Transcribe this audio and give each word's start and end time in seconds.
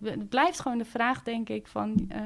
Het, 0.00 0.28
blijft 0.28 0.60
gewoon 0.60 0.78
de 0.78 0.84
vraag, 0.84 1.22
denk 1.22 1.48
ik, 1.48 1.66
van 1.66 2.06
eh, 2.08 2.22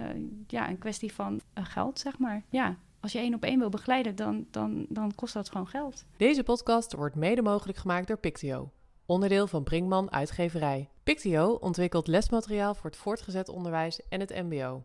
ja, 0.47 0.69
een 0.69 0.79
kwestie 0.79 1.13
van 1.13 1.41
eh, 1.53 1.65
geld, 1.65 1.99
zeg 1.99 2.19
maar. 2.19 2.43
Ja, 2.51 2.77
als 3.01 3.13
je 3.13 3.19
één 3.19 3.35
op 3.35 3.43
één 3.43 3.59
wil 3.59 3.69
begeleiden, 3.69 4.17
dan, 4.17 4.47
dan, 4.51 4.87
dan 4.89 5.15
kost 5.15 5.35
dat 5.35 5.51
gewoon 5.51 5.69
geld. 5.69 6.05
Deze 6.17 6.43
podcast 6.43 6.93
wordt 6.93 7.17
mede 7.17 7.43
mogelijk 7.43 7.79
gemaakt 7.79 8.07
door 8.07 8.19
Pictio, 8.19 8.73
onderdeel 9.07 9.47
van 9.47 9.65
Brinkman 9.65 10.13
Uitgeverij. 10.13 10.91
Pictio 11.03 11.53
ontwikkelt 11.53 12.07
lesmateriaal 12.07 12.75
voor 12.75 12.91
het 12.91 12.99
voortgezet 12.99 13.49
onderwijs 13.49 14.09
en 14.09 14.21
het 14.21 14.43
MBO. 14.43 14.85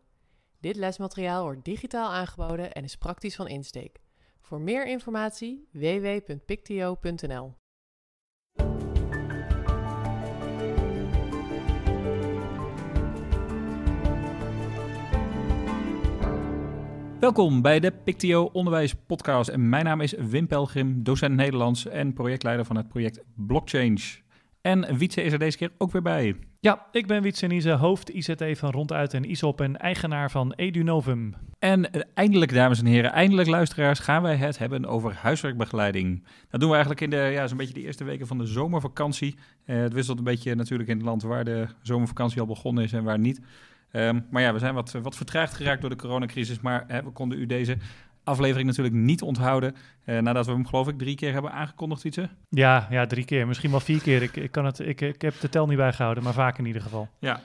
Dit 0.59 0.75
lesmateriaal 0.75 1.43
wordt 1.43 1.65
digitaal 1.65 2.11
aangeboden 2.11 2.71
en 2.71 2.83
is 2.83 2.97
praktisch 2.97 3.35
van 3.35 3.47
insteek. 3.47 3.99
Voor 4.39 4.61
meer 4.61 4.87
informatie 4.87 5.67
www.pictio.nl. 5.71 7.60
Welkom 17.21 17.61
bij 17.61 17.79
de 17.79 17.91
Pictio 17.91 18.49
Onderwijs 18.53 18.93
Podcast. 18.93 19.49
En 19.49 19.69
mijn 19.69 19.85
naam 19.85 20.01
is 20.01 20.13
Wim 20.13 20.47
Pelgrim, 20.47 21.03
docent 21.03 21.35
Nederlands 21.35 21.87
en 21.87 22.13
projectleider 22.13 22.65
van 22.65 22.75
het 22.75 22.87
project 22.87 23.23
Blockchange. 23.35 24.19
En 24.61 24.97
Wietse 24.97 25.21
is 25.21 25.33
er 25.33 25.39
deze 25.39 25.57
keer 25.57 25.71
ook 25.77 25.91
weer 25.91 26.01
bij. 26.01 26.35
Ja, 26.59 26.85
ik 26.91 27.07
ben 27.07 27.21
Wietse 27.21 27.47
Niese, 27.47 27.71
hoofd 27.71 28.09
ICT 28.09 28.43
van 28.57 28.71
Ronduit 28.71 29.13
en 29.13 29.29
ISOP 29.29 29.61
en 29.61 29.77
eigenaar 29.77 30.31
van 30.31 30.53
EduNovum. 30.53 31.33
En 31.59 31.91
eh, 31.91 32.01
eindelijk, 32.13 32.53
dames 32.53 32.79
en 32.79 32.85
heren, 32.85 33.11
eindelijk 33.11 33.49
luisteraars, 33.49 33.99
gaan 33.99 34.21
wij 34.21 34.35
het 34.35 34.57
hebben 34.57 34.85
over 34.85 35.13
huiswerkbegeleiding. 35.13 36.23
Dat 36.49 36.59
doen 36.59 36.69
we 36.69 36.75
eigenlijk 36.75 37.03
in 37.03 37.09
de, 37.09 37.29
ja, 37.31 37.47
zo'n 37.47 37.57
beetje 37.57 37.73
de 37.73 37.81
eerste 37.81 38.03
weken 38.03 38.27
van 38.27 38.37
de 38.37 38.45
zomervakantie. 38.45 39.35
Eh, 39.65 39.77
het 39.77 39.93
wisselt 39.93 40.17
een 40.17 40.23
beetje 40.23 40.55
natuurlijk 40.55 40.89
in 40.89 40.97
het 40.97 41.05
land 41.05 41.23
waar 41.23 41.43
de 41.43 41.67
zomervakantie 41.81 42.39
al 42.39 42.45
begonnen 42.45 42.83
is 42.83 42.93
en 42.93 43.03
waar 43.03 43.19
niet. 43.19 43.41
Ehm, 43.91 44.19
maar 44.29 44.41
ja, 44.41 44.53
we 44.53 44.59
zijn 44.59 44.73
wat, 44.73 44.91
wat 44.91 45.15
vertraagd 45.15 45.53
geraakt 45.53 45.81
door 45.81 45.89
de 45.89 45.95
coronacrisis, 45.95 46.59
maar 46.59 46.83
hè, 46.87 47.03
we 47.03 47.09
konden 47.11 47.39
u 47.39 47.45
deze 47.45 47.77
aflevering 48.23 48.67
natuurlijk 48.67 48.95
niet 48.95 49.21
onthouden. 49.21 49.75
eh, 50.05 50.19
nadat 50.19 50.45
we 50.45 50.51
hem 50.51 50.65
geloof 50.67 50.87
ik 50.87 50.97
drie 50.97 51.15
keer 51.15 51.33
hebben 51.33 51.51
aangekondigd, 51.51 52.01
Wietse. 52.03 52.29
Ja, 52.49 52.87
ja, 52.89 53.05
drie 53.05 53.25
keer, 53.25 53.47
misschien 53.47 53.71
wel 53.71 53.79
vier 53.79 54.01
keer. 54.01 54.21
Ik, 54.21 54.35
ik, 54.35 54.51
kan 54.51 54.65
het, 54.65 54.79
ik, 54.79 55.01
ik 55.01 55.21
heb 55.21 55.39
de 55.39 55.49
tel 55.49 55.67
niet 55.67 55.77
bijgehouden, 55.77 56.23
maar 56.23 56.33
vaak 56.33 56.57
in 56.57 56.65
ieder 56.65 56.81
geval. 56.81 57.09
Ja. 57.19 57.41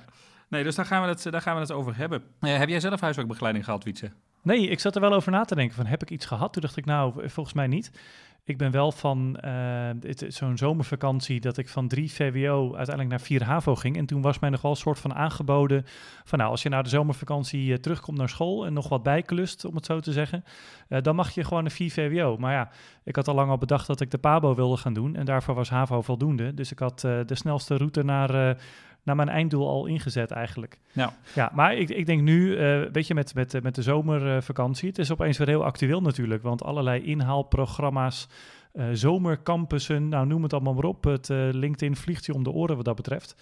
Nee, 0.48 0.62
dus 0.62 0.74
daar 0.74 0.86
gaan 0.86 1.02
we 1.02 1.08
het, 1.08 1.22
daar 1.30 1.40
gaan 1.40 1.54
we 1.54 1.60
het 1.60 1.72
over 1.72 1.96
hebben. 1.96 2.22
Eh, 2.40 2.56
heb 2.56 2.68
jij 2.68 2.80
zelf 2.80 3.00
huiswerkbegeleiding 3.00 3.64
gehad, 3.64 3.84
Wietse? 3.84 4.10
Nee, 4.42 4.68
ik 4.68 4.80
zat 4.80 4.94
er 4.94 5.00
wel 5.00 5.12
over 5.12 5.32
na 5.32 5.44
te 5.44 5.54
denken 5.54 5.76
van 5.76 5.86
heb 5.86 6.02
ik 6.02 6.10
iets 6.10 6.26
gehad? 6.26 6.52
Toen 6.52 6.62
dacht 6.62 6.76
ik 6.76 6.84
nou, 6.84 7.28
volgens 7.28 7.54
mij 7.54 7.66
niet. 7.66 7.90
Ik 8.46 8.58
ben 8.58 8.70
wel 8.70 8.92
van 8.92 9.36
eh, 9.36 9.90
zo'n 10.28 10.56
zomervakantie 10.56 11.40
dat 11.40 11.56
ik 11.56 11.68
van 11.68 11.88
3 11.88 12.12
VWO 12.12 12.64
uiteindelijk 12.64 13.08
naar 13.08 13.20
4 13.20 13.44
HAVO 13.44 13.74
ging. 13.74 13.96
En 13.96 14.06
toen 14.06 14.22
was 14.22 14.38
mij 14.38 14.50
nog 14.50 14.62
wel 14.62 14.70
een 14.70 14.76
soort 14.76 14.98
van 14.98 15.14
aangeboden 15.14 15.84
van 16.24 16.38
nou, 16.38 16.50
als 16.50 16.62
je 16.62 16.68
na 16.68 16.82
de 16.82 16.88
zomervakantie 16.88 17.72
eh, 17.72 17.78
terugkomt 17.78 18.18
naar 18.18 18.28
school 18.28 18.66
en 18.66 18.72
nog 18.72 18.88
wat 18.88 19.02
bijklust, 19.02 19.64
om 19.64 19.74
het 19.74 19.86
zo 19.86 20.00
te 20.00 20.12
zeggen, 20.12 20.44
eh, 20.88 21.02
dan 21.02 21.14
mag 21.14 21.30
je 21.30 21.44
gewoon 21.44 21.64
een 21.64 21.70
4 21.70 21.90
VWO. 21.90 22.36
Maar 22.36 22.52
ja, 22.52 22.70
ik 23.04 23.16
had 23.16 23.28
al 23.28 23.34
lang 23.34 23.50
al 23.50 23.58
bedacht 23.58 23.86
dat 23.86 24.00
ik 24.00 24.10
de 24.10 24.18
PABO 24.18 24.54
wilde 24.54 24.76
gaan 24.76 24.94
doen 24.94 25.16
en 25.16 25.24
daarvoor 25.24 25.54
was 25.54 25.70
HAVO 25.70 26.02
voldoende. 26.02 26.54
Dus 26.54 26.72
ik 26.72 26.78
had 26.78 27.00
de 27.00 27.34
snelste 27.34 27.76
route 27.76 28.02
naar, 28.02 28.56
naar 29.06 29.16
mijn 29.16 29.28
einddoel 29.28 29.68
al 29.68 29.86
ingezet 29.86 30.30
eigenlijk. 30.30 30.78
Nou. 30.92 31.10
Ja, 31.34 31.50
maar 31.54 31.76
ik, 31.76 31.88
ik 31.88 32.06
denk 32.06 32.22
nu, 32.22 32.56
eh, 32.56 32.82
weet 32.92 33.06
je, 33.06 33.14
met, 33.14 33.34
met, 33.34 33.62
met 33.62 33.74
de 33.74 33.82
zomervakantie, 33.82 34.88
het 34.88 34.98
is 34.98 35.12
opeens 35.12 35.38
weer 35.38 35.48
heel 35.48 35.64
actueel 35.64 36.00
natuurlijk, 36.00 36.42
want 36.42 36.62
allerlei 36.62 37.02
inhaalprogramma's, 37.02 38.28
eh, 38.72 38.84
zomercampussen, 38.92 40.08
nou 40.08 40.26
noem 40.26 40.42
het 40.42 40.52
allemaal 40.52 40.74
maar 40.74 40.84
op. 40.84 41.04
Het 41.04 41.30
eh, 41.30 41.48
LinkedIn 41.50 41.96
vliegt 41.96 42.26
je 42.26 42.34
om 42.34 42.42
de 42.42 42.50
oren 42.50 42.76
wat 42.76 42.84
dat 42.84 42.96
betreft. 42.96 43.36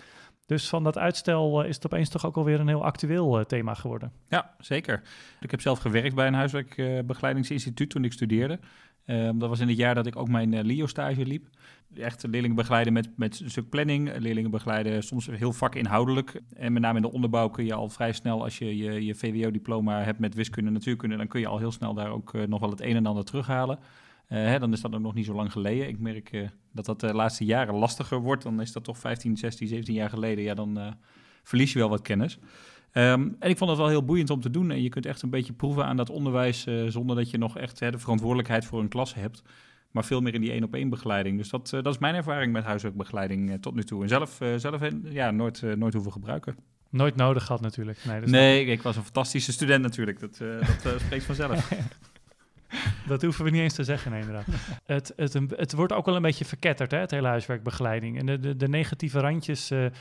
Dus 0.47 0.69
van 0.69 0.85
dat 0.85 0.99
uitstel 0.99 1.63
is 1.63 1.75
het 1.75 1.87
opeens 1.87 2.09
toch 2.09 2.27
ook 2.27 2.37
alweer 2.37 2.61
een 2.61 2.69
heel 2.69 2.85
actueel 2.85 3.47
thema 3.47 3.75
geworden. 3.75 4.13
Ja, 4.29 4.55
zeker. 4.59 5.03
Ik 5.41 5.51
heb 5.51 5.61
zelf 5.61 5.79
gewerkt 5.79 6.15
bij 6.15 6.27
een 6.27 6.35
huiswerkbegeleidingsinstituut 6.35 7.91
toen 7.91 8.05
ik 8.05 8.13
studeerde. 8.13 8.59
Ehm, 9.05 9.39
dat 9.39 9.49
was 9.49 9.61
in 9.61 9.69
het 9.69 9.77
jaar 9.77 9.95
dat 9.95 10.07
ik 10.07 10.17
ook 10.17 10.29
mijn 10.29 10.55
eh, 10.55 10.65
LIO-stage 10.65 11.27
liep. 11.27 11.47
Echt 11.95 12.27
leerlingen 12.27 12.57
begeleiden 12.57 12.93
met, 12.93 13.09
met 13.17 13.41
een 13.41 13.51
stuk 13.51 13.69
planning. 13.69 14.19
Leerlingen 14.19 14.51
begeleiden 14.51 15.03
soms 15.03 15.27
heel 15.27 15.53
vakinhoudelijk. 15.53 16.41
En 16.57 16.73
met 16.73 16.83
name 16.83 16.97
in 16.97 17.03
de 17.03 17.13
onderbouw 17.13 17.49
kun 17.49 17.65
je 17.65 17.75
al 17.75 17.89
vrij 17.89 18.13
snel, 18.13 18.43
als 18.43 18.59
je 18.59 18.77
je, 18.77 19.05
je 19.05 19.15
VWO-diploma 19.15 20.03
hebt 20.03 20.19
met 20.19 20.35
wiskunde 20.35 20.69
en 20.69 20.75
natuurkunde, 20.75 21.17
dan 21.17 21.27
kun 21.27 21.41
je 21.41 21.47
al 21.47 21.59
heel 21.59 21.73
snel 21.73 21.95
daar 21.95 22.11
ook 22.11 22.35
eh, 22.35 22.43
nog 22.43 22.61
wel 22.61 22.71
het 22.71 22.81
een 22.81 22.97
en 22.97 23.07
ander 23.07 23.25
terughalen. 23.25 23.79
Eh, 24.27 24.39
hè, 24.39 24.59
dan 24.59 24.73
is 24.73 24.81
dat 24.81 24.95
ook 24.95 25.01
nog 25.01 25.15
niet 25.15 25.27
zo 25.27 25.35
lang 25.35 25.53
geleden. 25.53 25.89
Ik 25.89 25.99
merk 25.99 26.51
dat 26.73 26.85
dat 26.85 27.01
de 27.01 27.15
laatste 27.15 27.45
jaren 27.45 27.75
lastiger 27.75 28.21
wordt. 28.21 28.43
Dan 28.43 28.61
is 28.61 28.73
dat 28.73 28.85
toch 28.85 28.99
15, 28.99 29.37
16, 29.37 29.69
17 29.69 29.95
jaar 29.95 30.11
geleden. 30.11 30.45
Ja, 30.45 30.55
dan 30.55 30.97
verlies 31.43 31.73
je 31.73 31.79
wel 31.79 31.89
wat 31.89 32.03
kennis. 32.03 32.39
Ehm, 32.95 33.29
en 33.39 33.51
ik 33.51 33.59
vond 33.59 33.71
het 33.71 33.79
wel 33.79 33.89
heel 33.89 34.05
boeiend 34.05 34.31
om 34.31 34.41
te 34.41 34.51
doen. 34.51 34.71
En 34.71 34.83
je 34.83 34.89
kunt 34.89 35.07
echt 35.07 35.23
een 35.23 35.31
beetje 35.31 35.53
proeven 35.53 35.85
aan 35.85 35.97
dat 35.97 36.11
onderwijs 36.11 36.67
eh, 36.67 36.85
zonder 36.89 37.17
dat 37.17 37.31
je 37.31 37.39
nog 37.39 37.59
echt 37.59 37.81
hè, 37.81 37.91
de 37.91 37.99
verantwoordelijkheid 37.99 38.65
voor 38.65 38.81
een 38.81 38.89
klas 38.89 39.15
hebt. 39.15 39.43
Maar 39.91 40.05
veel 40.05 40.21
meer 40.21 40.35
in 40.35 40.41
die 40.41 40.51
één 40.51 40.65
op 40.65 40.75
één 40.75 40.89
begeleiding. 40.89 41.39
Dus 41.39 41.49
dat, 41.49 41.73
eh, 41.73 41.83
dat 41.83 41.95
is 41.95 42.01
mijn 42.01 42.15
ervaring 42.15 42.53
met 42.53 42.65
huiswerkbegeleiding 42.65 43.51
eh, 43.51 43.57
tot 43.57 43.75
nu 43.75 43.83
toe. 43.83 44.03
En 44.03 44.09
zelf, 44.09 44.41
zelf 44.57 44.81
ja, 45.05 45.31
nooit, 45.31 45.63
nooit 45.77 45.95
hoeven 45.95 46.13
gebruiken. 46.13 46.57
Nooit 46.91 47.17
nodig 47.17 47.45
gehad 47.45 47.61
natuurlijk. 47.61 47.99
Nee, 48.05 48.21
dat, 48.21 48.29
nee, 48.29 48.65
ik 48.65 48.83
was 48.83 48.97
een 48.97 49.03
fantastische 49.03 49.53
student 49.53 49.83
natuurlijk. 49.83 50.21
Dat, 50.21 50.39
dat 50.83 51.01
spreekt 51.01 51.25
vanzelf. 51.25 51.71
dat 53.07 53.23
hoeven 53.23 53.45
we 53.45 53.51
niet 53.51 53.61
eens 53.61 53.75
te 53.75 53.85
zeggen, 53.85 54.11
nee, 54.11 54.21
inderdaad. 54.21 54.47
het, 54.87 55.13
het, 55.17 55.33
het 55.57 55.73
wordt 55.73 55.93
ook 55.93 56.07
wel 56.07 56.17
een 56.17 56.23
beetje 56.23 56.45
verketterd, 56.45 56.91
hè, 56.91 56.99
het 56.99 57.11
hele 57.11 57.29
huiswerkbegeleiding. 57.29 58.19
En 58.19 58.27
de, 58.27 58.39
de, 58.39 58.57
de 58.57 58.69
negatieve 58.69 59.21
randjes 59.21 59.71
eh, 59.71 59.87
eh, 59.87 59.93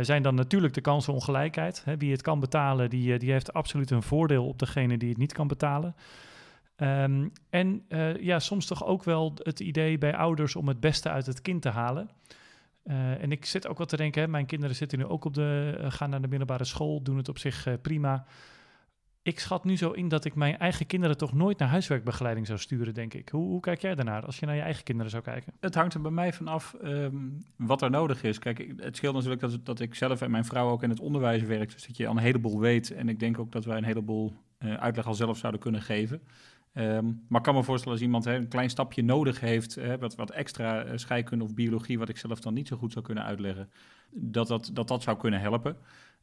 zijn 0.00 0.22
dan 0.22 0.34
natuurlijk 0.34 0.74
de 0.74 0.80
kansenongelijkheid. 0.80 1.82
Hè. 1.84 1.96
Wie 1.96 2.10
het 2.12 2.22
kan 2.22 2.40
betalen, 2.40 2.90
die, 2.90 3.12
eh, 3.12 3.18
die 3.18 3.32
heeft 3.32 3.52
absoluut 3.52 3.90
een 3.90 4.02
voordeel 4.02 4.46
op 4.46 4.58
degene 4.58 4.98
die 4.98 5.08
het 5.08 5.18
niet 5.18 5.32
kan 5.32 5.48
betalen. 5.48 5.96
Ehm, 6.76 7.28
en 7.50 7.84
ja, 8.20 8.38
soms 8.38 8.66
toch 8.66 8.84
ook 8.84 9.04
wel 9.04 9.32
het 9.42 9.60
idee 9.60 9.98
bij 9.98 10.16
ouders 10.16 10.56
om 10.56 10.68
het 10.68 10.80
beste 10.80 11.10
uit 11.10 11.26
het 11.26 11.42
kind 11.42 11.62
te 11.62 11.68
halen. 11.68 12.10
En 12.84 13.32
ik 13.32 13.44
zit 13.44 13.68
ook 13.68 13.78
wel 13.78 13.86
te 13.86 13.96
denken, 13.96 14.22
hè, 14.22 14.28
mijn 14.28 14.46
kinderen 14.46 14.76
zitten 14.76 14.98
nu 14.98 15.04
ook 15.04 15.24
op 15.24 15.34
de, 15.34 15.78
gaan 15.88 16.10
naar 16.10 16.20
de 16.20 16.28
middelbare 16.28 16.64
school, 16.64 17.02
doen 17.02 17.16
het 17.16 17.28
op 17.28 17.38
zich 17.38 17.66
prima. 17.82 18.24
Ik 19.24 19.40
schat 19.40 19.64
nu 19.64 19.76
zo 19.76 19.90
in 19.90 20.08
dat 20.08 20.24
ik 20.24 20.34
mijn 20.34 20.58
eigen 20.58 20.86
kinderen 20.86 21.16
toch 21.16 21.32
nooit 21.32 21.58
naar 21.58 21.68
huiswerkbegeleiding 21.68 22.46
zou 22.46 22.58
sturen, 22.58 22.94
denk 22.94 23.14
ik. 23.14 23.28
Hoe, 23.28 23.48
hoe 23.48 23.60
kijk 23.60 23.80
jij 23.80 23.94
daarnaar 23.94 24.26
als 24.26 24.38
je 24.38 24.46
naar 24.46 24.54
je 24.54 24.60
eigen 24.60 24.84
kinderen 24.84 25.10
zou 25.10 25.22
kijken? 25.22 25.52
Het 25.60 25.74
hangt 25.74 25.94
er 25.94 26.00
bij 26.00 26.10
mij 26.10 26.32
vanaf 26.32 26.74
ehm 26.74 27.16
wat 27.56 27.82
er 27.82 27.90
nodig 27.90 28.22
is. 28.22 28.38
Kijk, 28.38 28.72
het 28.76 28.96
scheelt 28.96 29.14
natuurlijk 29.14 29.40
dat, 29.40 29.64
dat 29.64 29.80
ik 29.80 29.94
zelf 29.94 30.20
en 30.20 30.30
mijn 30.30 30.44
vrouw 30.44 30.70
ook 30.70 30.82
in 30.82 30.90
het 30.90 31.00
onderwijs 31.00 31.42
werk. 31.42 31.72
Dus 31.72 31.86
dat 31.86 31.96
je 31.96 32.06
al 32.06 32.16
een 32.16 32.22
heleboel 32.22 32.60
weet. 32.60 32.90
En 32.90 33.08
ik 33.08 33.20
denk 33.20 33.38
ook 33.38 33.52
dat 33.52 33.64
wij 33.64 33.76
een 33.76 33.84
heleboel 33.84 34.32
eh, 34.58 34.74
uitleg 34.74 35.06
al 35.06 35.14
zelf 35.14 35.38
zouden 35.38 35.60
kunnen 35.60 35.82
geven. 35.82 36.22
Ehm, 36.72 37.04
maar 37.28 37.38
ik 37.38 37.42
kan 37.42 37.54
me 37.54 37.62
voorstellen 37.62 37.98
als 37.98 38.06
iemand 38.06 38.26
een 38.26 38.48
klein 38.48 38.70
stapje 38.70 39.02
nodig 39.02 39.40
heeft, 39.40 39.78
wat, 39.98 40.14
wat 40.14 40.30
extra 40.30 40.82
eh, 40.82 40.92
scheikunde 40.96 41.44
of 41.44 41.54
biologie, 41.54 41.98
wat 41.98 42.08
ik 42.08 42.16
zelf 42.16 42.40
dan 42.40 42.54
niet 42.54 42.68
zo 42.68 42.76
goed 42.76 42.92
zou 42.92 43.04
kunnen 43.04 43.24
uitleggen, 43.24 43.70
dat 44.10 44.48
dat, 44.48 44.70
dat, 44.72 44.88
dat 44.88 45.02
zou 45.02 45.16
kunnen 45.16 45.40
helpen. 45.40 45.76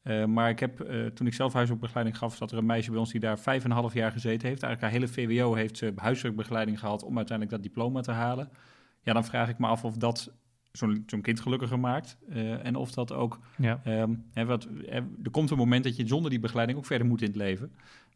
Eh, 0.03 0.25
maar 0.25 0.49
ik 0.49 0.59
heb, 0.59 0.79
eh, 0.79 1.05
toen 1.05 1.27
ik 1.27 1.33
zelf 1.33 1.53
huiswerkbegeleiding 1.53 2.17
gaf, 2.17 2.35
zat 2.35 2.51
er 2.51 2.57
een 2.57 2.65
meisje 2.65 2.89
bij 2.91 2.99
ons 2.99 3.11
die 3.11 3.19
daar 3.19 3.39
vijf 3.39 3.63
en 3.63 3.69
een 3.69 3.75
half 3.77 3.93
jaar 3.93 4.11
gezeten 4.11 4.47
heeft. 4.47 4.63
Eigenlijk 4.63 4.81
haar 4.81 5.01
hele 5.01 5.13
VWO 5.13 5.53
heeft 5.53 5.77
ze 5.77 5.93
huiswerkbegeleiding 5.95 6.79
gehad 6.79 7.03
om 7.03 7.17
uiteindelijk 7.17 7.57
dat 7.57 7.65
diploma 7.73 8.01
te 8.01 8.11
halen. 8.11 8.49
Ja, 9.03 9.13
dan 9.13 9.25
vraag 9.25 9.49
ik 9.49 9.57
me 9.57 9.67
af 9.67 9.83
of 9.85 9.97
dat 9.97 10.33
zo'n 10.71 11.21
kind 11.21 11.39
gelukkiger 11.39 11.79
maakt. 11.79 12.17
eh, 12.29 12.65
en 12.65 12.75
of 12.75 12.91
dat 12.91 13.13
ook 13.13 13.39
Ja. 13.57 13.81
Ehm, 13.83 14.13
hè, 14.33 14.45
wat, 14.45 14.67
er 15.23 15.31
komt 15.31 15.49
een 15.51 15.57
moment 15.57 15.83
dat 15.83 15.95
je 15.95 16.07
zonder 16.07 16.29
die 16.29 16.39
begeleiding 16.39 16.77
ook 16.77 16.85
verder 16.85 17.07
moet 17.07 17.21
in 17.21 17.27
het 17.27 17.35
leven. 17.35 17.71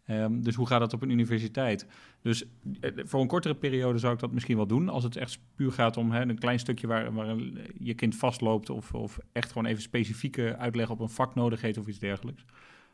Ehm, 0.06 0.42
dus 0.42 0.56
hoe 0.56 0.68
gaat 0.68 0.80
dat 0.80 0.94
op 0.94 1.02
een 1.02 1.10
universiteit? 1.10 1.88
Dus 2.22 2.46
eh, 2.82 2.92
voor 3.06 3.22
een 3.22 3.28
kortere 3.28 3.56
periode 3.56 3.98
zou 4.00 4.14
ik 4.14 4.20
dat 4.20 4.32
misschien 4.32 4.56
wel 4.56 4.68
doen. 4.68 4.90
Als 4.90 5.04
het 5.04 5.16
echt 5.16 5.40
puur 5.56 5.72
gaat 5.72 5.98
om 5.98 6.12
een 6.12 6.40
klein 6.40 6.60
stukje 6.60 6.88
waar, 6.88 7.14
waar 7.14 7.28
een- 7.28 7.58
je 7.80 7.94
kind 7.94 8.16
vastloopt... 8.16 8.70
Of, 8.70 8.94
of 8.94 9.20
echt 9.32 9.52
gewoon 9.52 9.68
even 9.68 9.82
specifieke 9.82 10.56
uitleg 10.58 10.90
op 10.90 11.00
een 11.00 11.10
vak 11.10 11.36
nodig 11.36 11.62
heeft 11.62 11.78
of 11.78 11.88
iets 11.88 12.00
dergelijks. 12.00 12.46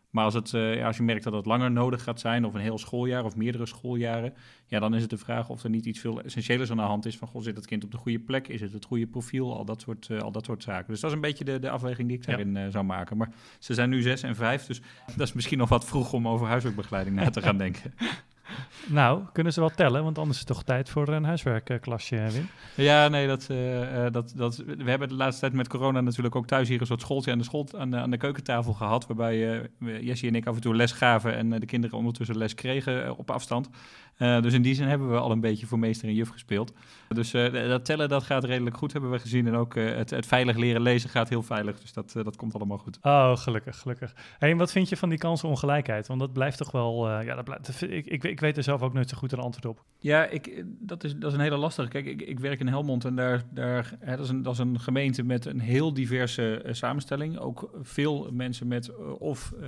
Maar 0.10 0.24
als, 0.24 0.34
het, 0.34 0.54
eh, 0.54 0.86
als 0.86 0.98
je 0.98 1.04
merkt 1.04 1.24
dat 1.24 1.34
het 1.34 1.46
langer 1.46 1.72
nodig 1.72 2.04
gaat 2.04 2.20
zijn, 2.20 2.46
of 2.46 2.54
een 2.54 2.62
heel 2.62 2.78
schooljaar 2.78 3.24
of 3.26 3.36
meerdere 3.36 3.66
schooljaren, 3.66 4.34
ja, 4.66 4.80
dan 4.80 4.96
is 4.96 5.02
het 5.02 5.10
de 5.10 5.18
vraag 5.18 5.50
of 5.50 5.64
er 5.64 5.70
niet 5.70 5.86
iets 5.86 6.00
veel 6.00 6.22
essentiëlers 6.22 6.72
aan 6.72 6.78
de 6.78 6.84
hand 6.84 7.06
is. 7.06 7.18
Van, 7.18 7.28
goh, 7.28 7.42
zit 7.42 7.56
het 7.56 7.66
kind 7.66 7.84
op 7.84 7.92
de 7.92 7.98
goede 7.98 8.20
plek? 8.20 8.48
Is 8.48 8.62
het 8.62 8.74
het 8.74 8.86
goede 8.86 9.08
profiel? 9.08 9.58
Al 9.58 9.66
dat 9.66 9.82
soort, 9.82 10.08
eh, 10.10 10.20
al 10.20 10.32
dat 10.32 10.46
soort 10.46 10.64
zaken. 10.64 10.88
Dus 10.92 11.00
dat 11.00 11.10
is 11.10 11.16
een 11.16 11.22
beetje 11.22 11.44
de, 11.44 11.60
de 11.60 11.70
afweging 11.70 12.08
die 12.08 12.18
ik 12.18 12.26
Ja. 12.26 12.30
daarin 12.36 12.58
eh, 12.58 12.68
zou 12.70 12.86
maken. 12.86 13.18
Maar 13.18 13.30
ze 13.60 13.74
zijn 13.74 13.90
nu 13.90 14.02
zes 14.02 14.24
en 14.24 14.36
vijf, 14.36 14.66
dus 14.66 14.82
dat 15.18 15.28
is 15.28 15.34
misschien 15.34 15.58
nog 15.58 15.70
wat 15.70 15.86
vroeg 15.86 16.14
om 16.14 16.28
over 16.28 16.48
huiswerkbegeleiding 16.48 17.16
na 17.16 17.30
te 17.30 17.42
gaan 17.42 17.58
denken. 17.58 17.94
Nou, 18.88 19.24
kunnen 19.34 19.54
ze 19.54 19.60
wel 19.60 19.70
tellen, 19.70 20.04
want 20.04 20.18
anders 20.18 20.40
is 20.40 20.48
het 20.48 20.56
toch 20.56 20.64
tijd 20.64 20.90
voor 20.90 21.08
een 21.08 21.24
huiswerkklasje, 21.24 22.28
Wim. 22.32 22.50
Ja, 22.76 23.08
nee, 23.08 23.28
dat, 23.28 23.48
uh, 23.52 24.06
dat, 24.12 24.34
dat, 24.36 24.56
we 24.56 24.90
hebben 24.90 25.08
de 25.08 25.14
laatste 25.14 25.42
tijd 25.42 25.54
met 25.54 25.68
corona 25.68 26.02
natuurlijk 26.02 26.36
ook 26.36 26.48
thuis 26.48 26.68
hier 26.68 26.82
een 26.82 26.88
soort 26.88 27.02
schooltje 27.02 27.32
aan 27.32 27.38
de, 27.38 27.44
school, 27.44 27.68
aan 27.78 27.92
de, 27.92 27.98
aan 27.98 28.12
de 28.12 28.18
keukentafel 28.18 28.74
gehad. 28.74 29.08
Waarbij 29.08 29.62
uh, 29.80 30.02
Jessie 30.02 30.30
en 30.30 30.36
ik 30.36 30.48
af 30.48 30.56
en 30.56 30.62
toe 30.62 30.76
les 30.76 30.92
gaven 30.92 31.36
en 31.36 31.50
de 31.50 31.66
kinderen 31.66 31.98
ondertussen 31.98 32.38
les 32.38 32.54
kregen 32.54 33.18
op 33.18 33.32
afstand. 33.32 33.70
Dus 34.20 34.54
in 34.54 34.62
die 34.62 34.76
zin 34.76 34.88
hebben 34.88 35.12
we 35.12 35.18
al 35.18 35.32
een 35.32 35.40
beetje 35.40 35.66
voor 35.66 35.80
meester 35.80 36.08
en 36.08 36.14
juf 36.14 36.30
gespeeld. 36.30 36.74
Dus 37.10 37.32
dat 37.32 37.86
tellen 37.86 38.10
dat 38.10 38.24
gaat 38.24 38.44
redelijk 38.44 38.78
goed, 38.78 38.92
hebben 38.92 39.12
we 39.12 39.20
gezien. 39.20 39.48
En 39.48 39.56
ook 39.56 39.76
het, 39.76 40.10
het, 40.10 40.26
veilig 40.26 40.58
leren 40.58 40.82
lezen 40.82 41.10
gaat 41.10 41.30
heel 41.30 41.44
veilig. 41.44 41.80
Dus 41.80 41.94
dat, 41.94 42.12
dat 42.12 42.36
komt 42.36 42.56
allemaal 42.56 42.78
goed. 42.78 42.98
Oh, 43.02 43.38
gelukkig, 43.38 43.80
gelukkig. 43.80 44.14
Hey, 44.38 44.52
en 44.52 44.58
wat 44.58 44.72
vind 44.72 44.90
je 44.90 44.98
van 44.98 45.10
die 45.10 45.18
kansenongelijkheid? 45.18 46.08
Want 46.08 46.20
dat 46.20 46.34
blijft 46.34 46.58
toch 46.58 46.72
wel... 46.72 47.22
ja, 47.22 47.36
dat 47.36 47.44
blijft, 47.44 47.82
ik, 47.82 48.06
ik, 48.06 48.24
ik 48.24 48.40
weet 48.40 48.58
er 48.58 48.64
zelf 48.64 48.82
ook 48.82 48.94
nooit 48.94 49.10
zo 49.10 49.18
goed 49.18 49.32
een 49.32 49.40
antwoord 49.40 49.66
op. 49.66 49.84
Ja, 50.02 50.26
ik, 50.26 50.64
dat, 50.80 51.04
is, 51.04 51.16
dat 51.16 51.32
is 51.32 51.38
een 51.38 51.44
hele 51.44 51.58
lastige. 51.58 51.88
Kijk, 51.88 52.06
ik, 52.06 52.22
ik 52.22 52.40
werk 52.40 52.60
in 52.60 52.68
Helmond 52.68 53.06
en 53.06 53.16
daar, 53.16 53.44
daar, 53.52 53.94
hè, 54.00 54.16
dat, 54.16 54.26
is 54.26 54.32
een, 54.32 54.42
dat 54.42 54.54
is 54.54 54.60
een 54.60 54.80
gemeente 54.80 55.24
met 55.24 55.46
een 55.46 55.60
heel 55.60 55.94
diverse 55.94 56.64
uh, 56.66 56.74
samenstelling. 56.74 57.38
Ook 57.38 57.70
veel 57.82 58.30
mensen 58.32 58.68
met 58.68 58.88
uh, 58.88 59.22
of 59.22 59.54
uh, 59.62 59.68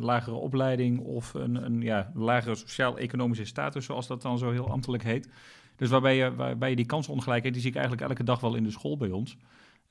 lagere 0.00 0.36
opleiding 0.36 1.00
of 1.00 1.34
een, 1.34 1.64
een 1.64 1.80
ja, 1.80 2.10
lagere 2.14 2.54
sociaal-economische 2.54 3.44
status, 3.44 3.71
zoals 3.80 4.06
dat 4.06 4.22
dan 4.22 4.38
zo 4.38 4.50
heel 4.50 4.70
ambtelijk 4.70 5.02
heet. 5.02 5.28
Dus 5.76 5.88
waarbij 5.88 6.16
je, 6.16 6.34
waarbij 6.34 6.70
je 6.70 6.76
die 6.76 6.86
kansenongelijkheid, 6.86 7.54
die 7.54 7.62
zie 7.62 7.70
ik 7.70 7.76
eigenlijk 7.76 8.08
elke 8.08 8.24
dag 8.24 8.40
wel 8.40 8.54
in 8.54 8.64
de 8.64 8.70
school 8.70 8.96
bij 8.96 9.10
ons. 9.10 9.36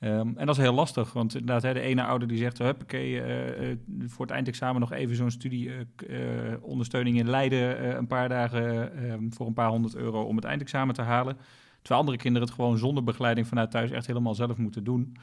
Um, 0.04 0.38
en 0.38 0.46
dat 0.46 0.56
is 0.58 0.62
heel 0.62 0.74
lastig, 0.74 1.14
want 1.14 1.34
inderdaad, 1.34 1.64
hè, 1.64 1.74
de 1.74 1.80
ene 1.80 2.04
ouder 2.04 2.28
die 2.28 2.38
zegt, 2.38 2.58
huppakee, 2.58 3.12
uh, 3.12 3.70
uh, 3.70 3.76
voor 4.08 4.26
het 4.26 4.36
eindexamen 4.36 4.80
nog 4.80 4.92
even 4.92 5.16
zo'n 5.16 5.32
studieondersteuning 5.32 7.16
uh, 7.16 7.22
in 7.22 7.30
Leiden 7.30 7.98
een 7.98 8.08
paar 8.08 8.30
dagen 8.30 8.98
um, 9.12 9.34
voor 9.34 9.48
een 9.48 9.54
paar 9.54 9.70
honderd 9.70 9.96
euro 9.96 10.22
om 10.24 10.36
het 10.36 10.46
eindexamen 10.46 10.96
te 10.96 11.02
halen. 11.02 11.38
Terwijl 11.82 12.00
andere 12.00 12.18
kinderen 12.18 12.48
het 12.48 12.56
gewoon 12.56 12.78
zonder 12.78 13.04
begeleiding 13.04 13.48
vanuit 13.48 13.72
thuis 13.72 13.92
echt 13.92 14.08
helemaal 14.08 14.36
zelf 14.36 14.58
moeten 14.58 14.84
doen. 14.84 15.16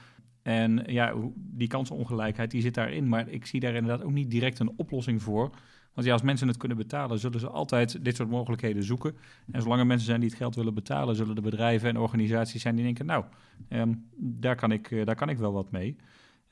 En 0.43 0.83
ja, 0.87 1.15
die 1.35 1.69
kansenongelijkheid 1.69 2.51
die 2.51 2.63
zit 2.63 2.75
daarin, 2.75 3.09
maar 3.09 3.29
ik 3.29 3.47
zie 3.47 3.61
daar 3.61 3.75
inderdaad 3.75 4.05
ook 4.05 4.13
niet 4.13 4.31
direct 4.31 4.59
een 4.59 4.73
oplossing 4.77 5.23
voor. 5.23 5.51
Want 5.99 6.11
ja, 6.11 6.17
als 6.17 6.27
mensen 6.27 6.49
het 6.49 6.57
kunnen 6.57 6.77
betalen, 6.77 7.19
zullen 7.19 7.41
ze 7.41 7.49
altijd 7.49 8.05
dit 8.05 8.17
soort 8.17 8.29
mogelijkheden 8.29 8.83
zoeken. 8.85 9.15
En 9.51 9.63
zolang 9.63 9.81
er 9.81 9.87
mensen 9.87 10.07
zijn 10.07 10.21
die 10.21 10.29
het 10.29 10.39
geld 10.39 10.55
willen 10.55 10.75
betalen, 10.75 11.17
zullen 11.17 11.37
er 11.37 11.43
bedrijven 11.43 11.89
en 11.89 11.97
organisaties 11.97 12.63
zijn 12.63 12.75
die 12.75 12.85
denken, 12.85 13.07
nou, 13.07 13.25
um, 13.69 14.05
daar, 14.17 14.57
kan 14.57 14.73
ik, 14.73 14.91
uh, 14.91 15.05
daar 15.05 15.15
kan 15.15 15.29
ik 15.29 15.39
wel 15.39 15.53
wat 15.53 15.71
mee. 15.71 15.97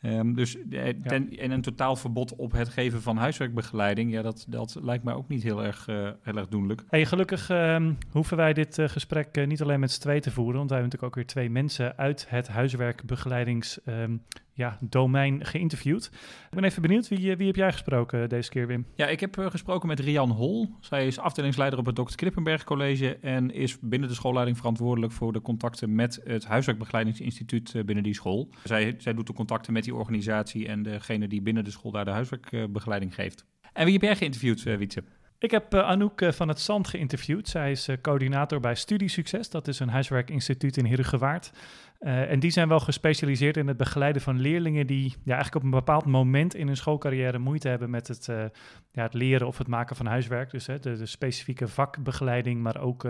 Um, 0.03 0.35
dus 0.35 0.57
eh, 0.71 0.89
ten, 0.89 1.27
ja. 1.31 1.39
en 1.39 1.51
een 1.51 1.61
totaal 1.61 1.97
verbod 1.97 2.37
op 2.37 2.53
het 2.53 2.69
geven 2.69 3.03
van 3.03 3.17
huiswerkbegeleiding, 3.17 4.13
ja, 4.13 4.23
dat, 4.23 4.47
dat 4.49 4.79
lijkt 4.83 5.05
mij 5.05 5.15
ook 5.15 5.29
niet 5.29 5.43
heel 5.43 5.65
erg, 5.65 5.89
uh, 5.89 6.11
heel 6.23 6.37
erg 6.37 6.49
doenlijk. 6.49 6.85
Hey, 6.89 7.07
gelukkig 7.07 7.51
um, 7.51 7.99
hoeven 8.11 8.37
wij 8.37 8.53
dit 8.53 8.79
uh, 8.79 8.89
gesprek 8.89 9.37
uh, 9.37 9.47
niet 9.47 9.63
alleen 9.63 9.81
met 9.81 9.93
z'n 9.93 10.01
twee 10.01 10.21
te 10.21 10.31
voeren, 10.31 10.57
want 10.57 10.71
wij 10.71 10.79
hebben 10.79 10.99
natuurlijk 10.99 11.03
ook 11.03 11.15
weer 11.15 11.45
twee 11.45 11.51
mensen 11.51 11.97
uit 11.97 12.27
het 12.29 12.49
huiswerkbegeleidings 12.49 13.79
um, 13.87 14.23
ja, 14.57 14.79
domein 14.81 15.45
geïnterviewd. 15.45 16.11
Ik 16.51 16.55
ben 16.55 16.65
even 16.65 16.83
benieuwd, 16.83 17.09
wie, 17.09 17.37
wie 17.37 17.47
heb 17.47 17.57
jij 17.57 17.73
gesproken 17.73 18.29
deze 18.29 18.51
keer, 18.51 18.67
Wim? 18.67 18.87
Ja, 18.95 19.07
ik 19.07 19.21
heb 19.21 19.37
uh, 19.37 19.51
gesproken 19.51 19.89
met 19.89 20.01
Rian 20.01 20.31
Hol. 20.31 20.75
Zij 20.81 21.07
is 21.07 21.19
afdelingsleider 21.19 21.79
op 21.79 21.87
het 21.87 21.95
Dr. 21.95 22.15
Krippenberg 22.15 22.65
College 22.65 23.17
en 23.17 23.51
is 23.51 23.79
binnen 23.81 24.09
de 24.09 24.15
schoolleiding 24.15 24.57
verantwoordelijk 24.57 25.13
voor 25.13 25.33
de 25.33 25.43
contacten 25.43 25.95
met 25.95 26.21
het 26.25 26.45
huiswerkbegeleidingsinstituut 26.45 27.75
uh, 27.75 27.85
binnen 27.85 28.05
die 28.05 28.15
school. 28.15 28.49
Zij, 28.65 28.95
zij 28.99 29.15
doet 29.15 29.27
de 29.27 29.33
contacten 29.33 29.73
met 29.73 29.85
die 29.85 29.95
organisatie 29.95 30.69
en 30.69 30.83
degene 30.83 31.29
die 31.29 31.43
binnen 31.43 31.65
de 31.65 31.71
school 31.71 31.91
daar 31.91 32.05
de 32.05 32.11
huiswerkbegeleiding 32.11 33.15
geeft. 33.15 33.45
En 33.73 33.85
wie 33.85 33.93
heb 33.93 34.03
jij 34.03 34.17
geïnterviewd, 34.17 34.65
uh, 34.65 34.77
Wietse? 34.77 35.03
Ik 35.39 35.51
heb 35.51 35.75
uh, 35.75 35.81
Anouk 35.81 36.21
uh, 36.21 36.33
van 36.33 36.49
het 36.49 36.61
Zand 36.61 36.89
geïnterviewd. 36.89 37.49
Zij 37.49 37.71
is 37.71 37.89
uh, 37.89 37.97
coördinator 38.03 38.61
bij 38.61 38.75
Studiesucces. 38.75 39.51
Dat 39.51 39.69
is 39.69 39.81
een 39.81 39.89
huiswerkinstituut 39.89 40.77
in 40.77 40.87
Herugewaard. 40.87 41.51
en 42.01 42.41
die 42.41 42.51
zijn 42.51 42.69
wel 42.69 42.81
gespecialiseerd 42.81 43.57
in 43.57 43.69
het 43.69 43.77
begeleiden 43.77 44.23
van 44.23 44.41
leerlingen 44.41 44.87
die 44.87 45.15
ja, 45.25 45.35
eigenlijk 45.35 45.55
op 45.55 45.63
een 45.63 45.79
bepaald 45.79 46.05
moment 46.05 46.55
in 46.55 46.67
hun 46.67 46.77
schoolcarrière 46.77 47.39
moeite 47.39 47.69
hebben 47.69 47.91
met 47.91 48.09
het, 48.09 48.27
ja, 48.93 49.03
het 49.03 49.15
leren 49.15 49.47
of 49.47 49.59
het 49.59 49.67
maken 49.67 49.97
van 49.97 50.07
huiswerk. 50.07 50.51
Dus 50.51 50.65
de, 50.65 50.79
de, 50.79 51.07
specifieke 51.07 51.69
vakbegeleiding, 51.69 52.63
maar 52.63 52.81
ook 52.81 53.07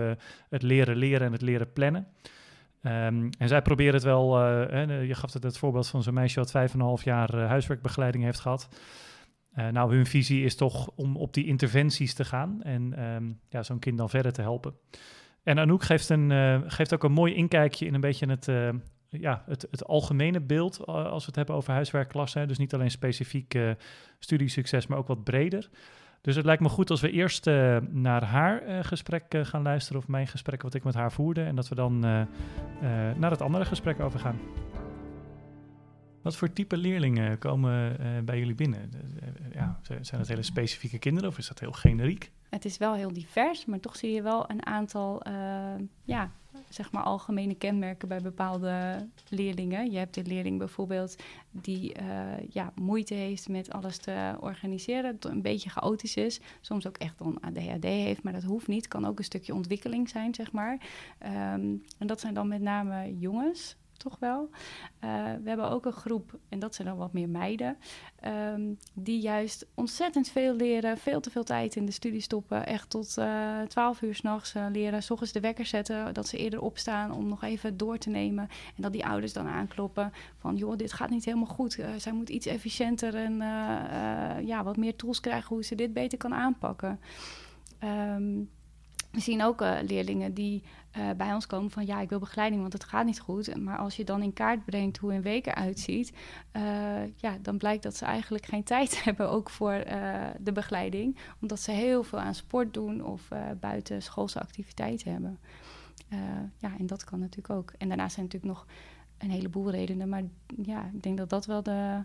het 0.49 0.63
leren 0.63 0.97
leren 0.97 1.27
en 1.27 1.33
het 1.33 1.43
leren 1.43 1.73
plannen. 1.73 2.07
Um, 2.83 3.31
en 3.39 3.49
zij 3.49 3.63
proberen 3.63 3.95
het 3.95 4.03
wel, 4.03 4.47
je 5.01 5.15
gaf 5.15 5.33
het, 5.33 5.43
het 5.43 5.59
voorbeeld 5.59 5.89
van 5.89 6.03
zo'n 6.03 6.15
meisje 6.15 6.39
wat 6.39 6.51
vijf 6.51 6.73
en 6.73 6.81
een 6.81 6.87
half 6.87 7.05
jaar 7.05 7.39
huiswerkbegeleiding 7.39 8.25
heeft 8.25 8.41
gehad. 8.41 8.69
Uh, 9.59 9.69
nou, 9.69 9.95
hun 9.95 10.07
visie 10.07 10.45
is 10.45 10.57
toch 10.57 10.91
om 10.95 11.17
op 11.17 11.35
die 11.35 11.47
interventies 11.47 12.15
te 12.15 12.25
gaan 12.25 12.63
en 12.63 13.05
um, 13.05 13.41
ja, 13.49 13.63
zo'n 13.63 13.79
kind 13.79 13.99
dan 13.99 14.11
verder 14.11 14.33
te 14.33 14.41
helpen. 14.41 14.75
En 15.43 15.59
Anouk 15.59 15.83
geeft, 15.83 16.09
een, 16.09 16.31
uh, 16.31 16.61
geeft 16.67 16.95
ook 16.95 17.05
een 17.05 17.13
mooi 17.13 17.35
inkijkje 17.35 17.87
in 17.87 17.95
een 17.95 18.01
beetje 18.01 18.27
het, 18.27 18.49
uh, 18.49 18.69
ja, 19.09 19.43
het, 19.47 19.67
het 19.71 19.85
algemene 19.85 20.41
beeld 20.41 20.87
als 20.87 21.21
we 21.21 21.27
het 21.27 21.37
hebben 21.37 21.55
over 21.55 21.73
huiswerkklassen. 21.73 22.49
Dus 22.49 22.59
niet 22.59 22.75
alleen 22.75 22.91
specifiek 22.91 23.59
studiesucces, 24.19 24.87
maar 24.87 24.99
ook 24.99 25.07
wat 25.07 25.25
breder. 25.25 25.69
Dus 26.21 26.37
het 26.37 26.45
lijkt 26.45 26.63
me 26.63 26.69
goed 26.69 26.91
als 26.91 27.01
we 27.01 27.11
eerst 27.11 27.47
naar 27.91 28.25
haar 28.25 28.85
gesprek 28.85 29.25
gaan 29.43 29.63
luisteren, 29.63 30.01
of 30.01 30.09
mijn 30.09 30.27
gesprek 30.27 30.63
wat 30.63 30.75
ik 30.75 30.85
met 30.85 30.95
haar 30.95 31.13
voerde, 31.13 31.43
en 31.43 31.57
dat 31.57 31.69
we 31.69 31.75
dan 31.75 31.99
naar 33.19 33.31
het 33.31 33.43
andere 33.43 33.65
gesprek 33.65 34.01
overgaan. 34.01 34.39
Wat 36.27 36.37
voor 36.37 36.53
type 36.53 36.77
leerlingen 36.77 37.39
komen 37.39 37.97
uh, 38.01 38.07
bij 38.25 38.39
jullie 38.39 38.55
binnen? 38.55 38.91
Uh, 38.95 39.55
ja, 39.55 39.81
zijn 39.83 40.21
dat 40.21 40.29
hele 40.29 40.43
specifieke 40.43 40.99
kinderen 40.99 41.29
of 41.29 41.39
is 41.39 41.49
dat 41.49 41.61
heel 41.61 41.73
generiek? 41.73 42.31
Het 42.51 42.65
is 42.65 42.77
wel 42.77 42.95
heel 42.95 43.13
divers, 43.13 43.65
maar 43.65 43.81
toch 43.81 43.97
zie 43.97 44.13
je 44.13 44.23
wel 44.23 44.51
een 44.51 44.67
aantal 44.67 45.23
ja, 46.05 46.31
zeg 46.69 46.93
maar 46.93 47.03
algemene 47.03 47.55
kenmerken 47.55 48.09
bij 48.09 48.21
bepaalde 48.21 49.07
leerlingen. 49.29 49.91
Je 49.91 49.99
hebt 49.99 50.15
de 50.15 50.25
leerling 50.25 50.59
bijvoorbeeld 50.59 51.17
die 51.51 51.97
ja, 52.51 52.73
moeite 52.75 53.15
heeft 53.15 53.49
met 53.49 53.73
alles 53.73 53.97
te 53.97 54.37
organiseren, 54.41 55.17
een 55.21 55.43
beetje 55.43 55.71
chaotisch 55.71 56.17
is, 56.17 56.41
soms 56.61 56.87
ook 56.87 56.97
echt 56.97 57.19
dan 57.19 57.41
ADHD 57.41 57.85
heeft, 57.85 58.23
maar 58.23 58.33
dat 58.33 58.43
hoeft 58.43 58.67
niet. 58.67 58.89
kan 58.89 59.07
ook 59.07 59.19
een 59.19 59.25
stukje 59.25 59.55
ontwikkeling 59.55 60.09
zijn, 60.09 60.35
zeg 60.35 60.53
maar. 60.53 60.73
Um, 61.53 61.85
en 61.99 62.07
dat 62.07 62.21
zijn 62.21 62.35
dan 62.35 62.49
met 62.49 62.61
name 62.61 63.19
jongens 63.19 63.77
toch 63.97 64.17
wel. 64.19 64.49
Uh, 65.05 65.11
we 65.43 65.49
hebben 65.49 65.71
ook 65.71 65.85
een 65.87 65.93
groep, 65.93 66.39
en 66.49 66.59
dat 66.59 66.75
zijn 66.75 66.89
dan 66.89 66.97
wat 66.97 67.13
meer 67.13 67.29
meiden, 67.29 67.77
um, 68.55 68.79
die 68.95 69.21
juist 69.21 69.67
ontzettend 69.75 70.29
veel 70.29 70.55
leren, 70.55 70.99
veel 70.99 71.21
te 71.21 71.31
veel 71.31 71.45
tijd 71.45 71.77
in 71.77 71.87
de 71.87 71.93
studie 71.93 72.21
stoppen, 72.21 72.67
echt 72.67 72.91
tot 72.91 73.17
uh, 73.19 73.61
12 73.61 74.03
uur 74.03 74.15
s'nachts 74.15 74.55
uh, 74.55 74.67
leren, 74.73 75.03
s 75.03 75.11
ochtends 75.11 75.33
de 75.33 75.41
wekker 75.41 75.67
zetten, 75.67 76.15
dat 76.15 76.29
ze 76.29 76.37
eerder 76.37 76.61
opstaan 76.61 77.13
om 77.13 77.29
nog 77.29 77.43
even 77.43 77.77
door 77.77 77.99
te 77.99 78.11
nemen. 78.11 78.49
En 78.77 78.83
dat 78.83 78.93
die 78.93 79.07
ouders 79.07 79.33
dan 79.33 79.47
aankloppen 79.47 80.13
van, 80.39 80.57
joh, 80.57 80.77
dit 80.77 80.93
gaat 80.93 81.11
niet 81.11 81.25
helemaal 81.25 81.47
goed. 81.47 81.79
Uh, 81.79 81.87
zij 81.97 82.13
moet 82.13 82.29
iets 82.29 82.47
efficiënter 82.47 83.15
en 83.15 83.37
ja, 84.47 84.65
wat 84.65 84.77
meer 84.77 84.97
tools 84.97 85.21
krijgen 85.21 85.49
hoe 85.49 85.65
ze 85.65 85.75
dit 85.75 85.93
beter 85.93 86.19
kan 86.19 86.35
aanpakken. 86.35 87.01
Um, 87.85 88.51
we 89.17 89.23
zien 89.23 89.43
ook 89.43 89.61
uh, 89.61 89.79
leerlingen 89.83 90.35
die 90.35 90.63
uh, 90.97 91.11
bij 91.17 91.35
ons 91.35 91.47
komen 91.47 91.71
van 91.71 91.87
ja, 91.87 92.01
ik 92.01 92.09
wil 92.09 92.19
begeleiding, 92.19 92.61
want 92.61 92.73
het 92.73 92.85
gaat 92.85 93.05
niet 93.05 93.21
goed. 93.21 93.57
Maar 93.57 93.79
als 93.79 93.97
je 93.97 94.05
dan 94.05 94.23
in 94.23 94.33
kaart 94.33 94.65
brengt 94.65 94.97
hoe 94.97 95.15
een 95.15 95.23
week 95.23 95.47
eruit 95.47 95.79
ziet, 95.79 96.13
uh, 96.53 96.63
ja, 97.17 97.39
dan 97.43 97.59
blijkt 97.59 97.83
dat 97.83 97.97
ze 97.97 98.05
eigenlijk 98.05 98.47
geen 98.47 98.65
tijd 98.75 99.05
hebben 99.05 99.31
ook 99.31 99.51
voor 99.51 99.85
de 100.41 100.53
begeleiding. 100.53 101.17
Omdat 101.41 101.61
ze 101.61 101.71
heel 101.71 102.03
veel 102.03 102.19
aan 102.19 102.35
sport 102.35 102.75
doen 102.75 103.05
of 103.05 103.29
buiten 103.61 104.03
schoolse 104.03 104.41
activiteiten 104.41 105.13
hebben. 105.13 105.39
ja, 106.59 106.79
en 106.79 106.87
dat 106.87 107.05
kan 107.05 107.19
natuurlijk 107.19 107.51
ook. 107.59 107.73
En 107.79 107.89
daarnaast 107.89 108.15
zijn 108.15 108.27
natuurlijk 108.27 108.53
nog 108.55 108.67
een 109.19 109.31
heleboel 109.31 109.71
redenen. 109.71 110.09
Maar 110.09 110.23
ja, 110.63 110.91
ik 110.95 111.03
denk 111.03 111.19
dat 111.19 111.31
dat 111.31 111.47
wel 111.47 111.63
de 111.63 112.03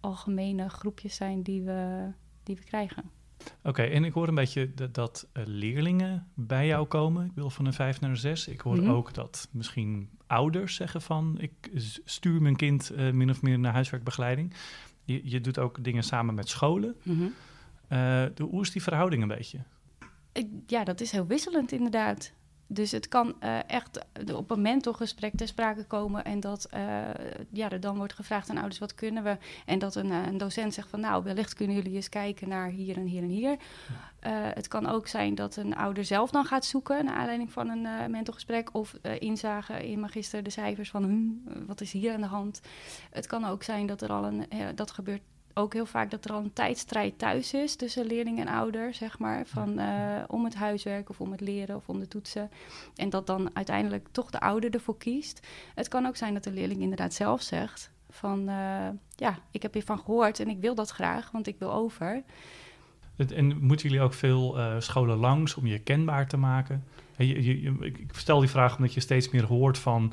algemene 0.00 0.68
groepjes 0.68 1.14
zijn 1.14 1.42
die 1.42 1.62
we, 1.62 2.10
die 2.42 2.56
we 2.56 2.62
krijgen. 2.64 3.21
Oké, 3.58 3.68
okay, 3.68 3.90
en 3.92 4.04
ik 4.04 4.12
hoor 4.12 4.28
een 4.28 4.34
beetje 4.34 4.74
dat, 4.74 4.94
dat 4.94 5.28
uh, 5.32 5.42
leerlingen 5.46 6.26
bij 6.34 6.66
jou 6.66 6.86
komen. 6.86 7.26
Ik 7.26 7.32
wil 7.34 7.50
van 7.50 7.66
een 7.66 7.72
vijf 7.72 8.00
naar 8.00 8.10
een 8.10 8.16
zes. 8.16 8.48
Ik 8.48 8.60
hoor 8.60 8.76
mm 8.76 8.82
-hmm. 8.82 8.90
ook 8.90 9.14
dat 9.14 9.48
misschien 9.52 10.10
ouders 10.26 10.74
zeggen 10.74 11.02
van... 11.02 11.36
ik 11.38 11.70
stuur 12.04 12.42
mijn 12.42 12.56
kind 12.56 12.92
uh, 12.96 13.10
min 13.10 13.30
of 13.30 13.42
meer 13.42 13.58
naar 13.58 13.72
huiswerkbegeleiding. 13.72 14.54
Je, 15.04 15.20
je 15.24 15.40
doet 15.40 15.58
ook 15.58 15.84
dingen 15.84 16.02
samen 16.02 16.34
met 16.34 16.48
scholen. 16.48 16.96
Mm 17.02 17.16
-hmm. 17.16 17.34
uh, 17.92 18.24
de, 18.34 18.42
hoe 18.50 18.62
is 18.62 18.70
die 18.70 18.82
verhouding 18.82 19.22
een 19.22 19.28
beetje? 19.28 19.58
Ik, 20.32 20.46
ja, 20.66 20.84
dat 20.84 21.00
is 21.00 21.10
heel 21.10 21.26
wisselend 21.26 21.72
inderdaad. 21.72 22.32
Dus 22.72 22.90
het 22.90 23.08
kan 23.08 23.34
uh, 23.42 23.70
echt 23.70 24.06
op 24.34 24.50
een 24.50 24.62
mentorgesprek 24.62 25.32
ter 25.36 25.48
sprake 25.48 25.84
komen 25.84 26.24
en 26.24 26.40
dat 26.40 26.68
uh, 26.74 26.80
ja, 27.50 27.70
er 27.70 27.80
dan 27.80 27.96
wordt 27.96 28.12
gevraagd 28.12 28.50
aan 28.50 28.56
ouders 28.56 28.78
wat 28.78 28.94
kunnen 28.94 29.22
we. 29.22 29.36
En 29.66 29.78
dat 29.78 29.94
een, 29.94 30.10
een, 30.10 30.38
docent 30.38 30.74
zegt 30.74 30.88
van 30.88 31.00
nou, 31.00 31.24
wellicht 31.24 31.54
kunnen 31.54 31.76
jullie 31.76 31.94
eens 31.94 32.08
kijken 32.08 32.48
naar 32.48 32.68
hier 32.68 32.96
en 32.96 33.06
hier 33.06 33.22
en 33.22 33.28
hier. 33.28 33.56
Het 34.54 34.68
kan 34.68 34.86
ook 34.86 35.06
zijn 35.06 35.34
dat 35.34 35.56
een 35.56 35.76
ouder 35.76 36.04
zelf 36.04 36.30
dan 36.30 36.44
gaat 36.44 36.64
zoeken 36.64 37.04
naar 37.04 37.14
aanleiding 37.14 37.52
van 37.52 37.68
een 37.68 38.10
mentorgesprek 38.10 38.68
of 38.72 38.94
inzagen 39.18 39.84
in 39.84 40.00
magister 40.00 40.42
de 40.42 40.50
cijfers 40.50 40.90
van 40.90 41.04
hm, 41.04 41.66
wat 41.66 41.80
is 41.80 41.92
hier 41.92 42.12
aan 42.14 42.20
de 42.20 42.26
hand. 42.26 42.60
Het 43.10 43.26
kan 43.26 43.44
ook 43.44 43.62
zijn 43.62 43.86
dat 43.86 44.02
er 44.02 44.12
al 44.12 44.24
een, 44.24 44.46
dat 44.74 44.90
gebeurt 44.90 45.22
ook 45.54 45.72
heel 45.72 45.86
vaak 45.86 46.10
dat 46.10 46.24
er 46.24 46.32
al 46.32 46.38
een 46.38 46.52
tijdstrijd 46.52 47.18
thuis 47.18 47.54
is 47.54 47.76
tussen 47.76 48.06
leerling 48.06 48.40
en 48.40 48.48
ouder, 48.48 48.94
zeg 48.94 49.18
maar. 49.18 49.46
Van, 49.46 49.78
uh, 49.78 49.86
om 50.26 50.44
het 50.44 50.54
huiswerk 50.54 51.08
of 51.08 51.20
om 51.20 51.30
het 51.30 51.40
leren 51.40 51.76
of 51.76 51.88
om 51.88 51.98
de 51.98 52.08
toetsen. 52.08 52.50
En 52.96 53.10
dat 53.10 53.26
dan 53.26 53.50
uiteindelijk 53.52 54.08
toch 54.12 54.30
de 54.30 54.40
ouder 54.40 54.70
ervoor 54.70 54.96
kiest. 54.96 55.46
Het 55.74 55.88
kan 55.88 56.06
ook 56.06 56.16
zijn 56.16 56.34
dat 56.34 56.44
de 56.44 56.52
leerling 56.52 56.80
inderdaad 56.80 57.14
zelf 57.14 57.42
zegt 57.42 57.90
van... 58.10 58.48
Uh, 58.48 58.88
ja, 59.16 59.38
ik 59.50 59.62
heb 59.62 59.72
hiervan 59.72 59.98
gehoord 59.98 60.40
en 60.40 60.48
ik 60.48 60.60
wil 60.60 60.74
dat 60.74 60.90
graag, 60.90 61.30
want 61.30 61.46
ik 61.46 61.56
wil 61.58 61.72
over. 61.72 62.22
En 63.16 63.64
moeten 63.64 63.88
jullie 63.88 64.04
ook 64.04 64.14
veel 64.14 64.58
uh, 64.58 64.74
scholen 64.78 65.16
langs 65.16 65.54
om 65.54 65.66
je 65.66 65.78
kenbaar 65.78 66.28
te 66.28 66.36
maken? 66.36 66.84
Je, 67.16 67.42
je, 67.42 67.62
je, 67.62 67.76
ik 67.80 68.06
stel 68.12 68.40
die 68.40 68.48
vraag 68.48 68.76
omdat 68.76 68.94
je 68.94 69.00
steeds 69.00 69.30
meer 69.30 69.44
hoort 69.44 69.78
van 69.78 70.12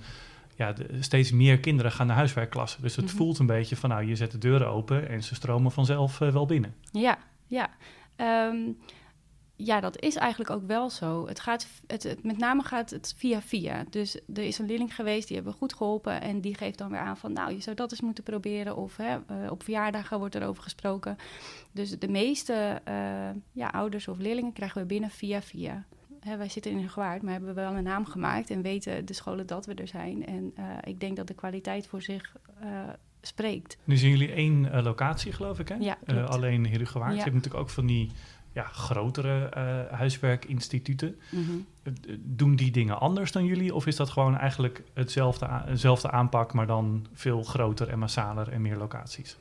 ja, 0.60 0.74
steeds 1.00 1.32
meer 1.32 1.60
kinderen 1.60 1.92
gaan 1.92 2.08
naar 2.08 2.16
huiswerkklassen. 2.16 2.82
Dus 2.82 2.96
het 2.96 3.06
mhm. 3.06 3.16
voelt 3.16 3.40
een 3.40 3.46
beetje 3.46 3.76
van, 3.76 3.90
nou, 3.90 4.06
je 4.06 4.16
zet 4.16 4.32
de 4.32 4.38
deuren 4.38 4.68
open 4.68 5.10
en 5.10 5.24
ze 5.24 5.36
stromen 5.36 5.72
vanzelf 5.72 6.20
uh, 6.20 6.32
wel 6.32 6.46
binnen. 6.46 6.76
Ja, 6.92 7.18
ja. 7.48 7.70
Um, 8.48 8.78
ja, 9.56 9.80
dat 9.80 10.00
is 10.00 10.16
eigenlijk 10.16 10.50
ook 10.50 10.68
wel 10.68 10.90
zo. 10.90 11.28
Het 11.28 11.40
gaat, 11.40 11.68
het, 11.88 12.04
het, 12.04 12.24
met 12.24 12.38
name 12.38 12.64
gaat 12.64 12.90
het 12.90 13.14
via 13.18 13.42
via. 13.42 13.86
Dus 13.90 14.16
er 14.34 14.44
is 14.44 14.58
een 14.60 14.66
leerling 14.66 14.96
geweest, 14.96 15.28
die 15.28 15.36
hebben 15.36 15.54
we 15.54 15.60
goed 15.60 15.74
geholpen. 15.74 16.22
En 16.22 16.42
die 16.42 16.56
geeft 16.56 16.78
dan 16.78 16.92
weer 16.92 17.00
aan 17.00 17.18
van, 17.18 17.34
nou, 17.34 17.54
je 17.54 17.62
zou 17.62 17.76
dat 17.76 17.92
eens 17.92 18.02
moeten 18.02 18.24
proberen. 18.24 18.76
Of 18.76 18.98
hè, 18.98 19.16
uh, 19.16 19.52
op 19.52 19.64
verjaardagen 19.64 20.20
wordt 20.20 20.36
erover 20.36 20.64
gesproken. 20.64 21.18
Dus 21.72 22.00
de 22.00 22.08
meeste 22.08 22.82
uh, 22.88 23.30
ja, 23.52 23.68
ouders 23.68 24.08
of 24.08 24.18
leerlingen 24.18 24.54
krijgen 24.54 24.82
we 24.82 24.88
binnen 24.88 25.10
via 25.10 25.42
via 25.42 25.86
hè, 26.20 26.38
wij 26.38 26.50
zitten 26.50 26.72
in 26.72 26.78
een 26.78 26.90
gewaard, 26.90 27.22
maar 27.22 27.32
hebben 27.32 27.56
we 27.56 27.62
wel 27.62 27.76
een 27.76 27.84
naam 27.84 28.06
gemaakt 28.06 28.50
en 28.50 28.62
weten 28.62 29.06
de 29.06 29.14
scholen 29.14 29.48
dat 29.48 29.66
we 29.66 29.74
er 29.74 29.88
zijn. 29.88 30.26
En 30.26 30.54
uh, 30.60 30.66
ik 30.84 31.00
denk 31.00 31.16
dat 31.16 31.28
de 31.28 31.34
kwaliteit 31.34 31.88
voor 31.88 32.02
zich 32.02 32.36
uh, 32.64 32.68
spreekt. 33.22 33.78
Nu 33.84 33.98
zien 33.98 34.10
jullie 34.10 34.32
één 34.32 34.66
uh, 34.66 34.84
locatie, 34.84 35.32
geloof 35.32 35.60
ik, 35.60 35.68
hè? 35.68 35.76
Ja, 35.76 35.98
alleen 36.26 36.68
Herugewaard. 36.68 37.12
Ja. 37.12 37.18
Je 37.18 37.24
hebt 37.24 37.36
natuurlijk 37.36 37.64
ook 37.64 37.70
van 37.70 37.86
die 37.86 38.12
ja, 38.54 38.64
grotere 38.64 39.50
huiswerkinstituten. 39.92 41.20
Mm 41.30 41.46
-hmm. 41.46 41.66
Doen 42.20 42.56
die 42.56 42.72
dingen 42.72 43.00
anders 43.00 43.32
dan 43.32 43.46
jullie? 43.46 43.76
Of 43.76 43.88
is 43.88 43.96
dat 43.96 44.10
gewoon 44.10 44.38
eigenlijk 44.38 44.84
hetzelfde, 44.94 45.48
hetzelfde 45.50 46.12
aanpak, 46.12 46.54
maar 46.54 46.68
dan 46.68 47.08
veel 47.14 47.44
groter 47.44 47.90
en 47.90 48.00
massaler 48.00 48.50
en 48.50 48.62
meer 48.62 48.78
locaties? 48.78 49.38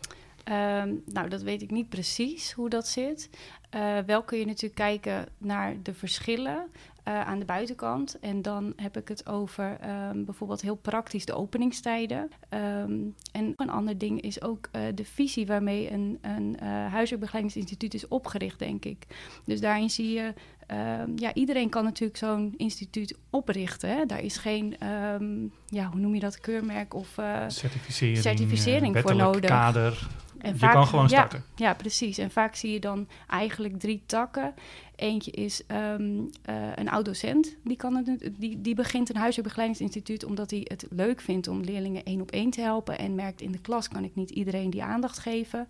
Um, 0.51 1.03
nou, 1.07 1.29
dat 1.29 1.43
weet 1.43 1.63
ik 1.63 1.71
niet 1.71 1.89
precies 1.89 2.53
hoe 2.53 2.69
dat 2.69 2.89
zit. 2.89 3.31
Uh, 3.75 3.99
wel 4.07 4.23
kun 4.23 4.39
je 4.39 4.47
natuurlijk 4.47 4.75
kijken 4.75 5.27
naar 5.39 5.77
de 5.83 5.95
verschillen 5.95 6.67
uh, 7.09 7.21
aan 7.21 7.39
de 7.39 7.45
buitenkant. 7.45 8.19
En 8.21 8.43
dan 8.43 8.73
heb 8.77 8.97
ik 8.97 9.09
het 9.09 9.29
over 9.29 9.79
um, 10.11 10.25
bijvoorbeeld 10.25 10.61
heel 10.61 10.77
praktisch 10.77 11.25
de 11.25 11.35
openingstijden. 11.35 12.31
Um, 12.51 13.15
en 13.33 13.53
een 13.57 13.71
ander 13.71 13.99
ding 13.99 14.21
is 14.21 14.43
ook 14.43 14.69
uh, 14.73 14.83
de 14.95 15.05
visie 15.05 15.47
waarmee 15.47 15.93
een, 15.93 16.19
een 16.21 16.59
huiswerkbegeleidingsinstituut 16.67 17.95
is 17.95 18.09
opgericht, 18.09 18.59
denk 18.59 18.85
ik. 18.85 19.07
Dus 19.45 19.61
daarin 19.61 19.91
zie 19.91 20.13
je 20.13 20.35
Um, 20.73 21.13
ja, 21.17 21.35
iedereen 21.35 21.69
kan 21.69 21.85
natuurlijk 21.85 22.19
zo'n 22.19 22.55
instituut 22.57 23.17
oprichten. 23.31 23.89
Hè? 23.89 24.07
Daar 24.07 24.21
is 24.23 24.37
geen, 24.37 24.87
um, 24.89 25.53
ja, 25.67 25.87
hoe 25.91 26.01
noem 26.01 26.15
je 26.15 26.21
dat, 26.21 26.41
keurmerk 26.41 26.95
of 26.95 27.19
uh, 27.19 27.45
certificering, 27.49 28.19
certificering 28.19 28.99
voor 28.99 29.17
nodig. 29.17 29.51
kader. 29.51 30.09
En 30.39 30.53
je 30.53 30.59
vaak, 30.59 30.73
kan 30.73 30.87
gewoon 30.87 31.09
starten. 31.09 31.45
Ja, 31.55 31.67
ja, 31.67 31.75
precies. 31.75 32.19
En 32.19 32.31
vaak 32.31 32.55
zie 32.55 32.73
je 32.73 32.81
dan 32.81 33.09
eigenlijk 33.27 33.79
drie 33.79 34.03
takken. 34.07 34.55
Eentje 34.99 35.31
is 35.31 35.63
um, 35.69 36.31
uh, 36.51 36.67
een 36.75 36.89
oud-docent. 36.89 37.57
Die, 37.65 37.77
kan 37.77 37.97
het, 37.97 38.31
die, 38.39 38.61
die 38.61 38.75
begint 38.75 39.09
een 39.09 39.17
huiswerkbegeleidingsinstituut 39.17 40.25
omdat 40.25 40.51
hij 40.51 40.61
het 40.65 40.87
leuk 40.91 41.21
vindt 41.21 41.49
om 41.49 41.61
leerlingen 41.61 42.05
één 42.05 42.21
op 42.21 42.31
één 42.31 42.51
te 42.51 42.61
helpen. 42.61 42.99
En 42.99 43.15
merkt 43.15 43.41
in 43.41 43.53
de 43.53 43.61
klas 43.61 43.89
kan 43.89 44.05
ik 44.05 44.15
niet 44.15 44.31
iedereen 44.31 44.71
die 44.71 44.83
aandacht 44.83 45.19
geven. 45.19 45.69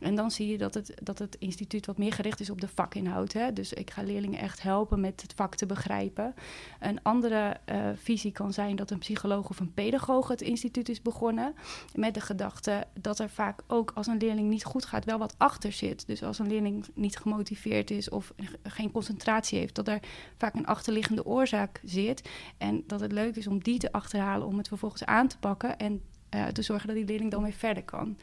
En 0.00 0.14
dan 0.14 0.30
zie 0.30 0.48
je 0.48 0.58
dat 0.58 0.74
het, 0.74 0.94
dat 1.02 1.18
het 1.18 1.36
instituut 1.38 1.86
wat 1.86 1.98
meer 1.98 2.12
gericht 2.12 2.40
is 2.40 2.50
op 2.50 2.60
de 2.60 2.68
vakinhoud. 2.68 3.32
Hè? 3.32 3.52
Dus 3.52 3.72
ik 3.72 3.90
ga 3.90 4.02
leerlingen 4.02 4.38
echt 4.38 4.62
helpen 4.62 5.00
met 5.00 5.22
het 5.22 5.32
vak 5.36 5.54
te 5.54 5.66
begrijpen. 5.66 6.34
Een 6.80 7.02
andere 7.02 7.56
uh, 7.72 7.76
visie 7.94 8.32
kan 8.32 8.52
zijn 8.52 8.76
dat 8.76 8.90
een 8.90 8.98
psycholoog 8.98 9.48
of 9.48 9.60
een 9.60 9.74
pedagoog 9.74 10.28
het 10.28 10.42
instituut 10.42 10.88
is 10.88 11.02
begonnen. 11.02 11.54
Met 11.94 12.14
de 12.14 12.20
gedachte 12.20 12.84
dat 13.00 13.18
er 13.18 13.30
vaak 13.30 13.62
ook 13.66 13.92
als 13.94 14.06
een 14.06 14.16
leerling 14.16 14.48
niet 14.48 14.64
goed 14.64 14.84
gaat, 14.84 15.04
wel 15.04 15.18
wat 15.18 15.34
achter 15.38 15.72
zit. 15.72 16.06
Dus 16.06 16.22
als 16.22 16.38
een 16.38 16.48
leerling 16.48 16.86
niet 16.94 17.16
gemotiveerd 17.16 17.90
is 17.90 18.08
of 18.08 18.32
geen 18.70 18.90
concentratie 18.90 19.58
heeft, 19.58 19.74
dat 19.74 19.88
er 19.88 20.00
vaak 20.36 20.54
een 20.54 20.66
achterliggende 20.66 21.24
oorzaak 21.26 21.80
zit. 21.84 22.28
En 22.58 22.84
dat 22.86 23.00
het 23.00 23.12
leuk 23.12 23.36
is 23.36 23.46
om 23.46 23.62
die 23.62 23.78
te 23.78 23.92
achterhalen, 23.92 24.46
om 24.46 24.58
het 24.58 24.68
vervolgens 24.68 25.04
aan 25.04 25.28
te 25.28 25.38
pakken 25.38 25.78
en 25.78 26.02
uh, 26.34 26.46
te 26.46 26.62
zorgen 26.62 26.86
dat 26.86 26.96
die 26.96 27.04
leerling 27.04 27.30
dan 27.30 27.42
weer 27.42 27.52
verder 27.52 27.84
kan. 27.84 28.16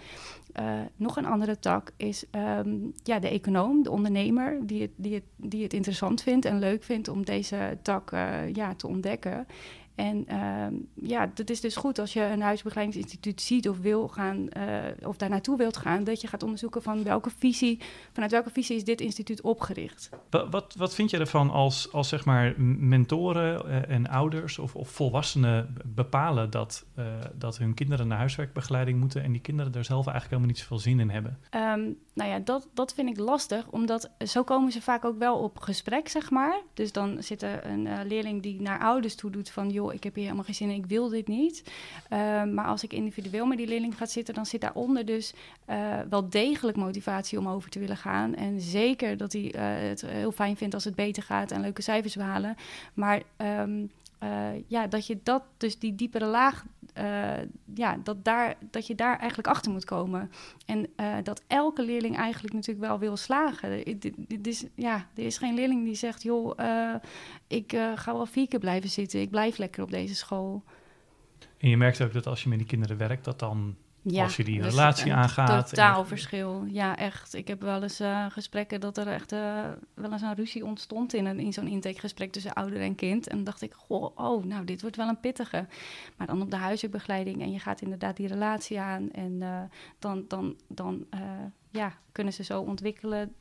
Uh, 0.60 0.80
nog 0.96 1.18
een 1.18 1.26
andere 1.26 1.60
tak 1.60 1.92
is 1.98 2.26
um, 2.32 2.94
ja, 3.04 3.20
de 3.20 3.30
econoom, 3.30 3.84
de 3.84 3.92
ondernemer, 3.92 4.60
die 4.68 4.82
het, 4.82 4.92
die, 4.96 5.14
het, 5.14 5.24
die 5.36 5.64
het 5.64 5.74
interessant 5.74 6.22
vindt 6.22 6.46
en 6.46 6.60
leuk 6.60 6.84
vindt 6.84 7.08
om 7.08 7.26
deze 7.26 7.78
tak 7.82 8.12
uh, 8.12 8.54
ja, 8.54 8.76
te 8.76 8.88
ontdekken. 8.88 9.48
En 9.98 10.26
uh, 10.30 10.80
ja, 11.10 11.32
dat 11.34 11.50
is 11.50 11.62
dus 11.62 11.76
goed 11.76 12.00
als 12.00 12.14
je 12.14 12.22
een 12.22 12.42
huisbegeleidingsinstituut 12.42 13.42
ziet 13.42 13.70
of 13.70 13.80
wil 13.80 14.08
gaan, 14.08 14.48
uh, 14.58 15.08
of 15.08 15.18
daar 15.18 15.30
naartoe 15.30 15.58
wilt 15.58 15.78
gaan, 15.78 16.04
dat 16.04 16.22
je 16.22 16.28
gaat 16.28 16.44
onderzoeken 16.44 16.82
van 16.82 17.04
welke 17.04 17.30
visie, 17.38 17.80
vanuit 18.12 18.32
welke 18.32 18.50
visie 18.50 18.76
is 18.76 18.84
dit 18.84 19.02
instituut 19.02 19.42
opgericht. 19.42 20.10
Wat, 20.30 20.48
wat, 20.50 20.76
wat 20.78 20.96
vind 20.96 21.10
je 21.10 21.18
ervan 21.18 21.50
als, 21.50 21.92
als 21.92 22.08
zeg 22.08 22.26
maar 22.26 22.54
mentoren 22.62 23.66
uh, 23.66 23.90
en 23.90 24.08
ouders 24.08 24.60
of, 24.60 24.76
of 24.76 24.90
volwassenen 24.90 25.76
bepalen 25.86 26.50
dat, 26.50 26.86
uh, 27.00 27.06
dat 27.34 27.58
hun 27.58 27.74
kinderen 27.74 28.08
naar 28.08 28.18
huiswerkbegeleiding 28.18 29.00
moeten 29.00 29.24
en 29.24 29.32
die 29.32 29.42
kinderen 29.42 29.72
daar 29.72 29.86
zelf 29.86 30.06
eigenlijk 30.08 30.30
helemaal 30.30 30.52
niet 30.52 30.60
zoveel 30.60 30.80
zin 30.80 31.00
in 31.00 31.10
hebben? 31.10 31.38
Um, 31.52 31.98
nou 32.18 32.30
ja, 32.30 32.40
dat, 32.40 32.68
dat 32.74 32.94
vind 32.94 33.10
ik 33.10 33.18
lastig, 33.18 33.68
omdat 33.70 34.10
zo 34.26 34.44
komen 34.44 34.72
ze 34.72 34.82
vaak 34.82 35.06
ook 35.06 35.18
wel 35.18 35.38
op 35.38 35.60
gesprek, 35.60 36.08
zeg 36.08 36.30
maar. 36.30 36.62
Dus 36.74 36.92
dan 36.92 37.24
zit 37.24 37.42
er 37.42 37.66
een 37.66 38.08
leerling 38.08 38.42
die 38.42 38.62
naar 38.62 38.80
ouders 38.80 39.16
toe 39.16 39.32
doet 39.32 39.50
van, 39.50 39.70
joh, 39.70 39.94
ik 39.94 40.04
heb 40.04 40.16
hier 40.16 40.24
helemaal 40.24 40.46
geen 40.46 40.56
zin 40.56 40.70
in, 40.70 40.76
ik 40.76 40.86
wil 40.86 41.10
dit 41.10 41.28
niet. 41.28 41.64
Uh, 42.10 42.44
maar 42.44 42.66
als 42.66 42.84
ik 42.84 42.94
individueel 42.94 43.46
met 43.46 43.58
die 43.58 43.68
leerling 43.68 43.98
ga 43.98 44.06
zitten, 44.06 44.34
dan 44.34 44.46
zit 44.46 44.62
daaronder 44.62 45.06
dus 45.06 45.34
uh, 45.70 46.00
wel 46.10 46.30
degelijk 46.30 46.78
motivatie 46.78 47.40
om 47.40 47.48
over 47.48 47.70
te 47.70 47.80
willen 47.80 47.98
gaan. 47.98 48.36
En 48.36 48.62
zeker 48.62 49.18
dat 49.18 49.34
hij 49.34 49.44
uh, 49.44 49.90
het 49.90 50.02
heel 50.02 50.32
fijn 50.32 50.58
vindt 50.58 50.74
als 50.74 50.84
het 50.84 50.96
beter 50.96 51.24
gaat 51.24 51.52
en 51.52 51.62
leuke 51.62 51.82
cijfers 51.82 52.16
behalen. 52.16 52.56
Maar 52.94 53.22
uh, 54.24 54.68
ja, 54.68 54.88
dat 54.88 55.08
je 55.08 55.20
dat, 55.24 55.44
dus 55.58 55.80
die 55.80 55.96
diepere 55.96 56.26
laag, 56.26 56.66
uh, 57.00 57.46
ja, 57.74 57.98
dat, 58.04 58.24
daar, 58.26 58.56
dat 58.72 58.88
je 58.88 58.96
daar 58.96 59.18
eigenlijk 59.18 59.48
achter 59.48 59.72
moet 59.72 59.86
komen. 59.86 60.32
En 60.66 60.88
uh, 60.98 61.16
dat 61.24 61.44
elke 61.48 61.84
leerling 61.84 62.18
eigenlijk 62.18 62.54
natuurlijk 62.54 62.88
wel 62.88 63.00
wil 63.00 63.18
slagen. 63.18 64.00
Dit 64.28 64.48
is, 64.48 64.66
ja, 64.76 65.08
er 65.16 65.24
is 65.24 65.38
geen 65.38 65.54
leerling 65.54 65.84
die 65.84 65.96
zegt, 65.96 66.24
joh, 66.24 66.60
ik 67.48 67.72
ga 67.96 68.14
wel 68.14 68.26
vier 68.26 68.48
keer 68.48 68.60
blijven 68.60 68.90
zitten, 68.90 69.22
ik 69.22 69.30
blijf 69.30 69.58
lekker 69.58 69.84
op 69.84 69.92
deze 69.92 70.16
school. 70.16 70.64
En 71.58 71.70
je 71.70 71.78
merkt 71.78 72.02
ook 72.02 72.14
dat 72.14 72.28
als 72.28 72.44
je 72.44 72.50
met 72.50 72.58
die 72.58 72.68
kinderen 72.68 72.98
werkt, 72.98 73.24
dat 73.24 73.40
dan 73.40 73.76
ja, 74.14 74.24
als 74.24 74.36
je 74.36 74.44
die 74.44 74.62
dus 74.62 74.70
relatie 74.70 75.14
aangaat. 75.14 75.70
Totaal 75.70 76.02
en... 76.02 76.08
verschil. 76.08 76.66
Ja, 76.68 76.98
echt. 76.98 77.34
Ik 77.34 77.48
heb 77.48 77.62
wel 77.62 77.84
eens 77.84 78.02
uh, 78.02 78.26
gesprekken 78.30 78.80
dat 78.80 78.98
er 78.98 79.08
echt 79.08 79.34
uh, 79.34 79.64
wel 79.94 80.12
eens 80.12 80.22
een 80.22 80.36
ruzie 80.36 80.66
ontstond 80.66 81.14
in, 81.14 81.26
een, 81.26 81.40
in 81.40 81.54
zo'n 81.54 81.68
intakegesprek 81.68 82.32
tussen 82.32 82.54
ouder 82.54 82.82
en 82.82 82.96
kind. 82.96 83.28
En 83.28 83.36
dan 83.36 83.46
dacht 83.46 83.62
ik, 83.62 83.74
goh, 83.74 84.12
oh, 84.16 84.44
nou, 84.44 84.66
dit 84.66 84.82
wordt 84.82 84.96
wel 84.96 85.08
een 85.08 85.20
pittige. 85.20 85.68
Maar 86.18 86.28
dan 86.28 86.42
op 86.42 86.52
de 86.52 86.58
huiswerkbegeleiding 86.58 87.42
en 87.42 87.52
je 87.52 87.60
gaat 87.60 87.82
inderdaad 87.82 88.18
die 88.18 88.28
relatie 88.28 88.80
aan. 88.80 89.12
En 89.12 89.32
uh, 89.32 89.62
dan, 90.00 90.26
dan, 90.28 90.56
dan 90.68 91.06
ja, 91.72 91.94
kunnen 92.12 92.34
ze 92.34 92.44
zo 92.44 92.62
ontwikkelen 92.62 93.36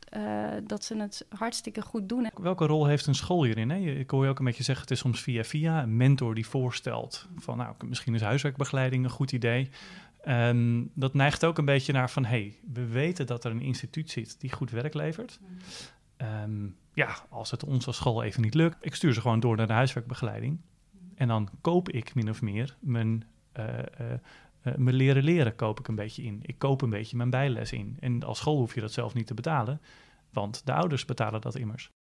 dat 0.67 0.85
ze 0.85 0.97
het 0.97 1.27
hartstikke 1.29 1.83
goed 1.83 2.09
doen. 2.09 2.31
Welke 2.41 2.67
rol 2.67 2.87
heeft 2.87 3.07
een 3.07 3.15
school 3.15 3.45
hierin? 3.45 3.71
Hè? 3.71 3.77
Ik 3.79 4.11
hoor 4.11 4.25
je 4.25 4.31
ook 4.31 4.39
een 4.39 4.45
beetje 4.45 4.63
zeggen, 4.63 4.85
het 4.85 4.93
is 4.93 4.99
soms 4.99 5.21
via 5.21 5.45
via. 5.45 5.83
Een 5.83 5.97
mentor 5.97 6.35
die 6.35 6.47
voorstelt 6.47 7.29
van, 7.37 7.57
nou, 7.57 7.75
misschien 7.85 8.15
is 8.15 8.21
huiswerkbegeleiding 8.21 9.05
een 9.05 9.11
goed 9.11 9.33
idee. 9.33 9.71
Um, 10.29 10.91
dat 10.95 11.15
neigt 11.15 11.45
ook 11.45 11.59
een 11.59 11.65
beetje 11.65 11.93
naar 11.93 12.11
van, 12.11 12.25
hey, 12.25 12.55
we 12.73 12.87
weten 12.87 13.27
dat 13.27 13.45
er 13.45 13.51
een 13.51 13.61
instituut 13.61 14.11
zit 14.11 14.41
die 14.41 14.53
goed 14.53 14.71
werk 14.71 14.95
levert. 14.95 15.41
Um, 16.43 16.77
ja, 16.93 17.17
als 17.29 17.51
het 17.51 17.65
ons 17.65 17.87
als 17.87 17.97
school 17.97 18.23
even 18.23 18.43
niet 18.43 18.55
lukt, 18.55 18.77
ik 18.81 18.95
stuur 18.95 19.13
ze 19.15 19.21
gewoon 19.21 19.41
door 19.41 19.57
naar 19.57 19.67
de 19.67 19.73
huiswerkbegeleiding. 19.73 20.61
En 21.15 21.29
dan 21.29 21.49
koop 21.61 21.89
ik 21.89 22.15
min 22.15 22.31
of 22.31 22.43
meer 22.43 22.77
mijn, 22.81 23.25
uh, 23.59 23.65
uh, 23.69 24.11
uh, 24.63 24.75
mijn 24.75 24.97
leren 24.97 25.23
leren 25.23 25.57
koop 25.57 25.79
ik 25.79 25.89
een 25.89 25.95
beetje 25.95 26.23
in. 26.23 26.41
Ik 26.43 26.59
koop 26.59 26.83
een 26.83 26.91
beetje 26.91 27.17
mijn 27.17 27.31
bijles 27.31 27.73
in. 27.73 27.97
En 28.01 28.23
als 28.23 28.39
school 28.39 28.57
hoef 28.57 28.75
je 28.75 28.81
dat 28.81 28.93
zelf 28.93 29.15
niet 29.15 29.27
te 29.27 29.35
betalen, 29.35 29.81
want 30.31 30.67
de 30.67 30.73
ouders 30.73 31.05
betalen 31.05 31.41
dat 31.41 31.55
immers. 31.55 31.91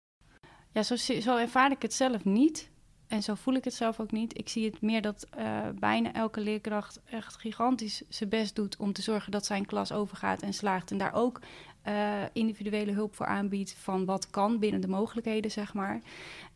Ja, 0.70 0.82
zo, 0.82 0.96
zo 0.96 1.36
ervaar 1.36 1.70
ik 1.70 1.82
het 1.82 1.94
zelf 1.94 2.24
niet. 2.24 2.70
En 3.08 3.22
zo 3.22 3.34
voel 3.34 3.54
ik 3.54 3.64
het 3.64 3.74
zelf 3.74 4.00
ook 4.00 4.12
niet. 4.12 4.38
Ik 4.38 4.48
zie 4.48 4.64
het 4.64 4.80
meer 4.80 5.02
dat 5.02 5.26
uh, 5.38 5.68
bijna 5.78 6.12
elke 6.12 6.40
leerkracht 6.40 7.00
echt 7.04 7.36
gigantisch 7.36 8.02
zijn 8.08 8.28
best 8.28 8.54
doet 8.54 8.76
om 8.76 8.92
te 8.92 9.02
zorgen 9.02 9.32
dat 9.32 9.46
zijn 9.46 9.66
klas 9.66 9.92
overgaat 9.92 10.42
en 10.42 10.54
slaagt. 10.54 10.90
En 10.90 10.98
daar 10.98 11.14
ook 11.14 11.40
uh, 11.86 12.22
individuele 12.32 12.92
hulp 12.92 13.14
voor 13.14 13.26
aanbiedt 13.26 13.74
van 13.74 14.04
wat 14.04 14.30
kan 14.30 14.58
binnen 14.58 14.80
de 14.80 14.88
mogelijkheden, 14.88 15.50
zeg 15.50 15.74
maar. 15.74 16.00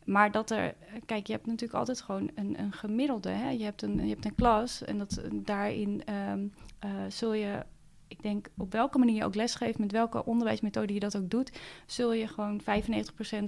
Maar 0.05 0.31
dat 0.31 0.51
er, 0.51 0.75
kijk, 1.05 1.27
je 1.27 1.33
hebt 1.33 1.45
natuurlijk 1.45 1.79
altijd 1.79 2.01
gewoon 2.01 2.31
een, 2.35 2.59
een 2.59 2.73
gemiddelde. 2.73 3.29
Hè? 3.29 3.49
Je, 3.49 3.63
hebt 3.63 3.81
een, 3.81 4.03
je 4.03 4.13
hebt 4.13 4.25
een 4.25 4.35
klas 4.35 4.83
en 4.83 4.97
dat, 4.97 5.21
daarin 5.31 6.03
um, 6.29 6.53
uh, 6.85 6.91
zul 7.09 7.33
je 7.33 7.65
ik 8.07 8.21
denk 8.21 8.47
op 8.57 8.71
welke 8.71 8.97
manier 8.97 9.15
je 9.15 9.25
ook 9.25 9.35
lesgeeft, 9.35 9.77
met 9.77 9.91
welke 9.91 10.25
onderwijsmethode 10.25 10.93
je 10.93 10.99
dat 10.99 11.17
ook 11.17 11.29
doet, 11.29 11.51
zul 11.85 12.13
je 12.13 12.27
gewoon 12.27 12.61
95% 12.61 12.65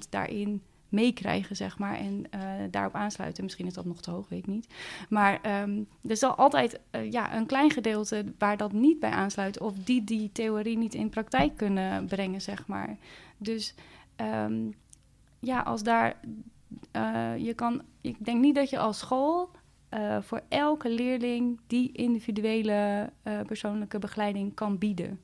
daarin 0.09 0.61
meekrijgen, 0.93 1.55
zeg 1.55 1.77
maar, 1.77 1.95
en 1.95 2.23
uh, 2.35 2.41
daarop 2.71 2.95
aansluiten. 2.95 3.43
Misschien 3.43 3.65
is 3.65 3.73
dat 3.73 3.85
nog 3.85 4.01
te 4.01 4.11
hoog, 4.11 4.29
weet 4.29 4.39
ik 4.39 4.47
niet. 4.47 4.73
Maar 5.09 5.61
um, 5.61 5.87
er 6.07 6.17
zal 6.17 6.35
altijd 6.35 6.79
uh, 6.91 7.11
ja, 7.11 7.35
een 7.35 7.45
klein 7.45 7.71
gedeelte 7.71 8.33
waar 8.37 8.57
dat 8.57 8.71
niet 8.71 8.99
bij 8.99 9.09
aansluit, 9.09 9.59
of 9.59 9.73
die 9.73 10.03
die 10.03 10.31
theorie 10.31 10.77
niet 10.77 10.93
in 10.93 11.09
praktijk 11.09 11.57
kunnen 11.57 12.05
brengen, 12.05 12.41
zeg 12.41 12.67
maar. 12.67 12.97
Dus 13.37 13.75
um, 14.15 14.73
ja, 15.39 15.59
als 15.59 15.83
daar, 15.83 16.19
uh, 16.95 17.37
je 17.37 17.53
kan, 17.53 17.81
ik 18.01 18.25
denk 18.25 18.41
niet 18.41 18.55
dat 18.55 18.69
je 18.69 18.79
als 18.79 18.99
school 18.99 19.49
voor 20.21 20.41
elke 20.49 20.89
leerling 20.89 21.59
die 21.67 21.91
individuele 21.91 23.09
persoonlijke 23.47 23.99
begeleiding 23.99 24.53
kan 24.53 24.77
bieden. 24.77 25.19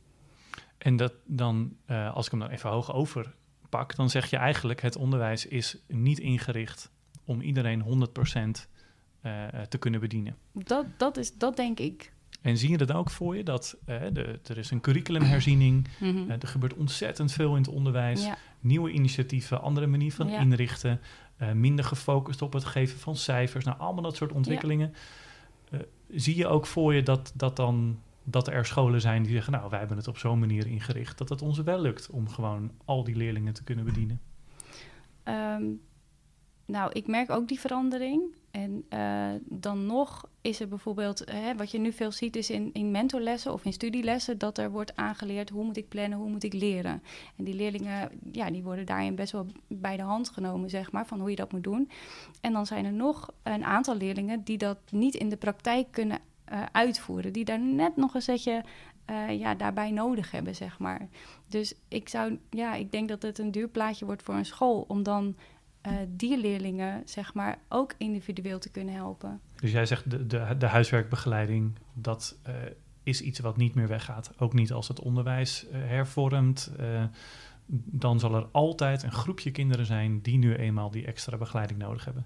En 0.78 0.96
dat 0.96 1.14
dan, 1.26 1.78
als 2.14 2.26
ik 2.26 2.32
hem 2.32 2.40
dan 2.40 2.50
even 2.50 2.70
hoog 2.70 2.94
over 2.94 3.36
pak, 3.70 3.96
dan 3.96 4.10
zeg 4.10 4.30
je 4.30 4.38
eigenlijk 4.38 4.82
het 4.82 4.96
onderwijs 4.96 5.46
is 5.46 5.78
niet 5.88 6.20
ingericht 6.20 6.92
om 7.26 7.42
iedereen 7.42 7.84
100% 7.84 7.88
uh, 9.24 9.48
te 9.70 9.78
kunnen 9.78 10.00
bedienen. 10.00 10.36
Dat, 10.54 10.86
dat, 10.98 11.18
is, 11.18 11.38
dat 11.38 11.56
denk 11.56 11.80
ik. 11.80 12.14
En 12.42 12.58
zie 12.58 12.70
je 12.70 12.78
dat 12.78 12.92
ook 12.92 13.10
voor 13.10 13.36
je? 13.36 13.44
Dat 13.44 13.78
uh, 13.86 14.02
de, 14.12 14.40
er 14.44 14.58
is 14.58 14.72
een 14.72 14.82
curriculumherziening, 14.82 15.88
mm 16.00 16.12
-hmm. 16.12 16.30
uh, 16.30 16.42
er 16.42 16.48
gebeurt 16.48 16.74
ontzettend 16.74 17.32
veel 17.32 17.52
in 17.52 17.62
het 17.62 17.72
onderwijs, 17.72 18.26
ja. 18.26 18.38
nieuwe 18.60 18.92
initiatieven, 18.92 19.62
andere 19.62 19.88
manier 19.88 20.14
van 20.14 20.30
ja. 20.30 20.40
inrichten, 20.40 21.02
minder 21.54 21.86
gefocust 21.86 22.42
op 22.42 22.54
het 22.54 22.66
geven 22.66 23.00
van 23.00 23.16
cijfers, 23.16 23.66
nou 23.66 23.78
allemaal 23.80 24.04
dat 24.04 24.16
soort 24.16 24.32
ontwikkelingen. 24.32 24.94
Ja. 25.72 25.80
zie 26.16 26.36
je 26.36 26.48
ook 26.48 26.66
voor 26.66 26.94
je 26.94 27.04
dat, 27.04 27.32
dat 27.36 27.56
dan 27.56 28.00
dat 28.30 28.48
er 28.48 28.66
scholen 28.66 29.02
zijn 29.02 29.24
die 29.24 29.32
zeggen, 29.32 29.54
nou, 29.54 29.70
wij 29.70 29.80
hebben 29.80 29.98
het 29.98 30.08
op 30.08 30.18
zo'n 30.18 30.40
manier 30.40 30.68
ingericht 30.68 31.18
dat 31.18 31.30
het 31.30 31.42
ons 31.42 31.60
wel 31.60 31.82
lukt 31.82 32.10
om 32.10 32.30
gewoon 32.30 32.72
al 32.86 33.04
die 33.04 33.16
leerlingen 33.16 33.54
te 33.54 33.64
kunnen 33.64 33.86
bedienen? 33.86 34.22
Um, 35.24 35.82
nou, 36.66 36.92
ik 36.92 37.08
merk 37.08 37.30
ook 37.30 37.48
die 37.48 37.60
verandering. 37.60 38.22
En 38.52 38.86
uh, 38.90 39.28
dan 39.46 39.86
nog 39.86 40.30
is 40.42 40.60
er 40.60 40.68
bijvoorbeeld, 40.68 41.32
hè, 41.32 41.56
wat 41.56 41.72
je 41.72 41.80
nu 41.80 41.92
veel 41.92 42.12
ziet, 42.12 42.36
is 42.36 42.50
in, 42.50 42.70
in 42.74 42.92
mentorlessen 42.92 43.54
of 43.54 43.66
in 43.66 43.74
studielessen, 43.74 44.38
dat 44.38 44.58
er 44.58 44.72
wordt 44.72 44.96
aangeleerd 44.96 45.50
hoe 45.50 45.64
moet 45.64 45.78
ik 45.78 45.90
plannen, 45.90 46.18
hoe 46.18 46.30
moet 46.30 46.44
ik 46.44 46.54
leren. 46.54 47.04
En 47.36 47.44
die 47.44 47.54
leerlingen, 47.54 48.10
ja, 48.32 48.52
die 48.52 48.64
worden 48.64 48.86
daarin 48.86 49.16
best 49.16 49.32
wel 49.32 49.46
bij 49.68 49.98
de 49.98 50.04
hand 50.04 50.30
genomen, 50.30 50.70
zeg 50.70 50.92
maar, 50.92 51.06
van 51.06 51.20
hoe 51.20 51.30
je 51.30 51.36
dat 51.36 51.52
moet 51.52 51.64
doen. 51.64 51.90
En 52.42 52.54
dan 52.54 52.66
zijn 52.66 52.86
er 52.86 52.94
nog 52.94 53.32
een 53.44 53.64
aantal 53.64 53.96
leerlingen 53.96 54.44
die 54.44 54.58
dat 54.58 54.78
niet 54.92 55.16
in 55.16 55.30
de 55.30 55.38
praktijk 55.38 55.88
kunnen 55.92 56.20
uh, 56.52 56.64
uitvoeren. 56.72 57.34
Die 57.34 57.46
daar 57.46 57.60
net 57.60 57.96
nog 57.96 58.14
een 58.14 58.22
zetje 58.22 58.64
uh, 59.10 59.40
ja, 59.40 59.56
daarbij 59.56 59.92
nodig 59.92 60.32
hebben, 60.32 60.56
zeg 60.56 60.80
maar. 60.80 61.08
Dus 61.48 61.74
ik 61.88 62.10
zou, 62.10 62.40
ja, 62.50 62.76
ik 62.76 62.92
denk 62.92 63.10
dat 63.10 63.22
het 63.22 63.40
een 63.40 63.52
duur 63.52 63.68
plaatje 63.68 64.06
wordt 64.06 64.24
voor 64.24 64.36
een 64.36 64.46
school 64.46 64.86
om 64.88 65.04
dan 65.04 65.36
uh, 65.88 65.94
die 66.08 66.38
leerlingen, 66.38 67.02
zeg 67.06 67.34
maar, 67.34 67.60
ook 67.70 67.94
individueel 67.98 68.60
te 68.60 68.70
kunnen 68.70 68.94
helpen. 68.94 69.42
Dus 69.56 69.72
jij 69.72 69.86
zegt 69.86 70.10
de, 70.10 70.28
de, 70.28 70.56
de 70.58 70.66
huiswerkbegeleiding, 70.66 71.78
dat 71.94 72.40
is 73.04 73.22
iets 73.22 73.40
wat 73.40 73.58
niet 73.58 73.76
meer 73.76 73.88
weggaat. 73.88 74.40
Ook 74.40 74.54
niet 74.54 74.72
als 74.72 74.88
het 74.88 75.00
onderwijs 75.00 75.66
hervormt. 75.72 76.72
dan 77.72 78.20
zal 78.20 78.36
er 78.36 78.48
altijd 78.52 79.04
een 79.04 79.12
groepje 79.12 79.52
kinderen 79.52 79.86
zijn 79.86 80.22
die 80.22 80.38
nu 80.38 80.56
eenmaal 80.56 80.92
die 80.92 81.06
extra 81.06 81.38
begeleiding 81.38 81.80
nodig 81.80 82.06
hebben. 82.06 82.26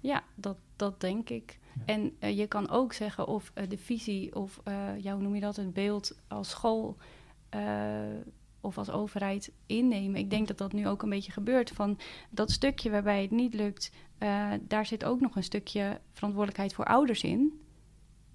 Ja, 0.00 0.22
dat, 0.34 0.56
dat 0.76 1.00
denk 1.00 1.28
ik. 1.28 1.58
En 1.84 2.16
uh, 2.20 2.38
je 2.38 2.46
kan 2.46 2.68
ook 2.68 2.92
zeggen 2.92 3.26
of 3.26 3.52
uh, 3.54 3.68
de 3.68 3.78
visie 3.78 4.34
of, 4.34 4.60
uh, 4.68 4.98
ja, 4.98 5.12
hoe 5.12 5.22
noem 5.22 5.34
je 5.34 5.40
dat, 5.40 5.56
een 5.56 5.72
beeld 5.72 6.20
als 6.28 6.50
school 6.50 6.96
of 8.60 8.78
als 8.78 8.90
overheid 8.90 9.52
innemen. 9.66 10.20
Ik 10.20 10.30
denk 10.30 10.48
dat 10.48 10.58
dat 10.58 10.72
nu 10.72 10.88
ook 10.88 11.02
een 11.02 11.08
beetje 11.08 11.32
gebeurt. 11.32 11.70
Van 11.70 11.98
dat 12.30 12.50
stukje 12.50 12.90
waarbij 12.90 13.22
het 13.22 13.30
niet 13.30 13.54
lukt, 13.54 13.92
daar 14.60 14.86
zit 14.86 15.04
ook 15.04 15.20
nog 15.20 15.36
een 15.36 15.42
stukje 15.42 16.00
verantwoordelijkheid 16.12 16.74
voor 16.74 16.84
ouders 16.84 17.22
in. 17.22 17.60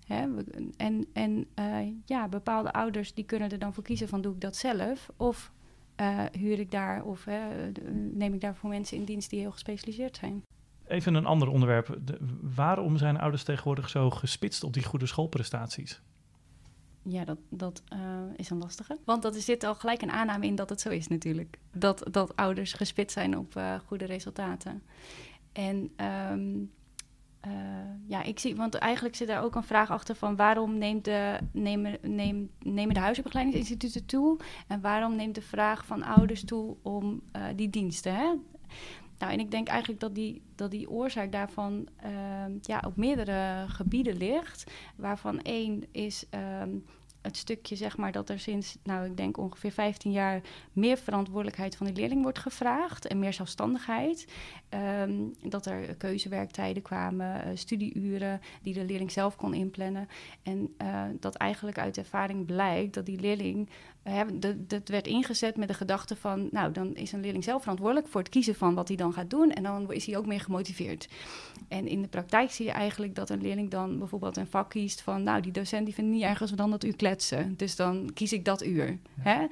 Hè? 0.05 0.27
En, 0.77 1.07
en 1.13 1.47
ja, 2.05 2.27
bepaalde 2.27 2.73
ouders 2.73 3.13
die 3.13 3.25
kunnen 3.25 3.49
er 3.49 3.59
dan 3.59 3.73
voor 3.73 3.83
kiezen 3.83 4.07
van 4.07 4.21
doe 4.21 4.33
ik 4.33 4.41
dat 4.41 4.55
zelf 4.55 5.09
of 5.17 5.51
huur 6.31 6.59
ik 6.59 6.71
daar 6.71 7.03
of 7.03 7.25
neem 8.13 8.33
ik 8.33 8.41
daarvoor 8.41 8.69
mensen 8.69 8.97
in 8.97 9.03
dienst 9.03 9.29
die 9.29 9.39
heel 9.39 9.51
gespecialiseerd 9.51 10.17
zijn. 10.17 10.43
Even 10.87 11.13
een 11.15 11.25
ander 11.25 11.47
onderwerp. 11.47 11.97
De, 12.01 12.17
waarom 12.55 12.97
zijn 12.97 13.19
ouders 13.19 13.43
tegenwoordig 13.43 13.89
zo 13.89 14.09
gespitst 14.09 14.63
op 14.63 14.73
die 14.73 14.83
goede 14.83 15.05
schoolprestaties? 15.05 16.01
Ja, 17.07 17.25
dat, 17.25 17.37
dat 17.49 17.83
uh, 17.93 17.99
is 18.35 18.49
een 18.49 18.57
lastige. 18.57 18.97
Want 19.05 19.21
dat 19.21 19.35
zit 19.35 19.63
al 19.63 19.75
gelijk 19.75 20.01
een 20.01 20.11
aanname 20.11 20.45
in 20.45 20.55
dat 20.55 20.69
het 20.69 20.81
zo 20.81 20.89
is 20.89 21.07
natuurlijk. 21.07 21.59
Dat, 21.71 22.07
dat 22.11 22.35
ouders 22.35 22.73
gespitst 22.73 23.13
zijn 23.13 23.37
op 23.37 23.55
uh, 23.55 23.75
goede 23.85 24.05
resultaten. 24.05 24.83
En 25.51 25.91
um, 26.31 26.71
uh, 27.47 27.51
ja, 28.07 28.23
ik 28.23 28.39
zie, 28.39 28.55
want 28.55 28.75
eigenlijk 28.75 29.15
zit 29.15 29.27
daar 29.27 29.43
ook 29.43 29.55
een 29.55 29.63
vraag 29.63 29.89
achter 29.91 30.15
van 30.15 30.35
waarom 30.35 30.77
neemt 30.77 31.05
de, 31.05 31.39
nemen, 31.51 31.97
neem, 32.01 32.49
nemen 32.59 32.93
de 32.93 32.99
huisartsbegeleidingsinstituten 32.99 34.05
toe? 34.05 34.39
En 34.67 34.81
waarom 34.81 35.15
neemt 35.15 35.35
de 35.35 35.41
vraag 35.41 35.85
van 35.85 36.03
ouders 36.03 36.45
toe 36.45 36.75
om 36.81 37.21
die 37.55 37.69
diensten? 37.69 38.15
Hè? 38.15 38.33
Nou, 39.17 39.31
en 39.31 39.39
ik 39.39 39.51
denk 39.51 39.67
eigenlijk 39.67 39.99
dat 39.99 40.15
die, 40.15 40.41
dat 40.55 40.71
die 40.71 40.89
oorzaak 40.89 41.31
daarvan 41.31 41.87
uh, 42.05 42.11
ja, 42.61 42.83
op 42.85 42.95
meerdere 42.95 43.65
gebieden 43.67 44.17
ligt. 44.17 44.71
Waarvan 44.95 45.41
één 45.41 45.83
is 45.91 46.25
um, 46.61 46.83
het 47.25 47.37
stukje, 47.37 47.75
zeg 47.75 47.97
maar, 47.97 48.11
dat 48.11 48.29
er 48.29 48.39
sinds, 48.39 48.77
nou, 48.83 49.05
ik 49.05 49.17
denk 49.17 49.37
ongeveer 49.37 49.71
15 49.71 50.11
jaar 50.11 50.41
meer 50.73 50.97
verantwoordelijkheid 50.97 51.75
van 51.75 51.85
de 51.85 51.93
leerling 51.93 52.21
wordt 52.21 52.39
gevraagd 52.39 53.07
en 53.07 53.19
meer 53.19 53.33
zelfstandigheid. 53.33 54.27
Um, 55.01 55.33
dat 55.41 55.65
er 55.65 55.95
keuzewerktijden 55.95 56.83
kwamen, 56.83 57.47
uh, 57.47 57.55
studieuren 57.55 58.41
die 58.61 58.73
de 58.73 58.85
leerling 58.85 59.11
zelf 59.11 59.35
kon 59.35 59.53
inplannen. 59.53 60.07
En 60.43 60.75
uh, 60.81 61.03
dat 61.19 61.35
eigenlijk 61.35 61.77
uit 61.77 61.97
ervaring 61.97 62.45
blijkt 62.45 62.93
dat 62.93 63.05
die 63.05 63.19
leerling 63.19 63.69
dat 64.53 64.89
werd 64.89 65.07
ingezet 65.07 65.57
met 65.57 65.67
de 65.67 65.73
gedachte 65.73 66.15
van, 66.15 66.47
nou, 66.51 66.71
dan 66.71 66.95
is 66.95 67.11
een 67.11 67.19
leerling 67.19 67.43
zelf 67.43 67.61
verantwoordelijk 67.61 68.07
voor 68.07 68.21
het 68.21 68.29
kiezen 68.29 68.55
van 68.55 68.73
wat 68.73 68.87
hij 68.87 68.97
dan 68.97 69.13
gaat 69.13 69.29
doen 69.29 69.51
en 69.51 69.63
dan 69.63 69.91
is 69.91 70.05
hij 70.05 70.17
ook 70.17 70.25
meer 70.25 70.39
gemotiveerd. 70.39 71.07
En 71.67 71.87
in 71.87 72.01
de 72.01 72.07
praktijk 72.07 72.51
zie 72.51 72.65
je 72.65 72.71
eigenlijk 72.71 73.15
dat 73.15 73.29
een 73.29 73.41
leerling 73.41 73.69
dan 73.69 73.99
bijvoorbeeld 73.99 74.37
een 74.37 74.47
vak 74.47 74.69
kiest 74.69 75.01
van, 75.01 75.23
nou, 75.23 75.41
die 75.41 75.51
docent 75.51 75.85
die 75.85 75.93
vindt 75.93 76.11
niet 76.11 76.23
ergens 76.23 76.51
dan 76.51 76.71
dat 76.71 76.83
uur 76.83 76.95
kletsen, 76.95 77.53
dus 77.57 77.75
dan 77.75 78.09
kies 78.13 78.33
ik 78.33 78.45
dat 78.45 78.65
uur. 78.65 78.87
Ja. 78.87 78.97
Hè? 79.21 79.45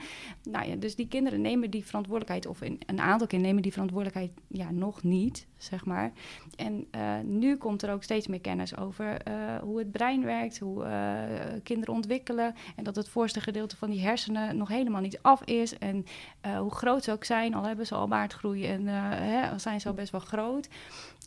Nou 0.51 0.67
ja, 0.67 0.75
dus 0.75 0.95
die 0.95 1.07
kinderen 1.07 1.41
nemen 1.41 1.71
die 1.71 1.85
verantwoordelijkheid, 1.85 2.45
of 2.45 2.61
een, 2.61 2.79
een 2.85 2.99
aantal 2.99 3.27
kinderen 3.27 3.45
nemen 3.45 3.61
die 3.61 3.71
verantwoordelijkheid 3.71 4.31
ja, 4.47 4.71
nog 4.71 5.03
niet, 5.03 5.47
zeg 5.63 5.86
maar. 5.86 6.12
En 6.56 6.88
uh, 6.95 7.19
nu 7.23 7.58
komt 7.58 7.82
er 7.82 7.91
ook 7.91 8.04
steeds 8.04 8.28
meer 8.28 8.41
kennis 8.41 8.78
over 8.78 9.28
uh, 9.28 9.34
hoe 9.62 9.78
het 9.78 9.91
brein 9.91 10.23
werkt, 10.23 10.60
hoe 10.60 10.84
uh, 10.84 11.62
kinderen 11.63 11.93
ontwikkelen 11.93 12.56
en 12.76 12.84
dat 12.84 12.95
het 12.95 13.10
voorste 13.10 13.41
gedeelte 13.41 13.78
van 13.78 13.89
die 13.89 14.02
hersenen 14.02 14.58
nog 14.58 14.67
helemaal 14.67 15.02
niet 15.02 15.19
af 15.21 15.43
is. 15.43 15.78
En 15.78 16.06
hoe 16.60 16.71
groot 16.71 17.04
ze 17.04 17.12
ook 17.12 17.23
zijn, 17.23 17.54
al 17.54 17.63
hebben 17.63 17.86
ze 17.86 17.95
al 17.95 18.08
baardgroei 18.08 18.65
en 18.65 18.88
hè, 18.88 19.60
zijn 19.60 19.82
ze 19.82 19.88
al 19.88 19.93
best 19.93 20.12
wel 20.12 20.21
groot. 20.21 20.69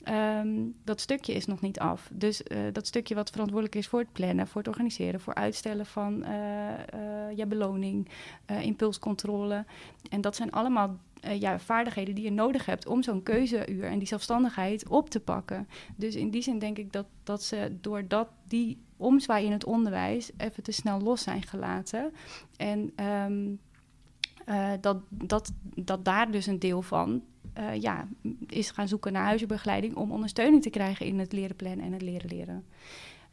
Um, 0.09 0.75
dat 0.85 1.01
stukje 1.01 1.33
is 1.33 1.47
nog 1.47 1.61
niet 1.61 1.79
af. 1.79 2.11
Dus 2.13 2.43
dat 2.73 2.87
stukje 2.87 3.15
wat 3.15 3.31
verantwoordelijk 3.31 3.75
is 3.75 3.87
voor 3.89 3.99
het 3.99 4.13
plannen, 4.13 4.47
voor 4.47 4.61
het 4.61 4.71
organiseren, 4.71 5.21
voor 5.21 5.35
uitstellen 5.35 5.87
van 5.87 6.25
ja, 7.35 7.47
beloning, 7.47 8.09
impulscontrole. 8.61 9.65
En 10.11 10.21
dat 10.21 10.37
zijn 10.37 10.51
allemaal 10.51 10.97
uh, 11.25 11.41
ja, 11.41 11.59
vaardigheden 11.59 12.15
die 12.15 12.25
je 12.25 12.31
nodig 12.31 12.67
hebt 12.67 12.87
om 12.87 13.03
zo'n 13.03 13.23
keuzeuur 13.23 13.85
en 13.85 13.99
die 13.99 14.09
zelfstandigheid 14.09 14.89
op 14.89 15.11
te 15.11 15.21
pakken. 15.21 15.69
Dus 15.97 16.15
in 16.15 16.31
die 16.31 16.43
zin 16.43 16.59
denk 16.59 16.79
ik 16.79 16.93
dat, 16.93 17.07
dat 17.23 17.43
ze 17.43 17.77
doordat 17.81 18.29
die 18.49 18.79
omzwaai 18.97 19.47
in 19.47 19.53
het 19.53 19.65
onderwijs 19.65 20.31
even 20.37 20.63
te 20.63 20.73
snel 20.73 21.01
los 21.01 21.23
zijn 21.23 21.43
gelaten. 21.43 22.13
En 22.57 23.05
um, 23.05 23.59
uh, 24.49 24.73
dat, 24.81 24.99
dat, 25.09 25.53
dat 25.75 26.05
daar 26.05 26.31
dus 26.31 26.47
een 26.47 26.59
deel 26.59 26.83
van 26.83 27.23
uh, 27.59 27.81
ja, 27.81 28.09
is 28.47 28.71
gaan 28.71 28.89
zoeken 28.89 29.13
naar 29.13 29.25
huizenbegeleiding 29.25 29.95
om 29.95 30.13
ondersteuning 30.13 30.63
te 30.63 30.71
krijgen 30.71 31.07
in 31.07 31.19
het 31.19 31.33
leren 31.33 31.57
plannen 31.57 31.87
en 31.87 31.93
het 31.93 32.03
leren 32.03 32.31
leren. 32.31 32.65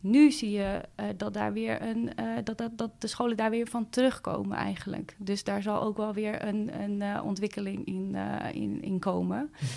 Nu 0.03 0.31
zie 0.31 0.51
je 0.51 0.81
uh, 0.99 1.05
dat, 1.17 1.33
daar 1.33 1.53
weer 1.53 1.81
een, 1.81 2.09
uh, 2.19 2.37
dat, 2.43 2.57
dat, 2.57 2.77
dat 2.77 3.01
de 3.01 3.07
scholen 3.07 3.37
daar 3.37 3.49
weer 3.49 3.67
van 3.67 3.89
terugkomen 3.89 4.57
eigenlijk. 4.57 5.15
Dus 5.17 5.43
daar 5.43 5.61
zal 5.61 5.81
ook 5.81 5.97
wel 5.97 6.13
weer 6.13 6.47
een, 6.47 6.81
een 6.81 7.01
uh, 7.01 7.21
ontwikkeling 7.25 7.85
in, 7.85 8.15
in, 8.53 8.81
in 8.81 8.99
komen. 8.99 9.39
Mm. 9.39 9.67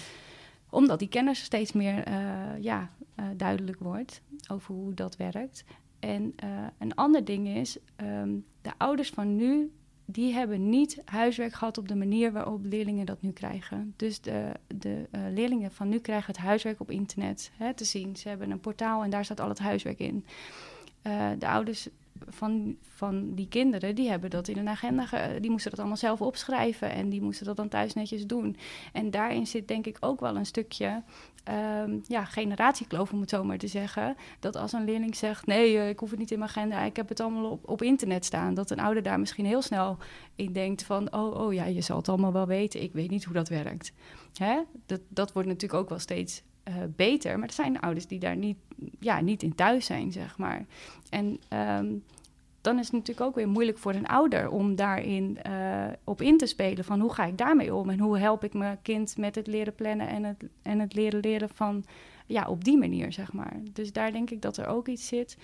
Omdat 0.70 0.98
die 0.98 1.08
kennis 1.08 1.42
steeds 1.42 1.72
meer 1.72 2.10
ja, 2.60 2.90
duidelijk 3.36 3.78
wordt 3.78 4.22
over 4.50 4.74
hoe 4.74 4.94
dat 4.94 5.16
werkt. 5.16 5.64
En 5.98 6.34
een 6.78 6.94
ander 6.94 7.24
ding 7.24 7.48
is, 7.48 7.78
um, 7.96 8.44
de 8.62 8.70
ouders 8.76 9.10
van 9.10 9.36
nu 9.36 9.72
die 10.06 10.32
hebben 10.32 10.68
niet 10.68 11.02
huiswerk 11.04 11.52
gehad 11.52 11.78
op 11.78 11.88
de 11.88 11.94
manier 11.94 12.32
waarop 12.32 12.64
leerlingen 12.64 13.06
dat 13.06 13.22
nu 13.22 13.30
krijgen. 13.30 13.94
Dus 13.96 14.20
de, 14.20 14.52
de 14.66 15.06
uh, 15.12 15.20
leerlingen 15.32 15.72
van 15.72 15.88
nu 15.88 15.98
krijgen 15.98 16.34
het 16.34 16.42
huiswerk 16.42 16.80
op 16.80 16.90
internet 16.90 17.50
hè, 17.56 17.74
te 17.74 17.84
zien. 17.84 18.16
Ze 18.16 18.28
hebben 18.28 18.50
een 18.50 18.60
portaal 18.60 19.04
en 19.04 19.10
daar 19.10 19.24
staat 19.24 19.40
al 19.40 19.48
het 19.48 19.58
huiswerk 19.58 19.98
in. 19.98 20.24
Uh, 21.02 21.30
de 21.38 21.48
ouders 21.48 21.88
van, 22.28 22.76
van 22.82 23.34
die 23.34 23.48
kinderen, 23.48 23.94
die 23.94 24.08
hebben 24.08 24.30
dat 24.30 24.48
in 24.48 24.58
een 24.58 24.68
agenda, 24.68 25.06
die 25.40 25.50
moesten 25.50 25.70
dat 25.70 25.80
allemaal 25.80 25.96
zelf 25.96 26.20
opschrijven 26.20 26.90
en 26.90 27.08
die 27.08 27.22
moesten 27.22 27.46
dat 27.46 27.56
dan 27.56 27.68
thuis 27.68 27.94
netjes 27.94 28.26
doen. 28.26 28.56
En 28.92 29.10
daarin 29.10 29.46
zit 29.46 29.68
denk 29.68 29.86
ik 29.86 29.96
ook 30.00 30.20
wel 30.20 30.36
een 30.36 30.46
stukje 30.46 31.02
um, 31.84 32.02
ja, 32.06 32.24
generatiekloof, 32.24 33.12
om 33.12 33.20
het 33.20 33.30
zo 33.30 33.44
maar 33.44 33.58
te 33.58 33.66
zeggen. 33.66 34.16
Dat 34.40 34.56
als 34.56 34.72
een 34.72 34.84
leerling 34.84 35.16
zegt, 35.16 35.46
nee, 35.46 35.78
eh, 35.78 35.88
ik 35.88 35.98
hoef 35.98 36.10
het 36.10 36.18
niet 36.18 36.30
in 36.30 36.38
mijn 36.38 36.50
agenda, 36.50 36.80
ik 36.80 36.96
heb 36.96 37.08
het 37.08 37.20
allemaal 37.20 37.50
op, 37.50 37.68
op 37.68 37.82
internet 37.82 38.24
staan. 38.24 38.54
Dat 38.54 38.70
een 38.70 38.80
ouder 38.80 39.02
daar 39.02 39.20
misschien 39.20 39.46
heel 39.46 39.62
snel 39.62 39.96
in 40.34 40.52
denkt 40.52 40.82
van, 40.82 41.12
oh, 41.14 41.40
oh 41.40 41.52
ja, 41.52 41.64
je 41.64 41.80
zal 41.80 41.96
het 41.96 42.08
allemaal 42.08 42.32
wel 42.32 42.46
weten, 42.46 42.82
ik 42.82 42.92
weet 42.92 43.10
niet 43.10 43.24
hoe 43.24 43.34
dat 43.34 43.48
werkt. 43.48 43.92
Hè? 44.34 44.60
Dat, 44.86 45.00
dat 45.08 45.32
wordt 45.32 45.48
natuurlijk 45.48 45.80
ook 45.80 45.88
wel 45.88 45.98
steeds 45.98 46.42
uh, 46.68 46.74
beter, 46.96 47.38
maar 47.38 47.48
er 47.48 47.54
zijn 47.54 47.80
ouders 47.80 48.06
die 48.06 48.18
daar 48.18 48.36
niet, 48.36 48.56
ja, 49.00 49.20
niet 49.20 49.42
in 49.42 49.54
thuis 49.54 49.86
zijn, 49.86 50.12
zeg 50.12 50.38
maar. 50.38 50.66
En 51.10 51.40
um, 51.78 52.02
dan 52.60 52.78
is 52.78 52.84
het 52.84 52.92
natuurlijk 52.92 53.26
ook 53.26 53.34
weer 53.34 53.48
moeilijk 53.48 53.78
voor 53.78 53.94
een 53.94 54.06
ouder 54.06 54.50
om 54.50 54.74
daarin 54.74 55.38
uh, 55.46 55.86
op 56.04 56.22
in 56.22 56.38
te 56.38 56.46
spelen. 56.46 56.84
Van 56.84 57.00
hoe 57.00 57.12
ga 57.12 57.24
ik 57.24 57.38
daarmee 57.38 57.74
om 57.74 57.90
en 57.90 57.98
hoe 57.98 58.18
help 58.18 58.44
ik 58.44 58.54
mijn 58.54 58.78
kind 58.82 59.16
met 59.16 59.34
het 59.34 59.46
leren 59.46 59.74
plannen 59.74 60.08
en 60.08 60.24
het, 60.24 60.44
en 60.62 60.78
het 60.78 60.94
leren 60.94 61.20
leren 61.20 61.48
van 61.48 61.84
ja, 62.26 62.48
op 62.48 62.64
die 62.64 62.78
manier, 62.78 63.12
zeg 63.12 63.32
maar. 63.32 63.56
Dus 63.72 63.92
daar 63.92 64.12
denk 64.12 64.30
ik 64.30 64.42
dat 64.42 64.56
er 64.56 64.66
ook 64.66 64.88
iets 64.88 65.06
zit. 65.06 65.36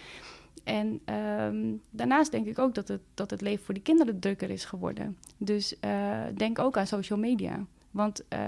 En 0.64 1.00
um, 1.14 1.80
daarnaast 1.90 2.30
denk 2.30 2.46
ik 2.46 2.58
ook 2.58 2.74
dat 2.74 2.88
het, 2.88 3.00
dat 3.14 3.30
het 3.30 3.40
leven 3.40 3.64
voor 3.64 3.74
die 3.74 3.82
kinderen 3.82 4.18
drukker 4.18 4.50
is 4.50 4.64
geworden. 4.64 5.16
Dus 5.36 5.74
uh, 5.84 6.20
denk 6.36 6.58
ook 6.58 6.76
aan 6.76 6.86
social 6.86 7.18
media. 7.18 7.66
Want 7.92 8.24
uh, 8.28 8.38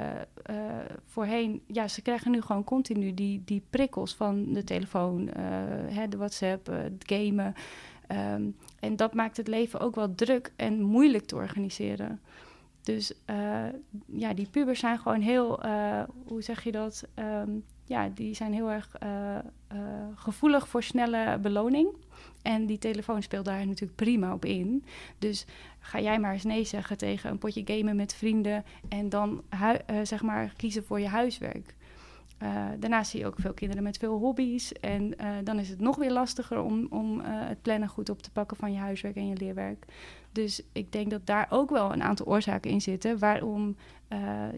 uh, 0.51 0.57
voorheen, 1.05 1.63
ja, 1.67 1.89
ze 1.89 2.03
krijgen 2.03 2.31
nu 2.31 2.41
gewoon 2.41 2.65
continu 2.65 3.15
die, 3.15 3.43
die 3.45 3.63
prikkels 3.71 4.15
van 4.15 4.53
de 4.53 4.65
telefoon, 4.65 5.29
hè, 5.89 6.09
de 6.09 6.17
WhatsApp, 6.17 6.67
het 6.67 7.05
gamen. 7.07 7.55
Um, 8.09 8.57
en 8.81 8.97
dat 8.97 9.15
maakt 9.15 9.37
het 9.37 9.49
leven 9.49 9.81
ook 9.81 9.95
wel 9.95 10.15
druk 10.15 10.53
en 10.57 10.83
moeilijk 10.83 11.25
te 11.25 11.37
organiseren. 11.37 12.21
Dus 12.83 13.13
ja, 14.07 14.35
die 14.35 14.49
pubers 14.51 14.81
zijn 14.81 14.99
gewoon 14.99 15.21
heel, 15.21 15.61
hoe 16.27 16.43
zeg 16.43 16.65
je 16.65 16.73
dat? 16.73 17.05
Um, 17.15 17.65
ja, 17.85 18.09
die 18.09 18.35
zijn 18.35 18.53
heel 18.53 18.71
erg 18.71 18.97
gevoelig 20.15 20.69
voor 20.69 20.83
snelle 20.83 21.39
beloning. 21.39 21.89
En 22.43 22.67
die 22.67 22.79
telefoon 22.79 23.23
speelt 23.23 23.45
daar 23.45 23.67
natuurlijk 23.67 23.97
prima 23.97 24.33
op 24.33 24.45
in. 24.45 24.85
Dus 25.19 25.47
ga 25.85 26.01
jij 26.01 26.19
maar 26.19 26.33
eens 26.33 26.45
nee 26.45 26.65
zeggen 26.65 26.97
tegen 26.97 27.31
een 27.31 27.39
potje 27.39 27.63
gamen 27.65 27.97
met 27.97 28.15
vrienden 28.15 28.65
en 28.89 29.09
dan 29.09 29.43
zeg 30.03 30.23
maar 30.23 30.53
kiezen 30.57 30.85
voor 30.85 31.01
je 31.01 31.09
huiswerk. 31.09 31.75
Uh, 32.43 32.65
daarnaast 32.79 33.11
zie 33.11 33.21
je 33.21 33.27
ook 33.27 33.35
veel 33.39 33.55
kinderen 33.55 33.83
met 33.83 33.97
veel 33.97 34.19
hobby's. 34.19 34.73
En 34.73 35.03
uh, 35.03 35.29
dan 35.45 35.59
is 35.59 35.69
het 35.69 35.81
nog 35.81 35.97
weer 35.97 36.13
lastiger 36.13 36.63
om, 36.63 36.87
om 36.91 37.21
het 37.25 37.63
plannen 37.63 37.89
goed 37.89 38.09
op 38.09 38.23
te 38.23 38.31
pakken 38.31 38.57
van 38.57 38.73
je 38.73 38.79
huiswerk 38.79 39.17
en 39.17 39.29
je 39.29 39.37
leerwerk. 39.37 39.85
Dus 40.33 40.63
ik 40.73 40.93
denk 40.93 41.11
dat 41.11 41.27
daar 41.27 41.47
ook 41.51 41.71
wel 41.71 41.93
een 41.93 42.03
aantal 42.03 42.27
oorzaken 42.27 42.71
in 42.71 42.81
zitten. 42.81 43.19
Waarom 43.19 43.77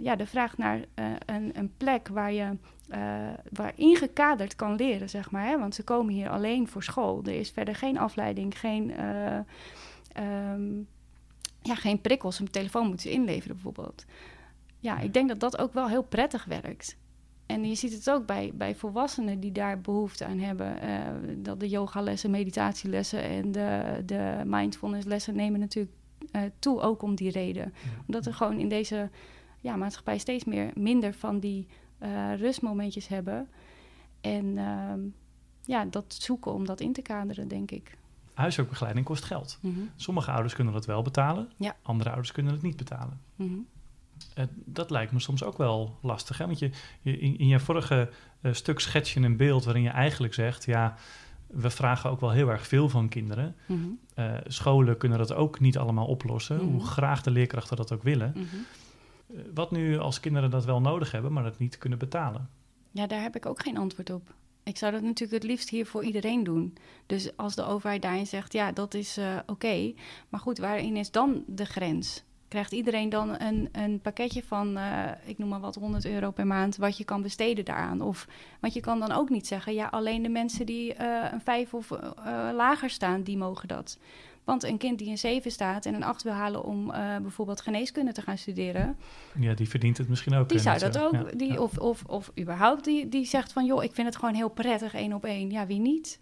ja, 0.03 0.17
de 0.17 0.27
vraag 0.27 0.57
naar 0.57 0.81
een, 1.27 1.59
een, 1.59 1.73
plek 1.77 2.09
waar 2.09 2.33
je 2.33 2.57
waar 3.53 3.73
ingekaderd 3.75 4.57
kan 4.57 4.75
leren, 4.75 5.09
zeg 5.09 5.31
maar. 5.31 5.47
Hè? 5.47 5.59
Want 5.59 5.75
ze 5.75 5.83
komen 5.83 6.15
hier 6.15 6.29
alleen 6.29 6.69
voor 6.69 6.83
school. 6.83 7.23
Er 7.25 7.35
is 7.35 7.51
verder 7.51 7.75
geen 7.75 7.99
afleiding, 7.99 8.59
geen, 8.59 8.93
um, 10.53 10.87
ja, 11.67 11.75
geen 11.75 12.01
prikkels. 12.01 12.39
Een 12.39 12.51
telefoon 12.51 12.87
moeten 12.87 13.11
ze 13.11 13.17
inleveren 13.17 13.55
bijvoorbeeld. 13.55 14.05
Ja, 14.79 14.99
ik 14.99 15.13
denk 15.13 15.29
dat 15.29 15.41
dat 15.41 15.59
ook 15.59 15.73
wel 15.73 15.89
heel 15.89 16.03
prettig 16.03 16.45
werkt. 16.45 16.97
En 17.47 17.69
je 17.69 17.75
ziet 17.75 17.93
het 17.93 18.11
ook 18.11 18.27
bij, 18.27 18.51
bij 18.55 18.75
volwassenen 18.75 19.41
die 19.41 19.53
daar 19.53 19.81
behoefte 19.81 20.25
aan 20.25 20.39
hebben. 20.39 20.85
Uh, 20.85 20.99
dat 21.37 21.61
de 21.61 21.69
yogalessen, 21.69 22.31
meditatielessen 22.31 23.23
en 23.23 23.53
de, 23.53 24.03
de 24.07 24.43
mindfulnesslessen 24.45 25.35
nemen 25.35 25.61
natuurlijk 25.61 25.95
uh, 26.33 26.43
toe, 26.59 26.81
ook 26.81 27.03
om 27.03 27.15
die 27.15 27.31
reden. 27.31 27.75
Omdat 28.07 28.27
er 28.27 28.35
gewoon 28.35 28.59
in 28.59 28.69
deze 28.69 29.11
ja, 29.61 29.77
maatschappij 29.77 30.19
steeds 30.19 30.45
meer 30.45 30.71
minder 30.75 31.15
van 31.15 31.41
die 31.41 31.67
uh, 32.03 32.37
rustmomentjes 32.37 33.09
hebben. 33.09 33.49
En 34.21 34.59
ehm, 34.59 35.01
ja, 35.63 35.85
dat 35.85 36.17
zoeken 36.19 36.53
om 36.53 36.67
dat 36.67 36.81
in 36.81 36.93
te 36.93 37.03
kaderen, 37.03 37.49
denk 37.49 37.71
ik. 37.71 37.97
Huiswerkbegeleiding 38.37 39.07
kost 39.07 39.25
geld. 39.25 39.59
Mm 39.61 39.75
-hmm. 39.75 39.91
Sommige 39.97 40.31
ouders 40.31 40.55
kunnen 40.55 40.73
dat 40.73 40.87
wel 40.87 41.03
betalen, 41.03 41.49
ja. 41.57 41.77
andere 41.83 42.11
ouders 42.11 42.33
kunnen 42.33 42.53
het 42.53 42.63
niet 42.63 42.77
betalen. 42.77 43.21
Mm 43.37 43.49
-hmm. 43.49 43.67
Uh, 44.39 44.45
dat 44.65 44.91
lijkt 44.91 45.13
me 45.13 45.21
soms 45.21 45.43
ook 45.43 45.59
wel 45.59 45.99
lastig. 46.03 46.39
Hè? 46.39 46.47
Want 46.47 46.59
je, 46.59 46.71
je 47.01 47.19
in, 47.19 47.39
in, 47.39 47.47
je 47.47 47.61
vorige 47.61 48.11
uh, 48.43 48.53
stuk 48.53 48.81
schets 48.81 49.15
je 49.15 49.21
een 49.21 49.37
beeld 49.37 49.65
waarin 49.65 49.83
je 49.83 49.89
eigenlijk 49.89 50.35
zegt: 50.35 50.65
ja, 50.65 50.95
we 51.47 51.71
vragen 51.71 52.11
ook 52.11 52.21
wel 52.21 52.31
heel 52.31 52.49
erg 52.49 52.67
veel 52.67 52.89
van 52.89 53.09
kinderen. 53.09 53.57
Mm 53.67 53.83
-hmm. 53.83 54.25
uh, 54.25 54.35
scholen 54.47 54.97
kunnen 54.97 55.19
dat 55.19 55.33
ook 55.33 55.61
niet 55.61 55.79
allemaal 55.79 56.07
oplossen, 56.07 56.59
hoe 56.59 56.87
graag 56.87 57.23
de 57.23 57.31
leerkrachten 57.31 57.77
dat 57.77 57.93
ook 57.93 58.03
willen. 58.03 58.35
wat 59.55 59.71
nu 59.71 59.99
als 59.99 60.21
kinderen 60.21 60.51
dat 60.51 60.65
wel 60.65 60.81
nodig 60.81 61.13
hebben, 61.13 61.33
maar 61.33 61.43
dat 61.43 61.59
niet 61.59 61.79
kunnen 61.79 61.99
betalen? 61.99 62.49
Ja, 62.91 63.07
daar 63.07 63.23
heb 63.23 63.37
ik 63.37 63.47
ook 63.47 63.63
geen 63.63 63.79
antwoord 63.79 64.11
op. 64.11 64.35
Ik 64.67 64.77
zou 64.79 64.93
dat 64.93 65.03
natuurlijk 65.03 65.43
het 65.43 65.51
liefst 65.51 65.71
hier 65.71 65.87
voor 65.87 66.05
iedereen 66.05 66.45
doen. 66.45 66.77
Dus 67.07 67.37
als 67.37 67.55
de 67.55 67.65
overheid 67.65 68.03
daarin 68.03 68.27
zegt, 68.27 68.53
ja, 68.53 68.73
dat 68.73 68.95
is 68.95 69.19
oké. 69.19 69.43
Okay. 69.47 69.95
Maar 70.29 70.41
goed, 70.41 70.59
waarin 70.59 70.97
is 70.97 71.11
dan 71.11 71.45
de 71.47 71.65
grens? 71.65 72.25
krijgt 72.49 72.73
iedereen 72.73 73.09
dan 73.09 73.41
een, 73.41 73.69
een 73.73 74.01
pakketje 74.01 74.43
van, 74.43 74.79
uh, 74.79 75.11
ik 75.25 75.39
noem 75.39 75.49
maar 75.49 75.61
wat, 75.61 75.75
100 75.75 76.07
euro 76.07 76.31
per 76.31 76.47
maand, 76.47 76.77
wat 76.77 76.97
je 76.97 77.05
kan 77.05 77.23
besteden 77.23 77.65
daaraan. 77.65 78.01
Of, 78.01 78.29
want 78.61 78.75
je 78.75 78.81
kan 78.81 79.01
dan 79.01 79.13
ook 79.13 79.31
niet 79.31 79.47
zeggen, 79.47 79.75
ja, 79.75 79.87
alleen 79.87 80.23
de 80.23 80.29
mensen 80.29 80.67
die 80.67 80.95
uh, 80.95 81.25
een 81.33 81.41
5 81.41 81.75
of 81.75 81.91
lager 82.53 82.91
staan, 82.91 83.23
die 83.23 83.37
mogen 83.37 83.69
dat. 83.69 83.99
Want 84.47 84.65
een 84.65 84.79
kind 84.79 84.99
die 84.99 85.09
een 85.09 85.19
7 85.19 85.51
staat 85.51 85.87
en 85.87 85.95
een 85.95 86.03
8 86.03 86.23
wil 86.23 86.33
halen 86.33 86.65
om 86.65 86.87
bijvoorbeeld 87.23 87.61
geneeskunde 87.61 88.13
te 88.13 88.23
gaan 88.23 88.39
studeren. 88.39 88.97
Ja, 89.39 89.55
die 89.55 89.69
verdient 89.69 89.99
het 89.99 90.09
misschien 90.09 90.35
ook. 90.35 90.49
Die 90.49 90.59
zou 90.59 90.79
dat 90.79 90.99
ook, 90.99 91.13
ja, 91.13 91.25
die, 91.37 91.53
ja. 91.53 91.59
Of, 91.59 91.79
of, 91.79 92.05
of 92.07 92.33
überhaupt, 92.39 92.85
die, 92.85 93.09
die 93.09 93.25
zegt 93.25 93.53
van, 93.53 93.65
joh, 93.65 93.85
ik 93.85 93.95
vind 93.95 94.07
het 94.07 94.17
gewoon 94.17 94.35
heel 94.35 94.49
prettig, 94.49 94.95
één 94.95 95.13
op 95.13 95.25
één. 95.25 95.51
Ja, 95.51 95.67
wie 95.67 95.81
niet? 95.81 96.19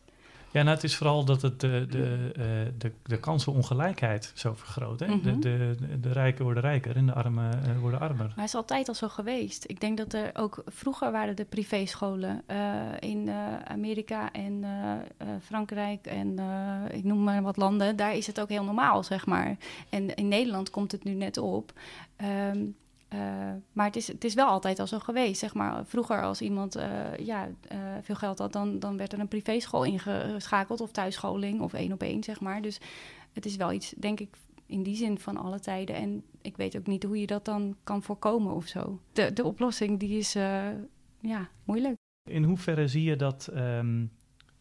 Ja, 0.54 0.62
nou, 0.62 0.74
het 0.74 0.84
is 0.84 0.96
vooral 0.96 1.24
dat 1.24 1.42
het 1.42 1.60
de, 1.60 1.86
de, 1.90 2.32
de, 2.78 2.92
de 3.02 3.18
kansenongelijkheid 3.18 4.32
zo 4.34 4.54
vergroot. 4.54 5.00
Hè? 5.00 5.06
Mm 5.06 5.20
-hmm. 5.22 5.40
de, 5.40 5.74
de, 5.78 6.00
de 6.00 6.12
rijken 6.12 6.44
worden 6.44 6.62
rijker 6.62 6.96
en 6.96 7.06
de 7.06 7.12
armen 7.12 7.60
uh, 7.68 7.78
worden 7.80 8.00
armer. 8.00 8.26
Maar 8.26 8.34
het 8.36 8.44
is 8.44 8.54
altijd 8.54 8.88
al 8.88 8.94
zo 8.94 9.08
geweest. 9.08 9.64
Ik 9.66 9.80
denk 9.80 9.98
dat 9.98 10.12
er 10.12 10.30
ook 10.34 10.62
vroeger 10.66 11.12
waren 11.12 11.36
de 11.36 11.44
privéscholen 11.44 12.42
uh, 12.50 12.82
in 12.98 13.26
uh, 13.26 13.34
Amerika 13.64 14.32
en 14.32 14.64
Frankrijk 15.42 16.06
en 16.06 16.38
ik 16.90 17.04
noem 17.04 17.24
maar 17.24 17.42
wat 17.42 17.56
landen. 17.56 17.96
Daar 17.96 18.16
is 18.16 18.26
het 18.26 18.40
ook 18.40 18.48
heel 18.48 18.64
normaal, 18.64 19.02
zeg 19.02 19.26
maar. 19.26 19.56
En 19.88 20.14
in 20.14 20.28
Nederland 20.28 20.70
komt 20.70 20.92
het 20.92 21.04
nu 21.04 21.12
net 21.12 21.36
op. 21.36 21.72
Um, 22.52 22.76
uh, 23.14 23.20
maar 23.72 23.86
het 23.86 23.96
is, 23.96 24.06
het 24.06 24.24
is 24.24 24.34
wel 24.34 24.46
altijd 24.46 24.78
al 24.78 24.86
zo 24.86 24.98
geweest, 24.98 25.38
zeg 25.38 25.54
maar. 25.54 25.86
Vroeger 25.86 26.22
als 26.22 26.40
iemand 26.40 26.76
uh, 26.76 27.16
ja, 27.16 27.48
uh, 27.72 27.78
veel 28.02 28.14
geld 28.14 28.38
had, 28.38 28.52
dan, 28.52 28.78
dan 28.78 28.96
werd 28.96 29.12
er 29.12 29.18
een 29.18 29.28
privéschool 29.28 29.84
ingeschakeld... 29.84 30.80
of 30.80 30.90
thuisscholing 30.90 31.60
of 31.60 31.72
één 31.72 31.92
op 31.92 32.02
één, 32.02 32.22
zeg 32.22 32.40
maar. 32.40 32.62
Dus 32.62 32.80
het 33.32 33.46
is 33.46 33.56
wel 33.56 33.72
iets, 33.72 33.94
denk 33.96 34.20
ik, 34.20 34.36
in 34.66 34.82
die 34.82 34.96
zin 34.96 35.18
van 35.18 35.36
alle 35.36 35.60
tijden. 35.60 35.96
En 35.96 36.22
ik 36.42 36.56
weet 36.56 36.76
ook 36.76 36.86
niet 36.86 37.02
hoe 37.02 37.20
je 37.20 37.26
dat 37.26 37.44
dan 37.44 37.76
kan 37.84 38.02
voorkomen 38.02 38.54
of 38.54 38.66
zo. 38.66 39.00
De, 39.12 39.32
de 39.32 39.44
oplossing, 39.44 39.98
die 39.98 40.18
is 40.18 40.32
ja, 41.20 41.48
moeilijk. 41.64 41.96
In 42.30 42.44
hoeverre 42.44 42.88
zie 42.88 43.04
je 43.04 43.16
dat... 43.16 43.50
Um... 43.54 44.10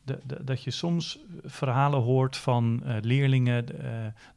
De, 0.05 0.19
de, 0.25 0.43
dat 0.43 0.63
je 0.63 0.71
soms 0.71 1.19
verhalen 1.43 2.01
hoort 2.01 2.37
van 2.37 2.83
leerlingen, 3.01 3.65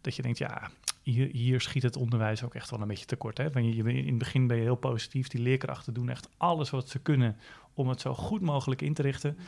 dat 0.00 0.16
je 0.16 0.22
denkt, 0.22 0.38
ja, 0.38 0.70
hier, 1.12 1.29
hier, 1.33 1.61
schiet 1.61 1.83
het 1.83 1.97
onderwijs 1.97 2.42
ook 2.42 2.55
echt 2.55 2.71
wel 2.71 2.81
een 2.81 2.88
beetje 2.88 3.07
tekort. 3.07 3.38
Hè? 3.38 3.51
Want 3.51 3.75
je, 3.75 3.83
in 3.83 4.07
het 4.07 4.19
begin 4.19 4.47
ben 4.47 4.57
je 4.57 4.62
heel 4.62 4.77
positief, 4.77 5.29
die 5.29 5.40
leerkrachten 5.40 5.95
doen 5.95 6.09
echt 6.09 6.29
alles 6.37 6.71
wat 6.71 6.88
ze 6.88 6.99
kunnen 6.99 7.37
om 7.75 7.88
het 7.88 8.01
zo 8.01 8.14
goed 8.14 8.40
mogelijk 8.40 8.83
in 8.83 8.95
te 8.95 9.03
richten. 9.03 9.38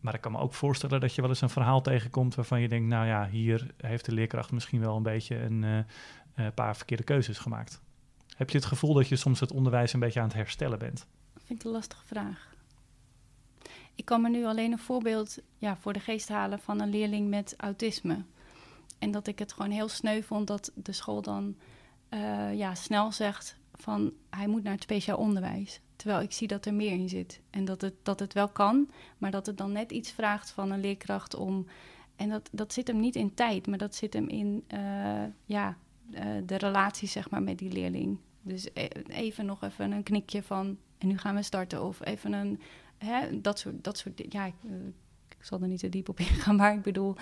Maar 0.00 0.14
ik 0.14 0.20
kan 0.20 0.32
me 0.32 0.38
ook 0.38 0.54
voorstellen 0.54 1.00
dat 1.00 1.14
je 1.14 1.20
wel 1.20 1.30
eens 1.30 1.40
een 1.40 1.50
verhaal 1.50 1.80
tegenkomt 1.80 2.34
waarvan 2.34 2.60
je 2.60 2.68
denkt, 2.68 2.88
nou 2.88 3.06
ja, 3.06 3.28
hier 3.28 3.66
heeft 3.76 4.04
de 4.04 4.12
leerkracht 4.12 4.52
misschien 4.52 4.80
wel 4.80 4.96
een 4.96 5.02
beetje 5.02 5.36
een 5.36 5.62
uh, 5.62 6.46
paar 6.54 6.76
verkeerde 6.76 7.02
keuzes 7.02 7.38
gemaakt. 7.38 7.80
Heb 8.36 8.50
je 8.50 8.56
het 8.56 8.66
gevoel 8.66 8.94
dat 8.94 9.08
je 9.08 9.16
soms 9.16 9.40
het 9.40 9.52
onderwijs 9.52 9.92
een 9.92 10.00
beetje 10.00 10.20
aan 10.20 10.26
het 10.26 10.36
herstellen 10.36 10.78
bent? 10.78 11.06
Dat 11.34 11.42
vind 11.46 11.58
ik 11.58 11.64
een 11.64 11.72
lastige 11.72 12.04
vraag. 12.04 12.54
Ik 13.94 14.04
kan 14.04 14.22
me 14.22 14.28
nu 14.28 14.44
alleen 14.44 14.72
een 14.72 14.78
voorbeeld 14.78 15.38
ja, 15.56 15.76
voor 15.76 15.92
de 15.92 16.00
geest 16.00 16.28
halen 16.28 16.58
van 16.58 16.80
een 16.80 16.90
leerling 16.90 17.28
met 17.28 17.54
autisme. 17.56 18.24
En 18.98 19.10
dat 19.10 19.26
ik 19.26 19.38
het 19.38 19.52
gewoon 19.52 19.70
heel 19.70 19.88
sneu 19.88 20.22
vond 20.22 20.46
dat 20.46 20.72
de 20.74 20.92
school 20.92 21.22
dan 21.22 21.56
uh, 22.10 22.54
ja, 22.54 22.74
snel 22.74 23.12
zegt 23.12 23.56
van 23.74 24.12
hij 24.30 24.46
moet 24.46 24.62
naar 24.62 24.72
het 24.72 24.82
speciaal 24.82 25.18
onderwijs. 25.18 25.80
Terwijl 25.96 26.20
ik 26.20 26.32
zie 26.32 26.48
dat 26.48 26.66
er 26.66 26.74
meer 26.74 26.92
in 26.92 27.08
zit. 27.08 27.40
En 27.50 27.64
dat 27.64 27.80
het, 27.80 27.94
dat 28.02 28.20
het 28.20 28.32
wel 28.32 28.48
kan, 28.48 28.90
maar 29.18 29.30
dat 29.30 29.46
het 29.46 29.58
dan 29.58 29.72
net 29.72 29.92
iets 29.92 30.10
vraagt 30.10 30.50
van 30.50 30.70
een 30.70 30.80
leerkracht 30.80 31.34
om. 31.34 31.66
En 32.16 32.28
dat, 32.28 32.48
dat 32.52 32.72
zit 32.72 32.86
hem 32.86 33.00
niet 33.00 33.16
in 33.16 33.34
tijd, 33.34 33.66
maar 33.66 33.78
dat 33.78 33.94
zit 33.94 34.12
hem 34.12 34.28
in 34.28 34.64
uh, 34.74 35.24
ja, 35.44 35.76
uh, 36.10 36.20
de 36.46 36.56
relatie 36.56 37.08
zeg 37.08 37.30
maar, 37.30 37.42
met 37.42 37.58
die 37.58 37.72
leerling. 37.72 38.18
Dus 38.42 38.68
even 39.08 39.46
nog 39.46 39.62
even 39.62 39.92
een 39.92 40.02
knikje 40.02 40.42
van 40.42 40.76
en 40.98 41.08
nu 41.08 41.18
gaan 41.18 41.34
we 41.34 41.42
starten. 41.42 41.84
Of 41.84 42.04
even 42.04 42.32
een, 42.32 42.60
hè, 42.98 43.40
dat 43.40 43.58
soort, 43.58 43.84
dat 43.84 43.98
soort 43.98 44.22
ja, 44.28 44.50
zal 45.40 45.60
er 45.60 45.68
niet 45.68 45.80
te 45.80 45.88
diep 45.88 46.08
op 46.08 46.20
ingaan, 46.20 46.56
maar 46.60 46.74
ik 46.74 46.82
bedoel, 46.82 47.16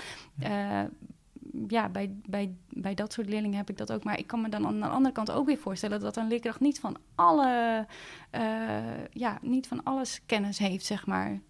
ja 1.69 1.89
bij, 1.89 2.11
bij, 2.29 2.55
bij 2.69 2.95
dat 2.95 3.13
soort 3.13 3.29
leerlingen 3.29 3.57
heb 3.57 3.71
ik 3.71 3.77
dat 3.77 3.93
ook. 3.93 4.05
Maar 4.05 4.19
ik 4.19 4.27
kan 4.27 4.41
me 4.41 4.49
dan 4.49 4.67
aan 4.67 4.81
de 4.81 4.87
andere 4.87 5.15
kant 5.15 5.31
ook 5.31 5.47
weer 5.47 5.59
voorstellen 5.59 6.01
dat 6.01 6.17
een 6.17 6.29
leerkracht 6.29 6.61
niet 6.61 6.81
van 6.81 6.97
alle, 7.15 7.87
ja, 9.11 9.39
niet 9.43 9.67
van 9.67 9.83
alles 9.83 10.21
kennis 10.27 10.59
heeft, 10.59 10.85
zeg 10.85 11.07
maar. 11.07 11.41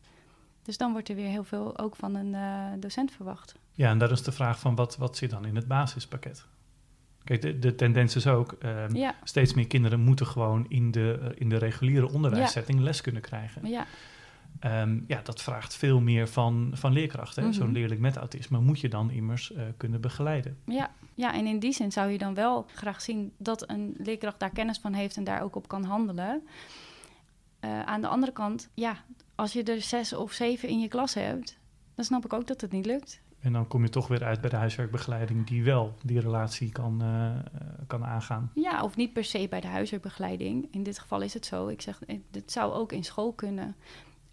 Dus 0.63 0.77
dan 0.77 0.93
wordt 0.93 1.09
er 1.09 1.15
weer 1.15 1.29
heel 1.29 1.45
veel 1.45 1.79
ook 1.79 1.97
van 1.97 2.15
een 2.15 2.81
docent 2.81 3.13
verwacht. 3.13 3.55
Ja, 3.73 3.91
en 3.91 3.99
dat 3.99 4.11
is 4.11 4.23
de 4.23 4.33
vraag 4.33 4.59
van 4.59 4.75
wat, 4.75 4.97
wat 4.97 5.17
zit 5.17 5.31
dan 5.31 5.47
in 5.47 5.57
het 5.57 5.69
basispakket? 5.69 6.47
Kijk, 7.25 7.43
de, 7.43 7.59
de 7.59 7.75
tendens 7.75 8.17
is 8.17 8.27
ook, 8.27 8.57
um, 8.63 9.13
steeds 9.23 9.55
meer 9.55 9.67
kinderen 9.67 10.01
moeten 10.01 10.27
gewoon 10.27 10.67
in 10.69 10.91
de, 10.91 11.19
uh, 11.23 11.29
in 11.35 11.49
de 11.49 11.57
reguliere 11.57 12.13
onderwijssetting 12.13 12.81
les 12.81 13.01
kunnen 13.01 13.23
krijgen. 13.23 13.69
Ja. 13.69 13.87
Um, 14.65 15.05
ja, 15.07 15.21
dat 15.23 15.43
vraagt 15.43 15.77
veel 15.77 16.01
meer 16.01 16.29
van, 16.29 16.71
van 16.75 16.93
leerkrachten. 16.93 17.43
Mm 17.43 17.49
-hmm. 17.49 17.59
Zo'n 17.59 17.73
leerling 17.73 18.01
met 18.01 18.17
autisme 18.17 18.61
moet 18.61 18.81
je 18.81 18.89
dan 18.89 19.11
immers 19.11 19.53
uh, 19.53 19.63
kunnen 19.77 20.01
begeleiden. 20.01 20.59
Ja. 20.67 20.91
ja, 21.15 21.35
en 21.35 21.47
in 21.47 21.59
die 21.59 21.73
zin 21.73 21.93
zou 21.93 22.11
je 22.11 22.19
dan 22.19 22.35
wel 22.35 22.67
graag 22.75 23.01
zien 23.01 23.33
dat 23.37 23.71
een 23.71 23.95
leerkracht 23.99 24.41
daar 24.41 24.51
kennis 24.51 24.79
van 24.79 24.93
heeft 24.93 25.17
en 25.17 25.25
daar 25.25 25.43
ook 25.43 25.57
op 25.57 25.69
kan 25.69 25.85
handelen. 25.85 26.43
Uh, 27.61 27.83
aan 27.83 28.01
de 28.01 28.09
andere 28.09 28.33
kant, 28.33 28.71
ja, 28.75 29.05
als 29.35 29.53
je 29.53 29.63
er 29.63 29.81
zes 29.81 30.13
of 30.13 30.33
zeven 30.33 30.69
in 30.69 30.81
je 30.81 30.89
klas 30.89 31.15
hebt, 31.15 31.59
dan 31.95 32.05
snap 32.05 32.25
ik 32.25 32.33
ook 32.33 32.47
dat 32.47 32.61
het 32.61 32.73
niet 32.73 32.87
lukt. 32.87 33.23
En 33.41 33.53
dan 33.53 33.69
kom 33.69 33.83
je 33.83 33.89
toch 33.89 34.09
weer 34.09 34.25
uit 34.25 34.41
bij 34.41 34.51
de 34.51 34.57
huiswerkbegeleiding 34.57 35.47
die 35.47 35.65
wel 35.65 35.95
die 36.03 36.21
relatie 36.21 36.73
kan, 36.73 37.03
uh, 37.03 37.31
kan 37.87 38.05
aangaan. 38.05 38.51
Ja, 38.55 38.83
of 38.83 38.97
niet 38.97 39.13
per 39.13 39.25
se 39.25 39.47
bij 39.49 39.61
de 39.61 39.67
huiswerkbegeleiding. 39.67 40.69
In 40.71 40.83
dit 40.83 40.99
geval 40.99 41.21
is 41.21 41.35
het 41.35 41.47
zo. 41.47 41.69
Ik 41.69 41.81
zeg, 41.83 42.01
dit 42.31 42.53
zou 42.53 42.73
ook 42.73 42.93
in 42.93 43.05
school 43.05 43.33
kunnen. 43.33 43.77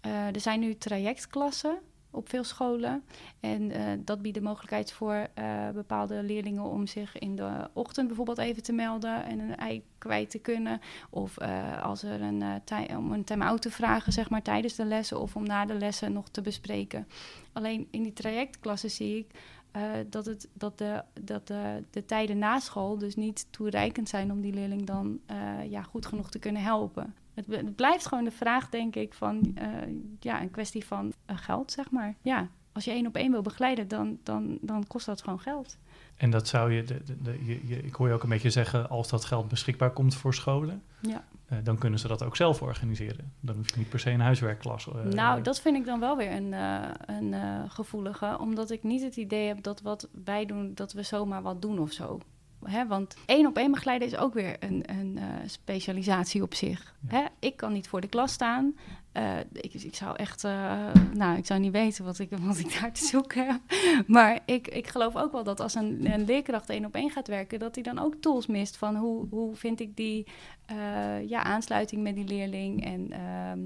Uh, 0.06 0.26
er 0.26 0.40
zijn 0.40 0.60
nu 0.60 0.74
trajectklassen 0.74 1.78
op 2.10 2.28
veel 2.28 2.44
scholen. 2.44 3.04
En 3.40 3.62
uh, 3.62 3.78
dat 3.98 4.22
biedt 4.22 4.34
de 4.34 4.42
mogelijkheid 4.42 4.92
voor 4.92 5.26
uh, 5.38 5.70
bepaalde 5.70 6.22
leerlingen 6.22 6.62
om 6.62 6.86
zich 6.86 7.18
in 7.18 7.36
de 7.36 7.70
ochtend 7.72 8.06
bijvoorbeeld 8.06 8.38
even 8.38 8.62
te 8.62 8.72
melden 8.72 9.24
en 9.24 9.38
een 9.38 9.56
ei 9.56 9.84
kwijt 9.98 10.30
te 10.30 10.38
kunnen. 10.38 10.80
Of 11.10 11.38
als 11.82 12.02
er 12.02 12.20
een, 12.20 12.42
om 12.96 13.12
een 13.12 13.24
time-out 13.24 13.62
te 13.62 13.70
vragen, 13.70 14.12
zeg 14.12 14.30
maar, 14.30 14.42
tijdens 14.42 14.74
de 14.74 14.84
lessen 14.84 15.20
of 15.20 15.36
om 15.36 15.46
na 15.46 15.66
de 15.66 15.74
lessen 15.74 16.12
nog 16.12 16.28
te 16.28 16.40
bespreken. 16.40 17.08
Alleen 17.52 17.88
in 17.90 18.02
die 18.02 18.12
trajectklassen 18.12 18.90
zie 18.90 19.18
ik 19.18 19.26
dat, 20.08 20.26
het, 20.26 20.48
dat, 20.52 20.78
de, 20.78 21.02
dat 21.20 21.46
de, 21.46 21.84
de 21.90 22.04
tijden 22.04 22.38
na 22.38 22.58
school 22.58 22.98
dus 22.98 23.16
niet 23.16 23.46
toereikend 23.50 24.08
zijn 24.08 24.32
om 24.32 24.40
die 24.40 24.54
leerling 24.54 24.86
dan 24.86 25.20
ja, 25.68 25.82
goed 25.82 26.06
genoeg 26.06 26.30
te 26.30 26.38
kunnen 26.38 26.62
helpen. 26.62 27.14
Het, 27.34 27.46
het, 27.46 27.76
blijft 27.76 28.06
gewoon 28.06 28.24
de 28.24 28.30
vraag, 28.30 28.68
denk 28.68 28.96
ik, 28.96 29.14
van 29.14 29.56
uh, 29.58 29.66
ja, 30.20 30.42
een 30.42 30.50
kwestie 30.50 30.84
van 30.84 31.12
uh, 31.30 31.36
geld, 31.36 31.72
zeg 31.72 31.90
maar. 31.90 32.14
Ja, 32.22 32.48
als 32.72 32.84
je 32.84 32.90
één 32.90 33.06
op 33.06 33.16
één 33.16 33.30
wil 33.30 33.42
begeleiden, 33.42 33.88
dan, 33.88 34.18
dan, 34.22 34.58
dan 34.60 34.86
kost 34.86 35.06
dat 35.06 35.22
gewoon 35.22 35.40
geld. 35.40 35.78
En 36.16 36.30
dat 36.30 36.48
zou 36.48 36.72
je, 36.72 36.84
de, 36.84 37.02
de, 37.04 37.22
de, 37.22 37.44
je, 37.44 37.66
je, 37.66 37.82
ik 37.82 37.94
hoor 37.94 38.08
je 38.08 38.14
ook 38.14 38.22
een 38.22 38.28
beetje 38.28 38.50
zeggen, 38.50 38.88
als 38.88 39.08
dat 39.08 39.24
geld 39.24 39.48
beschikbaar 39.48 39.90
komt 39.90 40.14
voor 40.14 40.34
scholen, 40.34 40.82
ja. 41.00 41.24
uh, 41.52 41.58
dan 41.64 41.78
kunnen 41.78 41.98
ze 41.98 42.08
dat 42.08 42.24
ook 42.24 42.36
zelf 42.36 42.62
organiseren. 42.62 43.32
Dan 43.40 43.56
hoef 43.56 43.70
je 43.70 43.78
niet 43.78 43.88
per 43.88 44.00
se 44.00 44.10
een 44.10 44.20
huiswerkklas. 44.20 44.88
nou, 45.10 45.42
dat 45.42 45.60
vind 45.60 45.76
ik 45.76 45.84
dan 45.84 46.00
wel 46.00 46.16
weer 46.16 46.32
een, 46.32 46.52
een 47.06 47.70
gevoelige, 47.70 48.38
omdat 48.38 48.70
ik 48.70 48.82
niet 48.82 49.02
het 49.02 49.16
idee 49.16 49.46
heb 49.46 49.62
dat 49.62 49.80
wat 49.80 50.08
wij 50.24 50.46
doen, 50.46 50.74
dat 50.74 50.92
we 50.92 51.02
zomaar 51.02 51.42
wat 51.42 51.62
doen 51.62 51.78
of 51.78 51.92
zo. 51.92 52.20
Hè, 52.64 52.86
want 52.86 53.16
één 53.26 53.46
op 53.46 53.56
één 53.56 53.70
begeleiden 53.70 54.08
is 54.08 54.16
ook 54.16 54.34
weer 54.34 54.56
een, 54.60 54.82
een 54.86 55.16
uh, 55.16 55.24
specialisatie 55.46 56.42
op 56.42 56.54
zich. 56.54 56.94
Ja. 57.08 57.16
Hè? 57.16 57.24
Ik 57.38 57.56
kan 57.56 57.72
niet 57.72 57.88
voor 57.88 58.00
de 58.00 58.08
klas 58.08 58.32
staan. 58.32 58.74
Uh, 59.16 59.38
ik, 59.52 59.74
ik, 59.74 59.94
zou 59.94 60.16
echt, 60.16 60.44
uh, 60.44 60.88
nou, 61.14 61.38
ik 61.38 61.46
zou 61.46 61.60
niet 61.60 61.72
weten 61.72 62.04
wat 62.04 62.18
ik, 62.18 62.30
wat 62.40 62.58
ik 62.58 62.80
daar 62.80 62.92
te 62.92 63.04
zoeken 63.04 63.46
heb. 63.46 63.60
Maar 64.06 64.38
ik, 64.44 64.68
ik 64.68 64.86
geloof 64.86 65.16
ook 65.16 65.32
wel 65.32 65.44
dat 65.44 65.60
als 65.60 65.74
een, 65.74 66.12
een 66.12 66.24
leerkracht 66.24 66.70
één 66.70 66.84
op 66.84 66.94
één 66.94 67.10
gaat 67.10 67.28
werken, 67.28 67.58
dat 67.58 67.74
hij 67.74 67.84
dan 67.84 67.98
ook 67.98 68.14
tools 68.14 68.46
mist 68.46 68.76
van 68.76 68.96
hoe, 68.96 69.26
hoe 69.30 69.56
vind 69.56 69.80
ik 69.80 69.96
die 69.96 70.26
ja, 71.26 71.42
aansluiting 71.42 72.02
met 72.02 72.14
die 72.14 72.24
leerling 72.24 72.84
en. 72.84 73.12
ehm, 73.12 73.58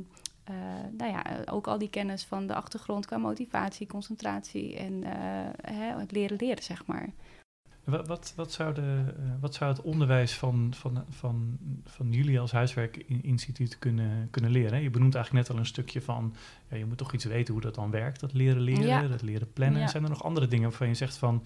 nou 0.97 1.11
ja, 1.11 1.23
ook 1.45 1.67
al 1.67 1.79
die 1.79 1.91
kennis 1.91 2.25
van 2.25 2.47
de 2.47 2.55
achtergrond 2.55 3.07
qua 3.07 3.19
motivatie, 3.19 3.87
concentratie 3.87 4.77
en 4.77 5.03
hè, 5.61 5.99
het 5.99 6.13
leren 6.13 6.37
leren, 6.41 6.63
zeg 6.63 6.87
maar. 6.87 7.09
Wat, 7.87 8.07
wat, 8.07 8.33
wat, 8.37 8.53
zou 8.53 8.75
de, 8.75 8.81
uh, 8.81 9.25
wat 9.41 9.55
zou 9.55 9.71
het 9.71 9.83
onderwijs 9.83 10.35
van, 10.35 10.73
van, 10.77 11.05
van, 11.11 11.59
van 11.85 12.13
jullie 12.13 12.41
als 12.41 12.53
huiswerkinstituut 12.53 13.79
kunnen, 13.79 14.29
kunnen 14.31 14.51
leren? 14.51 14.83
Je 14.83 14.91
benoemt 14.91 15.15
eigenlijk 15.15 15.47
net 15.47 15.57
al 15.57 15.63
een 15.63 15.69
stukje 15.69 16.03
van, 16.03 16.35
ja, 16.71 16.77
je 16.77 16.85
moet 16.85 16.99
toch 16.99 17.13
iets 17.13 17.25
weten 17.25 17.53
hoe 17.53 17.63
dat 17.63 17.75
dan 17.75 17.91
werkt, 17.91 18.21
dat 18.21 18.33
leren 18.33 18.61
leren, 18.61 18.87
ja. 18.87 19.09
dat 19.09 19.23
leren 19.23 19.53
plannen. 19.53 19.81
Ja. 19.81 19.87
Zijn 19.87 20.03
er 20.03 20.09
nog 20.09 20.25
andere 20.25 20.49
dingen 20.49 20.69
waarvan 20.69 20.89
je 20.89 20.95
zegt 20.95 21.17
van, 21.17 21.45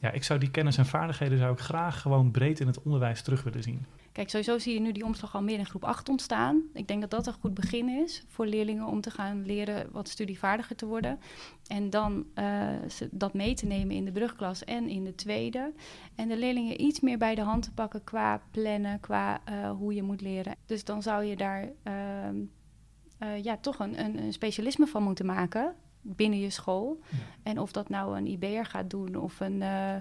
ja, 0.00 0.10
ik 0.10 0.24
zou 0.24 0.40
die 0.40 0.50
kennis 0.50 0.78
en 0.78 0.86
vaardigheden 0.86 1.38
zou 1.38 1.52
ik 1.52 1.60
graag 1.60 2.00
gewoon 2.00 2.30
breed 2.30 2.60
in 2.60 2.66
het 2.66 2.82
onderwijs 2.82 3.22
terug 3.22 3.42
willen 3.42 3.62
zien? 3.62 3.86
Kijk, 4.12 4.30
sowieso 4.30 4.58
zie 4.58 4.74
je 4.74 4.80
nu 4.80 4.92
die 4.92 5.04
omslag 5.04 5.34
al 5.34 5.42
meer 5.42 5.58
in 5.58 5.66
groep 5.66 5.84
8 5.84 6.08
ontstaan. 6.08 6.62
Ik 6.72 6.88
denk 6.88 7.00
dat 7.00 7.10
dat 7.10 7.26
een 7.26 7.40
goed 7.40 7.54
begin 7.54 7.88
is 7.88 8.24
voor 8.28 8.46
leerlingen 8.46 8.86
om 8.86 9.00
te 9.00 9.10
gaan 9.10 9.46
leren 9.46 9.88
wat 9.92 10.08
studievaardiger 10.08 10.76
te 10.76 10.86
worden. 10.86 11.18
En 11.66 11.90
dan 11.90 12.26
uh, 12.34 12.68
dat 13.10 13.34
mee 13.34 13.54
te 13.54 13.66
nemen 13.66 13.96
in 13.96 14.04
de 14.04 14.12
brugklas 14.12 14.64
en 14.64 14.88
in 14.88 15.04
de 15.04 15.14
tweede. 15.14 15.72
En 16.14 16.28
de 16.28 16.36
leerlingen 16.36 16.80
iets 16.80 17.00
meer 17.00 17.18
bij 17.18 17.34
de 17.34 17.40
hand 17.40 17.62
te 17.62 17.72
pakken 17.72 18.04
qua 18.04 18.42
plannen, 18.50 19.00
qua 19.00 19.40
uh, 19.48 19.70
hoe 19.70 19.94
je 19.94 20.02
moet 20.02 20.20
leren. 20.20 20.54
Dus 20.66 20.84
dan 20.84 21.02
zou 21.02 21.24
je 21.24 21.36
daar 21.36 21.68
uh, 21.84 23.42
ja, 23.42 23.56
toch 23.56 23.78
een, 23.78 24.04
een, 24.04 24.22
een 24.22 24.32
specialisme 24.32 24.86
van 24.86 25.02
moeten 25.02 25.26
maken 25.26 25.74
binnen 26.02 26.40
je 26.40 26.50
school. 26.50 27.00
Ja. 27.10 27.18
En 27.42 27.58
of 27.58 27.72
dat 27.72 27.88
nou 27.88 28.16
een 28.16 28.26
IB'er 28.26 28.66
gaat 28.66 28.90
doen 28.90 29.16
of 29.16 29.40
een, 29.40 29.60
uh, 29.60 29.94
uh, 29.94 30.00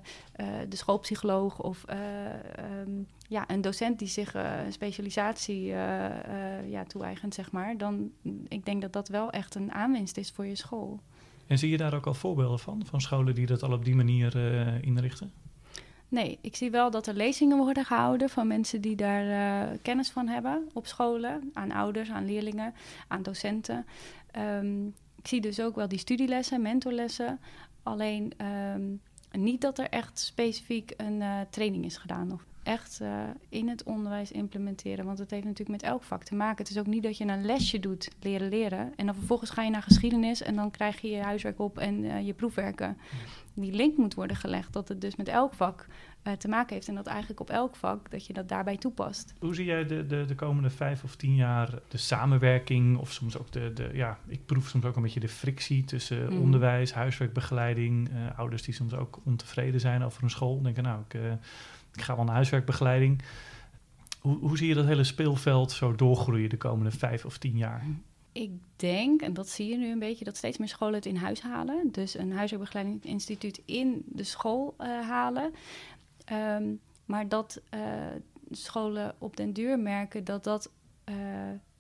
de 0.70 0.76
schoolpsycholoog 0.76 1.62
of 1.62 1.86
uh, 1.90 2.80
um, 2.82 3.08
ja, 3.32 3.50
een 3.50 3.62
docent 3.62 4.00
die 4.00 4.08
zich 4.08 4.34
een 4.34 4.74
specialisatie 4.74 5.66
ja, 6.68 6.84
toe-eigent, 6.88 7.34
zeg 7.34 7.52
maar. 7.52 7.78
Dan, 7.78 8.12
ik 8.48 8.66
denk 8.66 8.82
dat 8.82 8.94
dat 8.94 9.08
wel 9.08 9.32
echt 9.32 9.56
een 9.56 9.72
aanwinst 9.72 10.18
is 10.18 10.32
voor 10.32 10.46
je 10.46 10.56
school. 10.56 11.00
En 11.48 11.58
zie 11.58 11.70
je 11.70 11.78
daar 11.78 11.94
ook 11.94 12.08
al 12.08 12.14
voorbeelden 12.14 12.60
van, 12.60 12.86
van 12.86 13.02
scholen 13.02 13.36
die 13.36 13.46
dat 13.46 13.64
al 13.64 13.72
op 13.72 13.86
die 13.86 13.96
manier 13.96 14.36
inrichten? 14.84 15.32
Nee, 16.08 16.38
ik 16.42 16.56
zie 16.56 16.72
wel 16.72 16.92
dat 16.92 17.08
er 17.08 17.14
lezingen 17.14 17.58
worden 17.58 17.86
gehouden 17.86 18.30
van 18.30 18.48
mensen 18.48 18.82
die 18.82 18.96
daar 18.96 19.78
kennis 19.78 20.10
van 20.10 20.28
hebben 20.28 20.70
op 20.74 20.88
scholen. 20.88 21.50
Aan 21.54 21.72
ouders, 21.72 22.10
aan 22.10 22.26
leerlingen, 22.26 22.74
aan 23.08 23.24
docenten. 23.24 23.86
Um, 24.38 24.94
ik 25.16 25.28
zie 25.28 25.42
dus 25.42 25.62
ook 25.62 25.76
wel 25.76 25.88
die 25.88 26.00
studielessen, 26.00 26.62
mentorlessen. 26.62 27.40
Alleen 27.84 28.34
um, 28.76 29.02
niet 29.32 29.62
dat 29.62 29.80
er 29.80 29.90
echt 29.90 30.20
specifiek 30.20 30.94
een 30.98 31.20
uh, 31.20 31.40
training 31.50 31.86
is 31.86 31.98
gedaan. 31.98 32.32
Of 32.32 32.46
echt 32.64 33.00
uh, 33.02 33.24
in 33.50 33.70
het 33.70 33.84
onderwijs 33.84 34.32
implementeren. 34.32 35.06
Want 35.06 35.20
het 35.20 35.32
heeft 35.32 35.44
natuurlijk 35.44 35.82
met 35.82 35.92
elk 35.92 36.04
vak 36.04 36.24
te 36.24 36.36
maken. 36.36 36.58
Het 36.58 36.70
is 36.70 36.80
ook 36.80 36.88
niet 36.88 37.04
dat 37.04 37.18
je 37.18 37.26
een 37.26 37.46
lesje 37.46 37.80
doet, 37.80 38.10
leren 38.22 38.50
leren. 38.50 38.94
En 38.96 39.06
dan 39.06 39.16
vervolgens 39.16 39.50
ga 39.50 39.64
je 39.64 39.70
naar 39.70 39.82
geschiedenis 39.82 40.42
en 40.42 40.56
dan 40.56 40.72
krijg 40.72 41.02
je 41.02 41.10
je 41.10 41.22
huiswerk 41.22 41.60
op 41.60 41.78
en 41.78 42.04
uh, 42.04 42.26
je 42.26 42.34
proefwerken. 42.34 42.98
Die 43.54 43.72
link 43.72 43.98
moet 43.98 44.14
worden 44.14 44.36
gelegd 44.36 44.74
dat 44.74 44.88
het 44.88 45.02
dus 45.02 45.16
met 45.16 45.28
elk 45.28 45.54
vak 45.54 45.88
uh, 46.24 46.34
te 46.34 46.48
maken 46.48 46.74
heeft. 46.74 46.88
En 46.88 46.96
dat 46.96 47.08
eigenlijk 47.08 47.40
op 47.40 47.50
elk 47.50 47.76
vak, 47.76 48.12
dat 48.12 48.26
je 48.26 48.34
dat 48.34 48.50
daarbij 48.50 48.78
toepast. 48.78 49.34
Hoe 49.40 49.56
zie 49.56 49.66
jij 49.66 49.86
de, 49.86 50.06
de, 50.06 50.26
de 50.26 50.36
komende 50.36 50.70
vijf 50.70 51.04
of 51.04 51.16
tien 51.16 51.36
jaar 51.36 51.80
de 51.88 51.98
samenwerking 51.98 52.98
of 52.98 53.12
soms 53.12 53.38
ook 53.38 53.52
de, 53.52 53.74
de 53.74 53.90
ja, 53.94 54.20
ik 54.28 54.46
proef 54.46 54.68
soms 54.68 54.86
ook 54.86 54.96
een 54.96 55.02
beetje 55.02 55.20
de 55.20 55.28
frictie 55.28 55.84
tussen 55.84 56.34
mm. 56.34 56.42
onderwijs, 56.42 56.94
huiswerkbegeleiding, 56.94 58.10
ouders 58.36 58.62
die 58.62 58.74
soms 58.74 58.94
ook 58.94 59.20
ontevreden 59.24 59.80
zijn 59.80 60.04
over 60.04 60.24
een 60.24 60.30
school. 60.30 60.62
Denken 60.62 60.84
nou, 60.84 61.02
ik, 61.08 61.20
ik 61.94 62.02
ga 62.02 62.16
wel 62.16 62.26
naar 62.26 62.36
huiswerkbegeleiding. 62.36 63.22
Hoe, 64.20 64.38
hoe 64.38 64.58
zie 64.58 64.68
je 64.68 64.74
dat 64.74 64.86
hele 64.86 65.04
speelveld 65.04 65.72
zo 65.72 65.96
doorgroeien 65.96 66.50
de 66.50 66.58
komende 66.58 66.92
vijf 66.92 67.26
of 67.26 67.38
tien 67.38 67.58
jaar? 67.58 67.86
Ik 68.32 68.52
denk, 68.76 69.22
en 69.22 69.34
dat 69.34 69.50
zie 69.50 69.70
je 69.70 69.78
nu 69.78 69.92
een 69.92 70.00
beetje, 70.00 70.26
dat 70.26 70.38
steeds 70.38 70.58
meer 70.58 70.68
scholen 70.68 70.96
het 70.96 71.06
in 71.06 71.16
huis 71.16 71.42
halen. 71.42 71.92
Dus 71.92 72.18
een 72.18 72.34
huiswerkbegeleidingsinstituut 72.34 73.62
in 73.66 74.04
de 74.06 74.24
school 74.24 74.76
uh, 74.80 74.88
halen. 75.10 75.54
Um, 76.32 76.80
maar 77.06 77.28
dat 77.28 77.62
uh, 77.74 77.82
scholen 78.52 79.16
op 79.18 79.38
den 79.38 79.54
duur 79.54 79.80
merken 79.80 80.24
dat 80.24 80.44
dat 80.44 80.72
uh, 81.10 81.16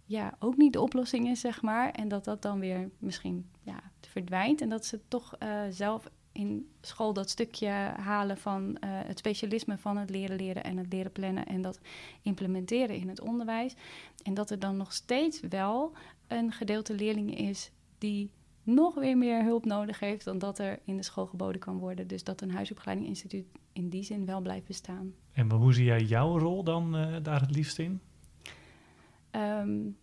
ja, 0.05 0.35
ook 0.39 0.57
niet 0.57 0.73
de 0.73 0.81
oplossing 0.81 1.27
is, 1.27 1.39
zeg 1.39 1.61
maar. 1.61 1.91
En 1.91 2.07
dat 2.07 2.23
dat 2.23 2.41
dan 2.41 2.59
weer 2.59 2.89
misschien 2.99 3.45
ja, 3.61 3.79
verdwijnt. 4.01 4.61
En 4.61 4.69
dat 4.69 4.85
ze 4.85 4.99
toch 5.07 5.37
zelf 5.69 6.09
in 6.31 6.69
school 6.81 7.13
dat 7.13 7.29
stukje 7.29 7.69
halen 7.95 8.37
van 8.37 8.77
het 8.81 9.17
specialisme 9.17 9.77
van 9.77 9.97
het 9.97 10.09
leren 10.09 10.35
leren 10.35 10.63
en 10.63 10.77
het 10.77 10.93
leren 10.93 11.11
plannen 11.11 11.45
en 11.45 11.61
dat 11.61 11.79
implementeren 12.21 12.95
in 12.95 13.09
het 13.09 13.21
onderwijs. 13.21 13.75
En 14.23 14.33
dat 14.33 14.49
er 14.49 14.59
dan 14.59 14.77
nog 14.77 14.93
steeds 14.93 15.39
wel 15.39 15.91
een 16.27 16.51
gedeelte 16.51 16.93
leerlingen 16.93 17.35
is 17.37 17.71
die 17.97 18.31
nog 18.63 18.95
weer 18.95 19.17
meer 19.17 19.43
hulp 19.43 19.65
nodig 19.65 19.99
heeft 19.99 20.25
dan 20.25 20.39
dat 20.39 20.59
er 20.59 20.79
in 20.83 20.97
de 20.97 21.03
school 21.03 21.25
geboden 21.25 21.61
kan 21.61 21.77
worden. 21.77 22.07
Dus 22.07 22.23
dat 22.23 22.41
een 22.41 22.51
huisopleidinginstituut 22.51 23.45
in 23.73 23.89
die 23.89 24.03
zin 24.03 24.25
wel 24.25 24.41
blijft 24.41 24.67
bestaan. 24.67 25.13
En 25.33 25.51
hoe 25.51 25.73
zie 25.73 25.85
jij 25.85 26.01
jouw 26.01 26.37
rol 26.37 26.63
dan 26.63 26.95
uh, 26.95 27.15
daar 27.21 27.41
het 27.41 27.51
liefst 27.51 27.79
in? 27.79 28.01
Um, 29.31 29.97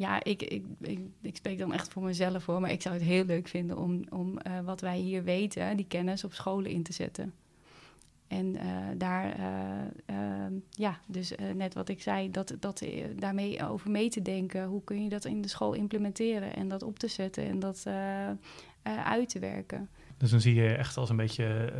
Ja, 0.00 0.24
ik, 0.24 0.42
ik, 0.42 0.64
ik, 0.80 1.00
ik, 1.20 1.36
spreek 1.36 1.58
dan 1.58 1.72
echt 1.72 1.92
voor 1.92 2.02
mezelf 2.02 2.46
hoor. 2.46 2.60
Maar 2.60 2.70
ik 2.70 2.82
zou 2.82 2.94
het 2.94 3.04
heel 3.04 3.24
leuk 3.24 3.48
vinden 3.48 3.78
om, 3.78 4.04
om 4.10 4.38
wat 4.64 4.80
wij 4.80 4.98
hier 4.98 5.24
weten, 5.24 5.76
die 5.76 5.86
kennis 5.86 6.24
op 6.24 6.32
scholen 6.32 6.70
in 6.70 6.82
te 6.82 6.92
zetten. 6.92 7.34
En 8.26 8.54
uh, 8.54 8.62
daar, 8.96 9.38
uh, 10.10 10.16
ja, 10.70 10.98
dus 11.06 11.32
net 11.54 11.74
wat 11.74 11.88
ik 11.88 12.02
zei, 12.02 12.30
dat, 12.30 12.56
dat, 12.60 12.84
daarmee 13.16 13.68
over 13.68 13.90
mee 13.90 14.08
te 14.08 14.22
denken. 14.22 14.66
Hoe 14.66 14.84
kun 14.84 15.02
je 15.02 15.08
dat 15.08 15.24
in 15.24 15.42
de 15.42 15.48
school 15.48 15.72
implementeren 15.72 16.54
en 16.54 16.68
dat 16.68 16.82
op 16.82 16.98
te 16.98 17.08
zetten 17.08 17.44
en 17.44 17.58
dat 17.58 17.86
uit 19.04 19.28
te 19.28 19.38
werken. 19.38 19.88
Dus 20.16 20.30
dan 20.30 20.40
zie 20.40 20.54
je 20.54 20.74
echt 20.74 20.96
als 20.96 21.10
een 21.10 21.16
beetje 21.16 21.72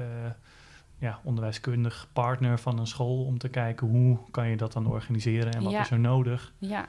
ja, 0.99 1.21
onderwijskundig 1.25 2.09
partner 2.13 2.59
van 2.59 2.79
een 2.79 2.87
school 2.87 3.25
om 3.25 3.39
te 3.39 3.49
kijken 3.49 3.87
hoe 3.87 4.19
kan 4.31 4.49
je 4.49 4.57
dat 4.57 4.73
dan 4.73 4.87
organiseren 4.87 5.53
en 5.53 5.63
wat 5.63 5.73
ja. 5.73 5.81
is 5.81 5.91
er 5.91 6.01
nodig. 6.01 6.53
Ja, 6.59 6.89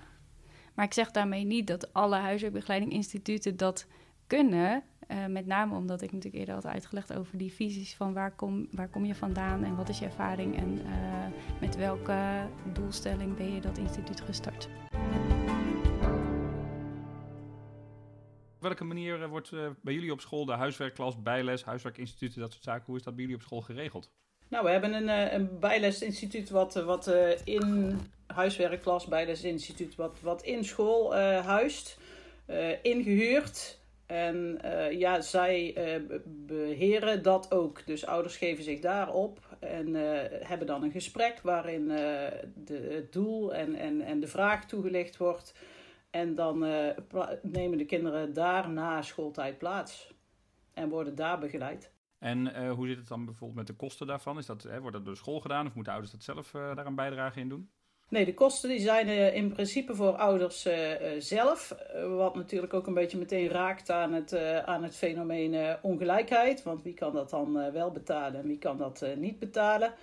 maar 0.82 0.90
ik 0.90 0.96
zeg 0.96 1.12
daarmee 1.12 1.44
niet 1.44 1.68
dat 1.68 1.94
alle 1.94 2.16
huiswerkbegeleidinginstituten 2.16 3.58
dat 3.58 3.88
kunnen. 4.28 4.84
Uh, 5.08 5.26
met 5.26 5.46
name 5.46 5.76
omdat 5.76 6.02
ik 6.02 6.12
natuurlijk 6.12 6.40
eerder 6.40 6.56
had 6.56 6.66
uitgelegd 6.66 7.14
over 7.14 7.38
die 7.38 7.54
visies 7.54 7.96
van 7.96 8.14
waar 8.14 8.36
kom, 8.36 8.68
waar 8.72 8.90
kom 8.90 9.06
je 9.06 9.16
vandaan 9.16 9.64
en 9.64 9.76
wat 9.76 9.90
is 9.90 10.00
je 10.00 10.06
ervaring 10.06 10.58
en 10.58 10.78
uh, 10.78 11.26
met 11.60 11.76
welke 11.76 12.48
doelstelling 12.74 13.36
ben 13.36 13.54
je 13.54 13.62
dat 13.62 13.78
instituut 13.78 14.22
gestart. 14.22 14.70
Op 18.56 18.62
welke 18.68 18.84
manier 18.84 19.28
wordt 19.28 19.52
uh, 19.52 19.70
bij 19.82 19.94
jullie 19.94 20.12
op 20.12 20.22
school 20.22 20.46
de 20.46 20.54
huiswerkklas, 20.54 21.22
bijles, 21.22 21.64
huiswerkinstituten, 21.64 22.42
dat 22.42 22.52
soort 22.52 22.64
zaken, 22.64 22.86
hoe 22.86 22.98
is 22.98 23.04
dat 23.04 23.14
bij 23.16 23.24
jullie 23.24 23.38
op 23.38 23.46
school 23.46 23.62
geregeld? 23.62 24.12
Nou, 24.52 24.64
we 24.66 24.72
hebben 24.72 24.94
een, 24.94 25.34
een 25.36 25.60
bijlesinstituut 25.60 26.50
wat, 26.50 26.74
wat 26.74 27.08
in 27.44 27.98
huiswerkklas, 28.28 29.06
bijlesinstituut 29.06 29.96
wat, 29.96 30.20
wat 30.22 30.44
in 30.44 30.64
school 30.64 31.16
huist, 31.16 31.98
ingehuurd. 32.82 33.80
En 34.06 34.60
ja, 34.92 35.22
zij 35.22 35.76
beheren 36.26 37.24
dat 37.24 37.52
ook. 37.52 37.86
Dus 37.86 38.06
ouders 38.06 38.38
geven 38.38 38.64
zich 38.64 38.80
daarop 38.80 39.40
en 39.60 39.94
hebben 40.46 40.68
dan 40.68 40.84
een 40.84 40.92
gesprek 40.92 41.40
waarin 41.44 41.88
de, 41.88 42.88
het 42.90 43.14
doel 43.14 43.54
en, 43.54 43.76
en, 43.76 44.02
en 44.02 44.20
de 44.20 44.28
vraag 44.28 44.66
toegelicht 44.66 45.18
wordt. 45.18 45.54
En 46.10 46.36
dan 46.36 46.60
nemen 47.42 47.78
de 47.78 47.86
kinderen 47.86 48.34
daar 48.34 48.70
na 48.70 49.02
schooltijd 49.02 49.58
plaats 49.58 50.14
en 50.74 50.90
worden 50.90 51.16
daar 51.16 51.40
begeleid. 51.40 51.92
En 52.22 52.70
hoe 52.70 52.88
zit 52.88 52.98
het 52.98 53.08
dan 53.08 53.26
bijvoorbeeld 53.26 53.58
met 53.58 53.68
de 53.68 53.74
kosten 53.74 54.08
daarvan? 54.08 54.38
Is 54.38 54.46
dat, 54.46 54.68
wordt 54.80 54.96
dat 54.96 55.06
door 55.06 55.18
school 55.18 55.40
gedaan 55.40 55.68
of 55.68 55.74
moeten 55.74 55.94
ouders 55.94 56.14
dat 56.14 56.24
zelf 56.24 56.52
daar 56.52 56.86
een 56.86 56.96
bijdrage 56.96 57.40
in 57.40 57.50
doen? 57.50 57.70
Nee, 58.10 58.26
de 58.26 58.34
kosten 58.34 58.70
die 58.70 58.80
zijn 58.80 59.08
uh, 59.08 59.36
in 59.36 59.54
principe 59.54 59.96
voor 59.96 60.16
ouders 60.16 60.68
zelf. 61.18 61.76
wat 62.18 62.36
natuurlijk 62.36 62.74
ook 62.74 62.88
een 62.88 62.94
beetje 62.94 63.18
meteen 63.18 63.48
raakt 63.48 63.90
aan 63.90 64.14
het, 64.14 64.36
aan 64.66 64.84
het 64.84 64.96
fenomeen 64.96 65.78
ongelijkheid. 65.82 66.64
Want 66.64 66.84
wie 66.84 66.94
kan 66.94 67.14
dat 67.14 67.30
dan 67.30 67.72
wel 67.72 67.92
betalen 67.92 68.42
en 68.42 68.48
wie 68.48 68.58
kan 68.58 68.78
dat 68.78 69.06
niet 69.18 69.40
betalen? 69.40 69.94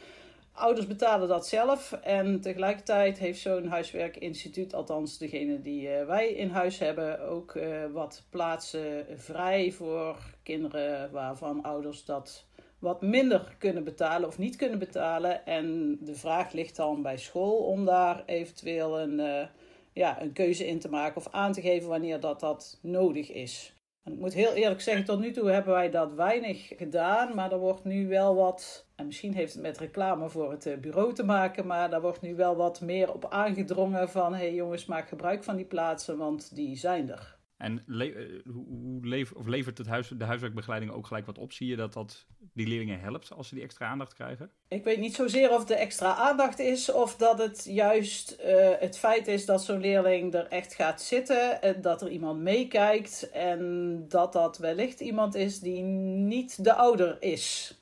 Ouders 0.58 0.86
betalen 0.86 1.28
dat 1.28 1.46
zelf 1.46 1.92
en 1.92 2.40
tegelijkertijd 2.40 3.18
heeft 3.18 3.40
zo'n 3.40 3.66
huiswerkinstituut, 3.66 4.74
althans 4.74 5.18
degene 5.18 5.60
die 5.60 5.88
wij 5.88 6.28
in 6.28 6.48
huis 6.48 6.78
hebben, 6.78 7.20
ook 7.20 7.58
wat 7.92 8.26
plaatsen 8.30 9.06
vrij 9.16 9.72
voor 9.72 10.16
kinderen 10.42 11.10
waarvan 11.10 11.62
ouders 11.62 12.04
dat 12.04 12.46
wat 12.78 13.02
minder 13.02 13.54
kunnen 13.58 13.84
betalen 13.84 14.28
of 14.28 14.38
niet 14.38 14.56
kunnen 14.56 14.78
betalen. 14.78 15.46
En 15.46 15.98
de 16.00 16.14
vraag 16.14 16.52
ligt 16.52 16.76
dan 16.76 17.02
bij 17.02 17.16
school 17.16 17.56
om 17.56 17.84
daar 17.84 18.22
eventueel 18.26 19.00
een, 19.00 19.18
uh, 19.18 19.46
ja, 19.92 20.22
een 20.22 20.32
keuze 20.32 20.66
in 20.66 20.78
te 20.78 20.90
maken 20.90 21.16
of 21.16 21.28
aan 21.30 21.52
te 21.52 21.60
geven 21.60 21.88
wanneer 21.88 22.20
dat, 22.20 22.40
dat 22.40 22.78
nodig 22.82 23.32
is. 23.32 23.72
Ik 24.04 24.18
moet 24.18 24.34
heel 24.34 24.52
eerlijk 24.52 24.80
zeggen, 24.80 25.04
tot 25.04 25.20
nu 25.20 25.30
toe 25.30 25.50
hebben 25.50 25.72
wij 25.72 25.90
dat 25.90 26.12
weinig 26.12 26.68
gedaan, 26.76 27.34
maar 27.34 27.52
er 27.52 27.58
wordt 27.58 27.84
nu 27.84 28.08
wel 28.08 28.34
wat, 28.34 28.87
en 28.98 29.06
misschien 29.06 29.34
heeft 29.34 29.52
het 29.52 29.62
met 29.62 29.78
reclame 29.78 30.28
voor 30.28 30.50
het 30.50 30.66
eh, 30.66 30.78
bureau 30.78 31.14
te 31.14 31.24
maken, 31.24 31.66
maar 31.66 31.90
daar 31.90 32.00
wordt 32.00 32.20
nu 32.20 32.34
wel 32.34 32.56
wat 32.56 32.80
meer 32.80 33.12
op 33.12 33.30
aangedrongen 33.30 34.10
van, 34.10 34.32
hé 34.32 34.38
hey 34.38 34.54
jongens, 34.54 34.86
maak 34.86 35.08
gebruik 35.08 35.44
van 35.44 35.56
die 35.56 35.64
plaatsen, 35.64 36.16
want 36.16 36.54
die 36.54 36.76
zijn 36.76 37.10
er. 37.10 37.36
En 37.56 37.82
le 37.86 38.42
hoe 38.52 39.06
lever 39.06 39.36
of 39.36 39.46
levert 39.46 39.78
het 39.78 39.86
huis, 39.86 40.08
de 40.08 40.24
huiswerkbegeleiding 40.24 40.92
ook 40.92 41.06
gelijk 41.06 41.26
wat 41.26 41.38
op? 41.38 41.52
Zie 41.52 41.66
je 41.66 41.76
dat 41.76 41.92
dat 41.92 42.26
die 42.52 42.66
leerlingen 42.66 43.00
helpt 43.00 43.32
als 43.32 43.48
ze 43.48 43.54
die 43.54 43.64
extra 43.64 43.86
aandacht 43.86 44.14
krijgen? 44.14 44.50
Ik 44.68 44.84
weet 44.84 44.98
niet 44.98 45.14
zozeer 45.14 45.50
of 45.50 45.64
de 45.64 45.74
extra 45.74 46.14
aandacht 46.14 46.58
is 46.58 46.92
of 46.92 47.16
dat 47.16 47.38
het 47.38 47.64
juist 47.64 48.36
uh, 48.44 48.70
het 48.78 48.98
feit 48.98 49.28
is 49.28 49.46
dat 49.46 49.64
zo'n 49.64 49.80
leerling 49.80 50.34
er 50.34 50.46
echt 50.46 50.74
gaat 50.74 51.02
zitten, 51.02 51.62
en 51.62 51.80
dat 51.80 52.02
er 52.02 52.10
iemand 52.10 52.40
meekijkt 52.40 53.30
en 53.30 54.04
dat 54.08 54.32
dat 54.32 54.58
wellicht 54.58 55.00
iemand 55.00 55.34
is 55.34 55.60
die 55.60 55.82
niet 55.82 56.64
de 56.64 56.74
ouder 56.74 57.16
is. 57.20 57.78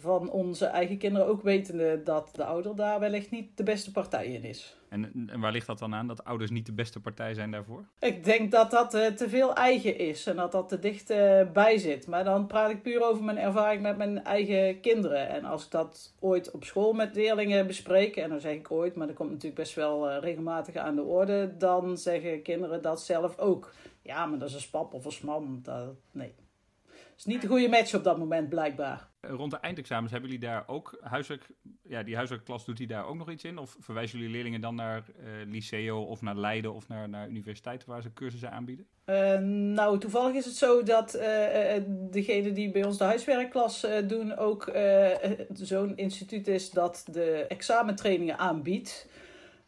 Van 0.00 0.30
onze 0.30 0.66
eigen 0.66 0.98
kinderen 0.98 1.26
ook 1.26 1.42
wetende 1.42 2.02
dat 2.02 2.30
de 2.34 2.44
ouder 2.44 2.76
daar 2.76 3.00
wellicht 3.00 3.30
niet 3.30 3.56
de 3.56 3.62
beste 3.62 3.92
partij 3.92 4.26
in 4.26 4.44
is. 4.44 4.76
En, 4.88 5.28
en, 5.28 5.40
waar 5.40 5.52
ligt 5.52 5.66
dat 5.66 5.78
dan 5.78 5.94
aan, 5.94 6.06
dat 6.06 6.24
ouders 6.24 6.50
niet 6.50 6.66
de 6.66 6.72
beste 6.72 7.00
partij 7.00 7.34
zijn 7.34 7.50
daarvoor? 7.50 7.84
Ik 7.98 8.24
denk 8.24 8.50
dat 8.50 8.70
dat 8.70 8.94
uh, 8.94 9.06
te 9.06 9.28
veel 9.28 9.54
eigen 9.54 9.98
is 9.98 10.26
en 10.26 10.36
dat 10.36 10.52
dat 10.52 10.68
te 10.68 10.78
dicht 10.78 11.10
uh, 11.10 11.40
bij 11.52 11.78
zit. 11.78 12.06
Maar 12.06 12.24
dan 12.24 12.46
praat 12.46 12.70
ik 12.70 12.82
puur 12.82 13.02
over 13.02 13.24
mijn 13.24 13.38
ervaring 13.38 13.82
met 13.82 13.96
mijn 13.96 14.24
eigen 14.24 14.80
kinderen. 14.80 15.28
En 15.28 15.44
als 15.44 15.64
ik 15.64 15.70
dat 15.70 16.14
ooit 16.18 16.50
op 16.50 16.64
school 16.64 16.92
met 16.92 17.14
leerlingen 17.14 17.66
bespreek, 17.66 18.16
en 18.16 18.28
dan 18.28 18.40
zeg 18.40 18.54
ik 18.54 18.70
ooit, 18.70 18.94
maar 18.94 19.06
dat 19.06 19.16
komt 19.16 19.30
natuurlijk 19.30 19.60
best 19.60 19.74
wel 19.74 20.10
uh, 20.10 20.16
regelmatig 20.20 20.76
aan 20.76 20.94
de 20.94 21.02
orde, 21.02 21.56
dan 21.56 21.98
zeggen 21.98 22.42
kinderen 22.42 22.82
dat 22.82 23.02
zelf 23.02 23.38
ook. 23.38 23.72
Ja, 24.02 24.26
maar 24.26 24.38
dat 24.38 24.48
is 24.48 24.54
een 24.54 24.60
spap 24.60 24.94
of 24.94 25.04
een 25.04 25.12
smam. 25.12 25.60
Dat, 25.62 25.94
nee. 26.10 26.34
Is 27.20 27.26
niet 27.26 27.40
de 27.40 27.48
goede 27.48 27.68
match 27.68 27.94
op 27.94 28.04
dat 28.04 28.18
moment, 28.18 28.48
blijkbaar. 28.48 29.08
Rond 29.20 29.50
de 29.50 29.56
eindexamens 29.56 30.12
hebben 30.12 30.30
jullie 30.30 30.46
daar 30.46 30.64
ook 30.66 30.98
huiswerk... 31.00 31.50
Ja, 31.82 32.02
die 32.02 32.16
huiswerkklas 32.16 32.64
doet 32.64 32.78
hij 32.78 32.86
daar 32.86 33.06
ook 33.06 33.16
nog 33.16 33.30
iets 33.30 33.44
in? 33.44 33.58
Of 33.58 33.76
verwijzen 33.78 34.18
jullie 34.18 34.34
leerlingen 34.34 34.60
dan 34.60 34.74
naar 34.74 35.04
uh, 35.18 35.26
Liceo 35.46 36.02
of 36.02 36.22
naar 36.22 36.36
Leiden 36.36 36.74
of 36.74 36.88
naar, 36.88 37.08
naar 37.08 37.28
universiteiten 37.28 37.88
waar 37.88 38.02
ze 38.02 38.12
cursussen 38.12 38.50
aanbieden? 38.50 38.86
Uh, 39.06 39.38
nou, 39.74 39.98
toevallig 39.98 40.34
is 40.34 40.44
het 40.44 40.54
zo 40.54 40.82
dat 40.82 41.14
uh, 41.14 41.22
degene 42.10 42.52
die 42.52 42.70
bij 42.70 42.84
ons 42.84 42.98
de 42.98 43.04
huiswerkklas 43.04 43.86
doen 44.06 44.36
ook 44.36 44.72
zo'n 45.52 45.96
instituut 45.96 46.48
is 46.48 46.70
dat 46.70 47.04
de 47.10 47.46
examentrainingen 47.48 48.38
aanbiedt. 48.38 49.08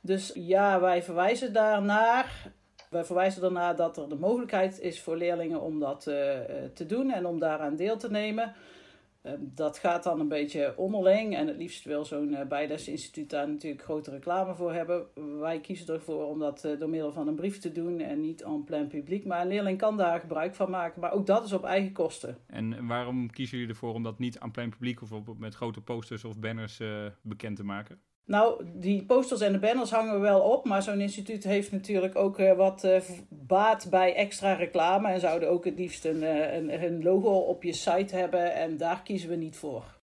Dus 0.01 0.33
ja, 0.35 0.81
wij 0.81 1.03
verwijzen 1.03 1.53
daarnaar. 1.53 2.53
Wij 2.93 3.05
verwijzen 3.05 3.43
ernaar 3.43 3.77
dat 3.77 3.97
er 3.97 4.09
de 4.09 4.19
mogelijkheid 4.19 4.81
is 4.81 5.01
voor 5.01 5.17
leerlingen 5.17 5.61
om 5.61 5.79
dat 5.79 6.07
uh, 6.07 6.15
te 6.75 6.87
doen 6.87 7.11
en 7.11 7.27
om 7.27 7.39
daaraan 7.39 7.77
deel 7.77 7.97
te 7.97 8.11
nemen. 8.11 8.53
Uh, 9.23 9.33
dat 9.39 9.79
gaat 9.79 10.03
dan 10.03 10.21
een 10.21 10.29
beetje 10.29 10.75
onderling 10.77 11.37
en 11.37 11.47
het 11.47 11.57
liefst 11.57 11.85
wil 11.85 12.05
zo'n 12.05 12.33
uh, 12.33 12.43
bijlesinstituut 12.43 13.31
daar 13.31 13.49
natuurlijk 13.49 13.83
grote 13.83 14.11
reclame 14.11 14.55
voor 14.55 14.73
hebben. 14.73 15.07
Wij 15.41 15.61
kiezen 15.61 15.95
ervoor 15.95 16.27
om 16.27 16.39
dat 16.39 16.69
door 16.79 16.89
middel 16.89 17.13
van 17.13 17.29
een 17.29 17.35
brief 17.35 17.59
te 17.59 17.73
doen 17.73 18.01
en 18.01 18.21
niet 18.21 18.43
en 18.43 18.65
plein 18.65 18.89
publiek. 18.89 19.25
Maar 19.25 19.41
een 19.41 19.49
leerling 19.49 19.79
kan 19.79 19.97
daar 19.97 20.21
gebruik 20.21 20.55
van 20.55 20.71
maken, 20.71 21.01
maar 21.01 21.13
ook 21.13 21.27
dat 21.27 21.45
is 21.45 21.53
op 21.53 21.65
eigen 21.65 21.93
kosten. 21.93 22.39
En 22.47 22.87
waarom 22.87 23.31
kiezen 23.31 23.59
jullie 23.59 23.73
ervoor 23.73 23.95
om 23.95 24.03
dat 24.03 24.19
niet 24.19 24.39
aan 24.39 24.51
plein 24.51 24.71
publiek 24.71 25.03
of 25.03 25.11
met 25.39 25.55
grote 25.55 25.81
posters 25.81 26.25
of 26.25 26.39
banners 26.39 26.81
bekend 27.23 27.57
te 27.57 27.65
maken? 27.65 28.01
Nou, 28.25 28.65
die 28.75 29.05
posters 29.05 29.41
en 29.41 29.53
de 29.53 29.59
banners 29.59 29.91
hangen 29.91 30.15
we 30.15 30.21
wel 30.21 30.41
op, 30.41 30.65
maar 30.65 30.83
zo'n 30.83 31.01
instituut 31.01 31.45
heeft 31.45 31.73
natuurlijk 31.73 32.17
ook 32.17 32.39
uh, 32.39 32.53
wat 32.53 32.85
uh, 32.85 33.01
baat 33.29 33.91
bij 33.91 34.15
extra 34.15 34.53
reclame 34.53 35.09
en 35.09 35.21
zouden 35.21 35.51
ook 35.51 35.65
het 35.65 35.79
liefst 35.79 36.05
een, 36.05 36.23
een, 36.57 36.85
een, 36.85 37.03
logo 37.03 37.39
op 37.39 37.63
je 37.63 37.73
site 37.73 38.17
hebben 38.17 38.55
en 38.55 38.77
daar 38.77 39.03
kiezen 39.03 39.29
we 39.29 39.37
niet 39.37 39.57
voor. 39.57 40.01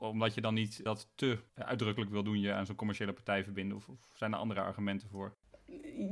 Omdat 0.00 0.34
je 0.34 0.40
dan 0.40 0.54
niet 0.54 0.84
dat 0.84 1.10
te 1.14 1.38
uitdrukkelijk 1.54 2.10
wil 2.10 2.22
doen, 2.22 2.40
je 2.40 2.52
aan 2.52 2.66
zo'n 2.66 2.76
commerciële 2.76 3.12
partij 3.12 3.44
verbinden, 3.44 3.76
of, 3.76 3.88
of 3.88 4.10
zijn 4.14 4.32
er 4.32 4.38
andere 4.38 4.60
argumenten 4.60 5.08
voor? 5.08 5.36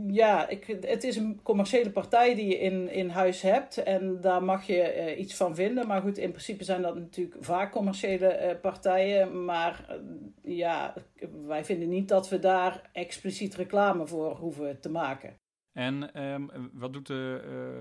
Ja, 0.07 0.49
ik, 0.49 0.79
het 0.81 1.05
is 1.05 1.17
een 1.17 1.41
commerciële 1.43 1.91
partij 1.91 2.35
die 2.35 2.47
je 2.47 2.59
in, 2.59 2.91
in 2.91 3.09
huis 3.09 3.43
hebt 3.43 3.83
en 3.83 4.21
daar 4.21 4.45
mag 4.45 4.67
je 4.67 4.95
uh, 4.97 5.19
iets 5.19 5.35
van 5.35 5.55
vinden. 5.55 5.87
Maar 5.87 6.01
goed, 6.01 6.19
in 6.19 6.31
principe 6.31 6.65
zijn 6.65 6.83
dat 6.83 6.95
natuurlijk 6.95 7.37
vaak 7.45 7.73
commerciële 7.73 8.41
uh, 8.43 8.61
partijen. 8.61 9.45
Maar 9.45 9.87
uh, 9.91 10.57
ja, 10.57 10.95
wij 11.47 11.65
vinden 11.65 11.89
niet 11.89 12.09
dat 12.09 12.29
we 12.29 12.39
daar 12.39 12.91
expliciet 12.93 13.55
reclame 13.55 14.07
voor 14.07 14.37
hoeven 14.37 14.81
te 14.81 14.91
maken. 14.91 15.37
En 15.77 16.23
um, 16.33 16.51
wat 16.73 16.93
doet 16.93 17.07
de, 17.07 17.41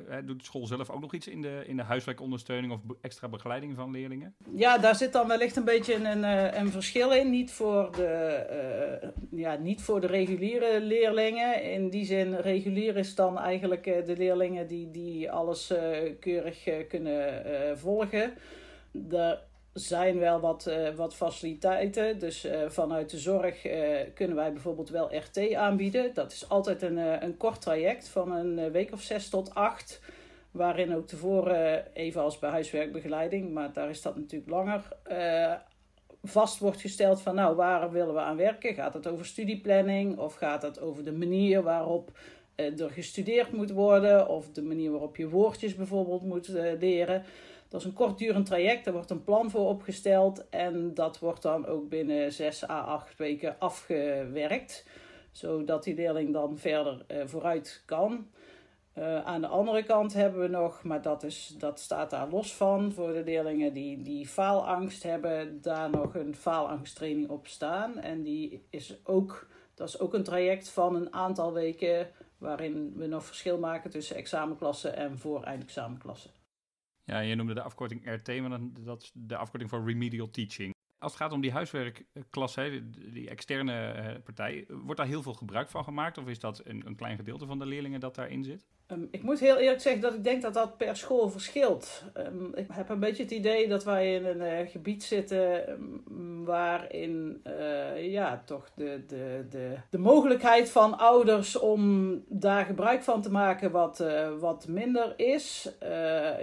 uh, 0.09 0.15
doet 0.25 0.39
de 0.39 0.45
school 0.45 0.67
zelf 0.67 0.89
ook 0.89 1.01
nog 1.01 1.13
iets 1.13 1.27
in 1.27 1.41
de, 1.41 1.63
in 1.67 1.77
de 1.77 1.83
huiswerkondersteuning 1.83 2.73
of 2.73 2.79
extra 3.01 3.27
begeleiding 3.27 3.75
van 3.75 3.91
leerlingen? 3.91 4.35
Ja, 4.55 4.77
daar 4.77 4.95
zit 4.95 5.13
dan 5.13 5.27
wellicht 5.27 5.55
een 5.55 5.63
beetje 5.63 5.95
een, 5.95 6.05
een, 6.05 6.59
een 6.59 6.71
verschil 6.71 7.11
in. 7.11 7.29
Niet 7.29 7.51
voor, 7.51 7.91
de, 7.91 8.99
uh, 9.31 9.39
ja, 9.39 9.55
niet 9.55 9.81
voor 9.81 10.01
de 10.01 10.07
reguliere 10.07 10.81
leerlingen. 10.81 11.63
In 11.63 11.89
die 11.89 12.05
zin, 12.05 12.35
regulier 12.35 12.97
is 12.97 13.15
dan 13.15 13.39
eigenlijk 13.39 13.83
de 13.83 14.15
leerlingen 14.17 14.67
die, 14.67 14.91
die 14.91 15.31
alles 15.31 15.73
keurig 16.19 16.87
kunnen 16.87 17.43
volgen. 17.77 18.33
Zijn 19.75 20.19
wel 20.19 20.39
wat, 20.39 20.69
wat 20.95 21.15
faciliteiten. 21.15 22.19
Dus 22.19 22.47
vanuit 22.67 23.09
de 23.09 23.17
zorg 23.17 23.61
kunnen 24.13 24.35
wij 24.35 24.53
bijvoorbeeld 24.53 24.89
wel 24.89 25.15
RT 25.15 25.53
aanbieden. 25.53 26.13
Dat 26.13 26.31
is 26.31 26.49
altijd 26.49 26.81
een, 26.81 26.97
een 26.97 27.37
kort 27.37 27.61
traject 27.61 28.07
van 28.07 28.31
een 28.31 28.71
week 28.71 28.91
of 28.91 29.01
zes 29.01 29.29
tot 29.29 29.55
acht. 29.55 30.01
Waarin 30.51 30.95
ook 30.95 31.07
tevoren, 31.07 31.85
even 31.93 32.21
als 32.21 32.39
bij 32.39 32.49
huiswerkbegeleiding, 32.49 33.53
maar 33.53 33.73
daar 33.73 33.89
is 33.89 34.01
dat 34.01 34.15
natuurlijk 34.15 34.51
langer, 34.51 34.87
vast 36.23 36.59
wordt 36.59 36.81
gesteld 36.81 37.21
van 37.21 37.35
nou, 37.35 37.55
waar 37.55 37.91
willen 37.91 38.13
we 38.13 38.19
aan 38.19 38.37
werken? 38.37 38.73
Gaat 38.73 38.93
het 38.93 39.07
over 39.07 39.25
studieplanning 39.25 40.17
of 40.17 40.35
gaat 40.35 40.61
het 40.61 40.79
over 40.79 41.03
de 41.03 41.13
manier 41.13 41.61
waarop 41.63 42.17
er 42.55 42.89
gestudeerd 42.89 43.51
moet 43.51 43.71
worden 43.71 44.27
of 44.27 44.49
de 44.49 44.63
manier 44.63 44.91
waarop 44.91 45.15
je 45.15 45.29
woordjes 45.29 45.75
bijvoorbeeld 45.75 46.23
moet 46.23 46.47
leren? 46.79 47.23
Dat 47.67 47.79
is 47.79 47.87
een 47.87 47.93
kortdurend 47.93 48.45
traject, 48.45 48.85
daar 48.85 48.93
wordt 48.93 49.09
een 49.09 49.23
plan 49.23 49.49
voor 49.49 49.67
opgesteld 49.67 50.49
en 50.49 50.93
dat 50.93 51.19
wordt 51.19 51.41
dan 51.41 51.65
ook 51.65 51.89
binnen 51.89 52.33
6 52.33 52.69
à 52.69 52.81
8 52.81 53.17
weken 53.17 53.55
afgewerkt, 53.59 54.85
zodat 55.31 55.83
die 55.83 55.95
leerling 55.95 56.33
dan 56.33 56.57
verder 56.57 57.05
uh, 57.07 57.21
vooruit 57.25 57.83
kan. 57.85 58.27
Uh, 58.97 59.25
aan 59.25 59.41
de 59.41 59.47
andere 59.47 59.83
kant 59.83 60.13
hebben 60.13 60.41
we 60.41 60.47
nog, 60.47 60.83
maar 60.83 61.01
dat, 61.01 61.23
is, 61.23 61.55
dat 61.57 61.79
staat 61.79 62.09
daar 62.09 62.29
los 62.29 62.53
van, 62.53 62.91
voor 62.91 63.13
de 63.13 63.23
leerlingen 63.23 63.73
die, 63.73 64.01
die 64.01 64.27
faalangst 64.27 65.03
hebben, 65.03 65.61
daar 65.61 65.89
nog 65.89 66.15
een 66.15 66.35
faalangsttraining 66.35 67.29
op 67.29 67.47
staan. 67.47 67.99
En 67.99 68.23
die 68.23 68.65
is 68.69 68.99
ook, 69.03 69.47
dat 69.73 69.87
is 69.87 69.99
ook 69.99 70.13
een 70.13 70.23
traject 70.23 70.69
van 70.69 70.95
een 70.95 71.13
aantal 71.13 71.53
weken 71.53 72.11
waarin 72.37 72.93
we 72.95 73.07
nog 73.07 73.25
verschil 73.25 73.59
maken 73.59 73.89
tussen 73.89 74.15
examenklassen 74.15 74.95
en 74.95 75.17
voor-eindexamenklassen. 75.17 76.31
Ja, 77.05 77.19
je 77.19 77.35
noemde 77.35 77.53
de 77.53 77.61
afkorting 77.61 78.11
RT, 78.11 78.41
maar 78.41 78.59
dat 78.79 79.01
is 79.01 79.11
de 79.13 79.37
afkorting 79.37 79.69
voor 79.69 79.85
Remedial 79.85 80.29
Teaching. 80.29 80.73
Als 80.97 81.11
het 81.11 81.21
gaat 81.21 81.31
om 81.31 81.41
die 81.41 81.51
huiswerkklasse, 81.51 82.89
die 82.89 83.29
externe 83.29 83.73
eh, 83.73 84.21
partij, 84.23 84.65
wordt 84.67 84.97
daar 84.97 85.07
heel 85.07 85.21
veel 85.21 85.33
gebruik 85.33 85.69
van 85.69 85.83
gemaakt? 85.83 86.17
Of 86.17 86.27
is 86.27 86.39
dat 86.39 86.61
een, 86.65 86.85
een 86.85 86.95
klein 86.95 87.15
gedeelte 87.15 87.45
van 87.45 87.59
de 87.59 87.65
leerlingen 87.65 87.99
dat 87.99 88.15
daarin 88.15 88.43
zit? 88.43 88.65
Ehm, 88.87 89.05
ik 89.11 89.23
moet 89.23 89.39
heel 89.39 89.57
eerlijk 89.57 89.81
zeggen 89.81 90.01
dat 90.01 90.13
ik 90.13 90.23
denk 90.23 90.41
dat 90.41 90.53
dat 90.53 90.77
per 90.77 90.95
school 90.95 91.29
verschilt. 91.29 92.03
Um, 92.17 92.51
ik 92.55 92.67
heb 92.71 92.89
een 92.89 92.99
beetje 92.99 93.23
het 93.23 93.31
idee 93.31 93.67
dat 93.67 93.83
wij 93.83 94.15
in 94.15 94.25
een 94.25 94.61
uh, 94.61 94.69
gebied 94.69 95.03
zitten 95.03 95.69
um, 95.69 96.45
waarin 96.45 97.41
uh, 97.47 98.11
ja, 98.11 98.43
toch 98.45 98.71
de, 98.75 99.03
de, 99.07 99.45
de, 99.49 99.75
de 99.89 99.97
mogelijkheid 99.97 100.69
van 100.69 100.97
ouders 100.97 101.57
om 101.59 102.13
daar 102.27 102.65
gebruik 102.65 103.03
van 103.03 103.21
te 103.21 103.31
maken 103.31 103.71
wat, 103.71 103.99
uh, 103.99 104.29
wat 104.39 104.67
minder 104.67 105.13
is. 105.15 105.75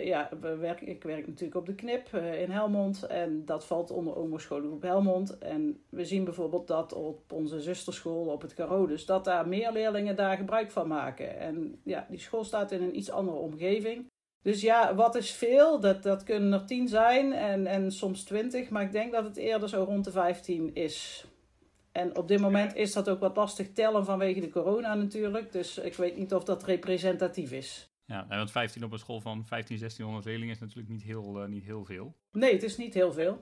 ja, 0.05 0.29
we 0.41 0.57
werk, 0.57 0.81
ik 0.81 1.03
werk 1.03 1.27
natuurlijk 1.27 1.57
op 1.57 1.67
de 1.67 1.75
KNIP 1.75 2.15
in 2.15 2.51
Helmond 2.51 3.07
en 3.07 3.45
dat 3.45 3.65
valt 3.65 3.91
onder 3.91 4.41
Schoolgroep 4.41 4.83
Helmond. 4.83 5.39
En 5.39 5.81
we 5.89 6.05
zien 6.05 6.25
bijvoorbeeld 6.25 6.67
dat 6.67 6.93
op 6.93 7.33
onze 7.33 7.61
zusterschool 7.61 8.27
op 8.27 8.43
het 8.43 8.55
Carodus, 8.55 9.07
dat 9.07 9.25
daar 9.25 9.49
meer 9.49 9.73
leerlingen 9.73 10.17
daar 10.17 10.37
gebruik 10.37 10.71
van 10.71 10.89
maken. 10.89 11.39
En 11.39 11.81
ja, 11.83 12.07
die 12.11 12.19
staat 12.41 12.73
in 12.73 12.83
een 12.83 12.97
iets 12.97 13.11
andere 13.11 13.37
omgeving. 13.37 14.11
Dus 14.43 14.61
ja, 14.61 14.95
wat 14.95 15.15
is 15.15 15.31
veel? 15.31 15.81
Dat, 15.81 16.03
dat 16.03 16.23
kunnen 16.23 16.53
er 16.53 16.67
tien 16.67 16.89
zijn 16.89 17.33
en, 17.33 17.67
en 17.67 17.93
soms 17.93 18.25
twintig. 18.25 18.71
Maar 18.71 18.83
ik 18.83 18.93
denk 18.93 19.13
dat 19.13 19.25
het 19.25 19.37
eerder 19.37 19.69
zo 19.69 19.83
rond 19.83 20.05
de 20.05 20.11
vijftien 20.11 20.75
is. 20.75 21.27
En 21.93 22.17
op 22.17 22.29
dit 22.29 22.41
moment 22.41 22.75
is 22.75 22.93
dat 22.93 23.09
ook 23.09 23.21
wat 23.21 23.37
lastig 23.37 23.73
tellen 23.73 24.05
vanwege 24.05 24.41
de 24.41 24.51
corona 24.51 24.95
natuurlijk. 24.95 25.53
Dus 25.53 25.79
ik 25.79 25.95
weet 25.95 26.17
niet 26.17 26.35
of 26.35 26.45
dat 26.45 26.65
representatief 26.65 27.53
is. 27.53 27.91
Ja, 28.05 28.27
want 28.29 28.51
15 28.51 28.85
op 28.85 28.93
een 28.93 28.99
school 28.99 29.21
van 29.21 29.45
15, 29.47 29.79
1600 29.79 30.25
leerlingen 30.25 30.55
is 30.55 30.61
natuurlijk 30.61 30.89
niet 30.89 31.03
heel, 31.03 31.43
uh, 31.43 31.49
niet 31.49 31.65
heel 31.65 31.85
veel. 31.85 32.15
Nee, 32.33 32.53
het 32.53 32.63
is 32.63 32.77
niet 32.77 32.95
heel 32.95 33.13
veel 33.13 33.41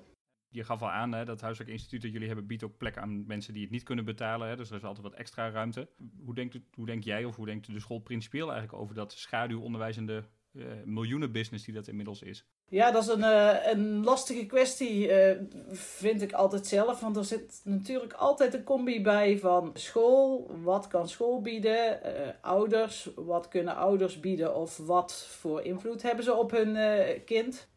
je 0.51 0.65
gaf 0.65 0.83
al 0.83 0.91
aan, 0.91 1.13
hè, 1.13 1.25
dat 1.25 1.41
huiswerkinstituut 1.41 2.03
dat 2.03 2.13
jullie 2.13 2.27
hebben 2.27 2.47
biedt 2.47 2.65
ook 2.65 2.77
plek 2.77 2.97
aan 2.97 3.27
mensen 3.27 3.53
die 3.53 3.63
het 3.63 3.71
niet 3.71 3.83
kunnen 3.83 4.05
betalen. 4.05 4.49
Hè, 4.49 4.57
dus 4.57 4.71
er 4.71 4.77
is 4.77 4.85
altijd 4.85 5.07
wat 5.07 5.15
extra 5.15 5.51
ruimte. 5.51 5.89
Hoe 6.25 6.35
denkt, 6.35 6.59
hoe 6.75 6.87
denk 6.87 7.05
jij 7.05 7.25
of 7.25 7.37
hoe 7.37 7.47
denkt 7.47 7.67
de 7.67 7.81
school 7.81 7.99
principieel 7.99 8.51
eigenlijk 8.51 8.83
over 8.83 8.95
dat 8.95 9.13
schaduwonderwijs 9.13 9.97
en 9.97 10.07
de 10.07 10.23
uh, 10.53 10.65
miljoenenbusiness 10.85 11.65
die 11.65 11.75
dat 11.75 11.89
inmiddels 11.89 12.23
is? 12.23 12.45
Ja, 12.69 12.91
dat 12.91 13.03
is 13.03 13.09
een, 13.09 13.21
uh, 13.21 13.67
een 13.67 14.05
lastige 14.05 14.47
kwestie, 14.47 15.09
uh, 15.09 15.37
vind 15.73 16.23
ik 16.23 16.33
altijd 16.33 16.67
zelf. 16.67 17.01
Want 17.01 17.17
er 17.17 17.25
zit 17.25 17.61
natuurlijk 17.65 18.13
altijd 18.13 18.55
een 18.55 18.65
combi 18.65 19.03
bij 19.03 19.39
van 19.39 19.71
school. 19.75 20.51
Wat 20.63 20.87
kan 20.87 21.09
school 21.09 21.41
bieden? 21.41 22.01
ouders, 22.43 23.11
wat 23.15 23.49
kunnen 23.49 23.77
ouders 23.77 24.21
bieden? 24.21 24.57
Of 24.57 24.77
wat 24.77 25.27
voor 25.29 25.63
invloed 25.63 26.03
hebben 26.03 26.25
ze 26.25 26.35
op 26.35 26.51
hun 26.51 26.77
kind? 27.25 27.69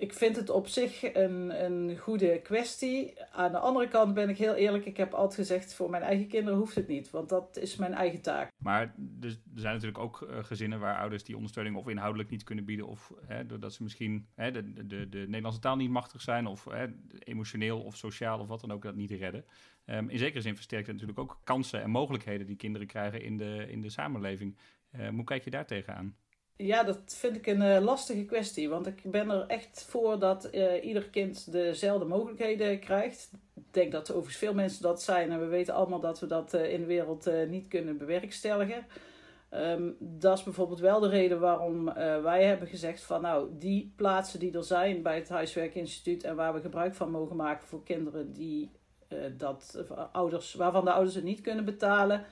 Ik 0.00 0.12
vind 0.12 0.36
het 0.36 0.50
op 0.50 0.66
zich 0.66 1.14
een, 1.14 1.64
een 1.64 1.98
goede 1.98 2.40
kwestie. 2.42 3.14
Aan 3.32 3.52
de 3.52 3.58
andere 3.58 3.88
kant 3.88 4.14
ben 4.14 4.28
ik 4.28 4.38
heel 4.38 4.54
eerlijk. 4.54 4.84
Ik 4.84 4.96
heb 4.96 5.12
altijd 5.12 5.34
gezegd, 5.34 5.74
voor 5.74 5.90
mijn 5.90 6.02
eigen 6.02 6.26
kinderen 6.26 6.58
hoeft 6.58 6.74
het 6.74 6.88
niet. 6.88 7.10
Want 7.10 7.28
dat 7.28 7.56
is 7.56 7.76
mijn 7.76 7.94
eigen 7.94 8.20
taak. 8.20 8.50
Maar 8.56 8.94
dus, 8.96 9.32
er 9.32 9.60
zijn 9.60 9.74
natuurlijk 9.74 10.04
ook 10.04 10.20
uh, 10.20 10.44
gezinnen 10.44 10.80
waar 10.80 10.98
ouders 10.98 11.24
die 11.24 11.34
ondersteuning 11.34 11.76
of 11.76 11.88
inhoudelijk 11.88 12.30
niet 12.30 12.44
kunnen 12.44 12.64
bieden. 12.64 12.86
Of 12.86 13.12
hè, 13.26 13.46
doordat 13.46 13.72
ze 13.72 13.82
misschien 13.82 14.26
hè, 14.34 14.50
de, 14.50 14.86
de, 14.86 15.08
de 15.08 15.18
Nederlandse 15.18 15.60
taal 15.60 15.76
niet 15.76 15.90
machtig 15.90 16.20
zijn. 16.20 16.46
Of 16.46 16.64
hè, 16.64 16.86
emotioneel 17.18 17.80
of 17.80 17.96
sociaal 17.96 18.40
of 18.40 18.48
wat 18.48 18.60
dan 18.60 18.72
ook 18.72 18.82
dat 18.82 18.94
niet 18.94 19.10
redden. 19.10 19.44
Um, 19.84 20.08
in 20.08 20.18
zekere 20.18 20.40
zin 20.40 20.54
versterkt 20.54 20.86
het 20.86 20.94
natuurlijk 20.96 21.20
ook 21.20 21.40
kansen 21.44 21.82
en 21.82 21.90
mogelijkheden 21.90 22.46
die 22.46 22.56
kinderen 22.56 22.86
krijgen 22.86 23.22
in 23.22 23.36
de, 23.36 23.66
in 23.68 23.80
de 23.80 23.90
samenleving. 23.90 24.56
Uh, 24.96 25.08
hoe 25.08 25.24
kijk 25.24 25.44
je 25.44 25.50
daar 25.50 25.66
tegenaan? 25.66 26.16
Ja, 26.56 26.82
dat 26.82 26.98
vind 27.06 27.36
ik 27.36 27.46
een 27.46 27.62
uh, 27.62 27.80
lastige 27.80 28.24
kwestie. 28.24 28.68
Want 28.68 28.86
ik 28.86 29.02
ben 29.04 29.30
er 29.30 29.46
echt 29.46 29.86
voor 29.88 30.18
dat 30.18 30.48
uh, 30.54 30.84
ieder 30.84 31.08
kind 31.08 31.52
dezelfde 31.52 32.04
mogelijkheden 32.04 32.78
krijgt. 32.78 33.30
Ik 33.54 33.62
denk 33.70 33.92
dat 33.92 34.10
overigens 34.10 34.36
veel 34.36 34.54
mensen 34.54 34.82
dat 34.82 35.02
zijn. 35.02 35.30
En 35.30 35.40
we 35.40 35.46
weten 35.46 35.74
allemaal 35.74 36.00
dat 36.00 36.20
we 36.20 36.26
dat 36.26 36.54
uh, 36.54 36.72
in 36.72 36.80
de 36.80 36.86
wereld 36.86 37.30
niet 37.48 37.68
kunnen 37.68 37.98
bewerkstelligen. 37.98 38.86
Um, 39.54 39.96
dat 39.98 40.38
is 40.38 40.44
bijvoorbeeld 40.44 40.80
wel 40.80 41.00
de 41.00 41.08
reden 41.08 41.40
waarom 41.40 41.84
wij 42.22 42.44
hebben 42.44 42.68
gezegd 42.68 43.02
van 43.02 43.22
nou, 43.22 43.48
die 43.58 43.92
plaatsen 43.96 44.40
die 44.40 44.56
er 44.56 44.64
zijn 44.64 45.02
bij 45.02 45.14
het 45.14 45.28
Huiswerkinstituut 45.28 46.24
en 46.24 46.36
waar 46.36 46.54
we 46.54 46.60
gebruik 46.60 46.94
van 46.94 47.10
mogen 47.10 47.36
maken 47.36 47.68
voor 47.68 47.82
kinderen 47.82 48.32
die 48.32 48.70
dat 49.36 49.84
ouders, 50.12 50.54
waarvan 50.54 50.84
de 50.84 50.92
ouders 50.92 51.14
het 51.14 51.24
niet 51.24 51.40
kunnen 51.40 51.64
betalen 51.64 52.24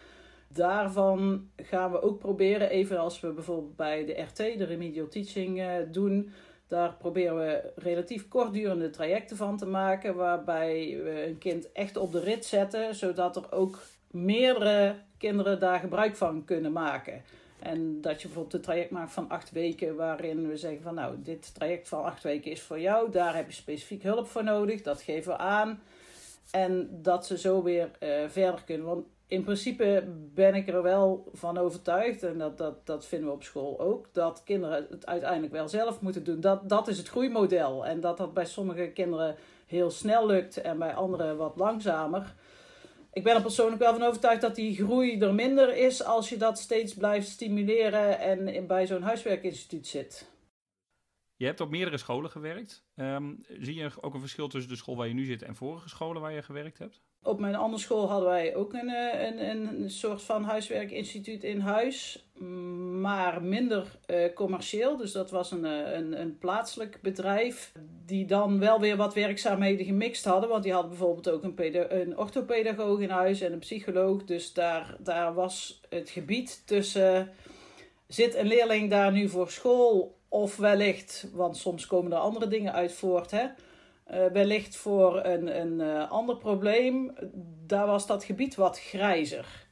Daarvan 0.49 1.51
gaan 1.57 1.90
we 1.90 2.03
ook 2.03 2.18
proberen, 2.18 2.70
evenals 2.70 3.20
we 3.20 3.32
bijvoorbeeld 3.32 3.76
bij 3.76 4.05
de 4.05 4.20
RT, 4.20 4.36
de 4.36 4.64
remedial 4.64 5.09
teaching, 5.09 5.59
uh, 5.59 5.72
doen. 5.90 6.32
Daar 6.66 6.94
proberen 6.94 7.36
we 7.36 7.72
relatief 7.76 8.28
kortdurende 8.28 8.90
trajecten 8.90 9.36
van 9.36 9.57
te 9.57 9.66
maken, 9.66 10.14
waarbij 10.14 11.01
we 11.05 11.26
een 11.26 11.38
kind 11.38 11.72
echt 11.72 11.96
op 11.96 12.12
de 12.12 12.20
rit 12.20 12.44
zetten, 12.44 12.94
zodat 12.94 13.36
er 13.36 13.53
ook 13.53 13.78
meerdere 14.11 14.94
kinderen 15.18 15.61
daar 15.61 15.78
gebruik 15.78 16.16
van 16.16 16.44
kunnen 16.44 16.72
maken. 16.72 17.22
En 17.59 18.01
dat 18.01 18.20
je 18.22 18.26
bijvoorbeeld 18.26 18.55
een 18.55 18.61
traject 18.61 18.90
maakt 18.90 19.12
van 19.12 19.28
acht 19.28 19.51
weken, 19.51 19.96
waarin 19.96 20.49
we 20.49 20.57
zeggen 20.57 20.82
van 20.82 20.94
nou, 20.94 21.14
dit 21.22 21.55
traject 21.55 21.88
van 21.88 22.05
acht 22.05 22.22
weken 22.22 22.51
is 22.51 22.62
voor 22.62 22.80
jou, 22.80 23.11
daar 23.11 23.36
heb 23.36 23.46
je 23.46 23.53
specifiek 23.53 24.03
hulp 24.03 24.26
voor 24.26 24.44
nodig, 24.44 24.82
dat 24.82 25.03
geven 25.03 25.32
we 25.32 25.38
aan. 25.38 25.80
En 26.51 26.88
dat 27.03 27.26
ze 27.26 27.38
zo 27.38 27.62
weer 27.62 27.90
uh, 28.01 28.28
verder 28.28 28.62
kunnen. 28.64 29.05
In 29.29 29.43
principe 29.43 30.05
ben 30.35 30.55
ik 30.55 30.68
er 30.68 30.83
wel 30.83 31.31
van 31.33 31.59
overtuigd, 31.59 32.22
en 32.22 32.39
dat, 32.39 32.59
dat, 32.59 32.87
dat 32.87 33.07
vinden 33.07 33.29
we 33.29 33.35
op 33.35 33.43
school 33.43 33.81
ook, 33.81 34.09
dat 34.12 34.43
kinderen 34.45 34.87
het 34.91 35.07
uiteindelijk 35.07 35.53
wel 35.53 35.68
zelf 35.68 36.01
moeten 36.01 36.24
doen. 36.24 36.41
Dat, 36.41 36.68
dat 36.68 36.89
is 36.89 36.99
het 36.99 37.09
groeimodel. 37.09 37.87
En 37.87 38.01
dat 38.01 38.16
dat 38.16 38.35
bij 38.35 38.45
sommige 38.45 38.91
kinderen 38.91 39.37
heel 39.66 39.91
snel 39.91 40.26
lukt 40.26 40.57
en 40.57 40.79
bij 40.79 40.95
anderen 40.95 41.37
wat 41.37 41.57
langzamer. 41.57 42.35
Ik 43.12 43.24
ben 43.24 43.35
er 43.35 43.43
persoonlijk 43.43 43.83
wel 43.83 43.93
van 43.93 44.03
overtuigd 44.03 44.41
dat 44.41 44.55
die 44.55 44.74
groei 44.74 45.20
er 45.20 45.35
minder 45.35 45.76
is 45.76 46.05
als 46.05 46.29
je 46.29 46.37
dat 46.37 46.59
steeds 46.59 46.95
blijft 46.95 47.29
stimuleren 47.29 48.18
en 48.18 48.66
bij 48.66 48.87
zo'n 48.87 49.03
huiswerkinstituut 49.03 49.87
zit. 49.87 50.31
Je 51.37 51.45
hebt 51.45 51.61
op 51.61 51.70
meerdere 51.70 51.99
scholen 51.99 52.31
gewerkt. 52.31 52.87
Um, 52.95 53.45
zie 53.49 53.74
je 53.74 53.91
ook 54.01 54.14
een 54.14 54.20
verschil 54.20 54.49
tussen 54.49 54.70
de 54.70 54.76
school 54.76 54.97
waar 54.97 55.09
je 55.09 55.14
nu 55.14 55.24
zit 55.24 55.43
en 55.43 55.57
vorige 55.57 55.89
scholen 55.89 56.22
waar 56.22 56.33
je 56.33 56.43
gewerkt 56.43 56.79
hebt? 56.79 57.03
Op 57.22 57.38
mijn 57.38 57.54
andere 57.54 57.82
school 57.82 58.08
hadden 58.08 58.28
wij 58.28 58.54
ook 58.54 58.72
een, 58.72 58.88
eh, 58.88 59.22
een, 59.22 59.82
een 59.82 59.90
soort 59.90 60.22
van 60.22 60.44
huiswerkinstituut 60.44 61.44
in 61.44 61.60
huis, 61.60 62.28
maar 63.00 63.42
minder 63.42 63.98
uh, 64.06 64.34
commercieel. 64.34 64.96
Dus 64.96 65.12
dat 65.12 65.30
was 65.30 65.50
een, 65.50 65.64
eh, 65.64 65.92
een, 65.92 66.20
een 66.20 66.38
plaatselijk 66.38 66.98
bedrijf, 67.02 67.72
die 68.06 68.26
dan 68.26 68.58
wel 68.58 68.80
weer 68.80 68.96
wat 68.96 69.14
werkzaamheden 69.14 69.86
gemixt 69.86 70.24
hadden. 70.24 70.48
Want 70.48 70.62
die 70.62 70.72
hadden 70.72 70.90
bijvoorbeeld 70.90 71.30
ook 71.30 71.42
een, 71.42 72.00
een 72.00 72.18
orthopedagoog 72.18 73.00
in 73.00 73.10
huis 73.10 73.40
en 73.40 73.52
een 73.52 73.58
psycholoog. 73.58 74.24
Dus 74.24 74.52
daar, 74.52 74.96
daar 74.98 75.34
was 75.34 75.80
het 75.88 76.10
gebied 76.10 76.62
tussen, 76.66 77.30
zit 78.06 78.34
een 78.34 78.46
leerling 78.46 78.90
daar 78.90 79.12
nu 79.12 79.28
voor 79.28 79.50
school 79.50 80.16
of 80.28 80.56
wellicht, 80.56 81.30
want 81.32 81.56
soms 81.56 81.86
komen 81.86 82.12
er 82.12 82.18
andere 82.18 82.48
dingen 82.48 82.72
uit 82.72 82.92
voort, 82.92 83.30
hè 83.30 83.46
uh, 84.11 84.26
wellicht 84.26 84.76
voor 84.76 85.24
een, 85.24 85.61
een 85.61 85.80
uh, 85.80 86.11
ander 86.11 86.36
probleem, 86.36 87.14
daar 87.66 87.86
was 87.86 88.06
dat 88.06 88.24
gebied 88.24 88.54
wat 88.54 88.80
grijzer. 88.80 89.66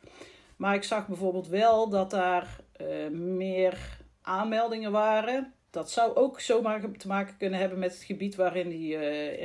Maar 0.57 0.75
ik 0.75 0.83
zag 0.83 1.07
bijvoorbeeld 1.07 1.49
wel 1.49 1.89
dat 1.89 2.11
daar 2.11 2.61
uh, 2.81 3.09
meer 3.11 3.99
aanmeldingen 4.23 4.93
waren 4.93 5.51
dat 5.71 5.91
zou 5.91 6.15
ook 6.15 6.41
zomaar 6.41 6.91
te 6.97 7.07
maken 7.07 7.37
kunnen 7.37 7.59
hebben 7.59 7.79
met 7.79 7.93
het 7.93 8.03
gebied 8.03 8.35
waarin 8.35 8.69
die, 8.69 8.99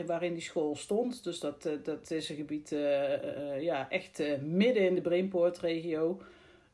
waarin 0.05 0.33
die 0.33 0.41
school 0.41 0.75
stond. 0.75 1.23
Dus 1.23 1.39
dat, 1.39 1.69
dat 1.83 2.11
is 2.11 2.29
een 2.29 2.35
gebied 2.35 2.75
ja, 3.59 3.89
echt 3.89 4.23
midden 4.41 4.87
in 4.87 4.95
de 4.95 5.01
Brainport-regio. 5.01 6.21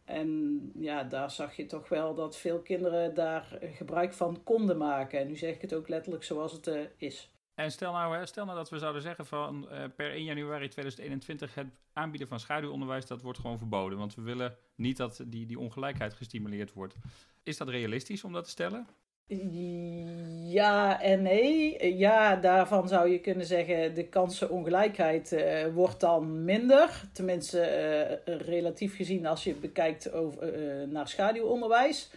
En 0.05 0.61
ja, 0.75 1.03
daar 1.03 1.31
zag 1.31 1.55
je 1.55 1.65
toch 1.65 1.89
wel 1.89 2.13
dat 2.13 2.37
veel 2.37 2.59
kinderen 2.59 3.13
daar 3.13 3.59
gebruik 3.61 4.13
van 4.13 4.43
konden 4.43 4.77
maken. 4.77 5.19
En 5.19 5.27
nu 5.27 5.35
zeg 5.35 5.55
ik 5.55 5.61
het 5.61 5.73
ook 5.73 5.87
letterlijk 5.87 6.23
zoals 6.23 6.51
het 6.51 6.71
is. 6.97 7.36
En 7.57 7.71
stel 7.71 7.91
nou, 7.91 8.25
stel 8.25 8.45
nou 8.45 8.57
dat 8.57 8.69
we 8.69 8.79
zouden 8.79 9.01
zeggen 9.01 9.25
van 9.25 9.67
per 9.95 10.11
1 10.11 10.23
januari 10.23 10.67
2021 10.67 11.55
het 11.55 11.67
aanbieden 11.93 12.27
van 12.27 12.39
schaduwonderwijs, 12.39 13.05
dat 13.05 13.21
wordt 13.21 13.39
gewoon 13.39 13.57
verboden. 13.57 13.97
Want 13.97 14.15
we 14.15 14.21
willen 14.21 14.55
niet 14.75 14.97
dat 14.97 15.23
die, 15.27 15.45
die 15.45 15.59
ongelijkheid 15.59 16.13
gestimuleerd 16.13 16.73
wordt. 16.73 16.95
Is 17.43 17.57
dat 17.57 17.69
realistisch 17.69 18.23
om 18.23 18.33
dat 18.33 18.43
te 18.43 18.49
stellen? 18.49 18.87
Ja 20.47 21.01
en 21.01 21.21
nee. 21.21 21.97
Ja, 21.97 22.35
daarvan 22.35 22.87
zou 22.87 23.09
je 23.09 23.19
kunnen 23.19 23.45
zeggen 23.45 23.95
de 23.95 24.07
kansenongelijkheid 24.07 25.31
uh, 25.31 25.73
wordt 25.73 25.99
dan 25.99 26.43
minder. 26.43 27.01
Tenminste, 27.13 28.21
uh, 28.27 28.35
relatief 28.37 28.95
gezien 28.95 29.25
als 29.25 29.43
je 29.43 29.53
bekijkt 29.53 30.11
over, 30.11 30.53
naar 30.87 31.07
schaduwonderwijs. 31.07 32.09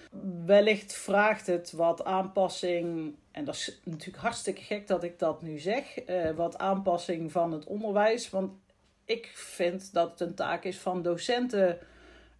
Wellicht 0.46 0.92
vraagt 0.92 1.46
het 1.46 1.72
wat 1.72 2.04
aanpassing, 2.04 3.14
en 3.32 3.44
dat 3.44 3.54
is 3.54 3.80
natuurlijk 3.84 4.22
hartstikke 4.22 4.62
gek 4.62 4.86
dat 4.86 5.04
ik 5.04 5.18
dat 5.18 5.42
nu 5.42 5.58
zeg, 5.58 5.94
wat 6.36 6.58
aanpassing 6.58 7.32
van 7.32 7.52
het 7.52 7.64
onderwijs. 7.64 8.30
Want 8.30 8.52
ik 9.04 9.30
vind 9.34 9.92
dat 9.92 10.10
het 10.10 10.20
een 10.20 10.34
taak 10.34 10.64
is 10.64 10.78
van 10.78 11.02
docenten 11.02 11.78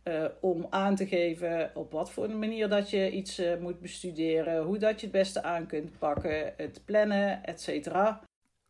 uh, 0.05 0.25
om 0.41 0.67
aan 0.71 0.95
te 0.95 1.07
geven 1.07 1.71
op 1.75 1.93
wat 1.93 2.11
voor 2.11 2.31
manier 2.31 2.69
dat 2.69 2.91
je 2.91 3.11
iets 3.11 3.39
uh, 3.39 3.57
moet 3.57 3.81
bestuderen, 3.81 4.63
hoe 4.63 4.79
dat 4.79 5.01
je 5.01 5.07
het 5.07 5.17
beste 5.17 5.43
aan 5.43 5.67
kunt 5.67 5.99
pakken, 5.99 6.55
het 6.57 6.81
plannen, 6.85 7.45
et 7.45 7.61
cetera. 7.61 8.21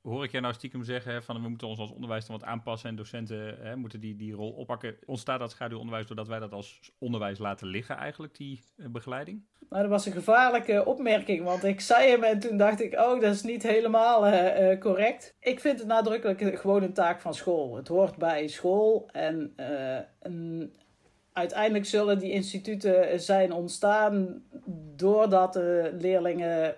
Hoor 0.02 0.24
ik 0.24 0.30
jij 0.30 0.40
nou 0.40 0.54
stiekem 0.54 0.84
zeggen 0.84 1.22
van 1.22 1.42
we 1.42 1.48
moeten 1.48 1.68
ons 1.68 1.78
als 1.78 1.92
onderwijs 1.92 2.26
dan 2.26 2.38
wat 2.38 2.48
aanpassen 2.48 2.88
en 2.88 2.96
docenten 2.96 3.56
hè, 3.60 3.76
moeten 3.76 4.00
die, 4.00 4.16
die 4.16 4.32
rol 4.32 4.50
oppakken? 4.50 4.96
Ontstaat 5.06 5.38
dat 5.38 5.50
schaduwonderwijs 5.50 6.06
doordat 6.06 6.28
wij 6.28 6.38
dat 6.38 6.52
als 6.52 6.92
onderwijs 6.98 7.38
laten 7.38 7.66
liggen 7.66 7.96
eigenlijk, 7.96 8.36
die 8.36 8.60
uh, 8.76 8.86
begeleiding? 8.88 9.44
Nou, 9.68 9.82
dat 9.82 9.90
was 9.90 10.06
een 10.06 10.12
gevaarlijke 10.12 10.84
opmerking, 10.84 11.44
want 11.44 11.64
ik 11.64 11.80
zei 11.80 12.10
hem 12.10 12.22
en 12.22 12.38
toen 12.38 12.56
dacht 12.56 12.80
ik, 12.80 12.92
oh, 12.92 13.20
dat 13.20 13.34
is 13.34 13.42
niet 13.42 13.62
helemaal 13.62 14.26
uh, 14.26 14.70
uh, 14.70 14.80
correct. 14.80 15.36
Ik 15.40 15.60
vind 15.60 15.78
het 15.78 15.88
nadrukkelijk 15.88 16.58
gewoon 16.58 16.82
een 16.82 16.92
taak 16.92 17.20
van 17.20 17.34
school. 17.34 17.76
Het 17.76 17.88
hoort 17.88 18.16
bij 18.16 18.48
school 18.48 19.08
en 19.12 19.52
een, 20.20 20.74
uiteindelijk 21.32 21.84
zullen 21.86 22.18
die 22.18 22.32
instituten 22.32 23.20
zijn 23.20 23.52
ontstaan 23.52 24.42
doordat 24.96 25.52
de 25.52 25.96
leerlingen 25.98 26.76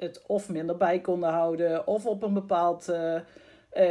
het 0.00 0.22
of 0.26 0.48
minder 0.48 0.76
bij 0.76 1.00
konden 1.00 1.30
houden 1.30 1.86
of 1.86 2.06
op 2.06 2.22
een 2.22 2.34
bepaald 2.34 2.88
uh, 2.88 3.14
uh, 3.14 3.20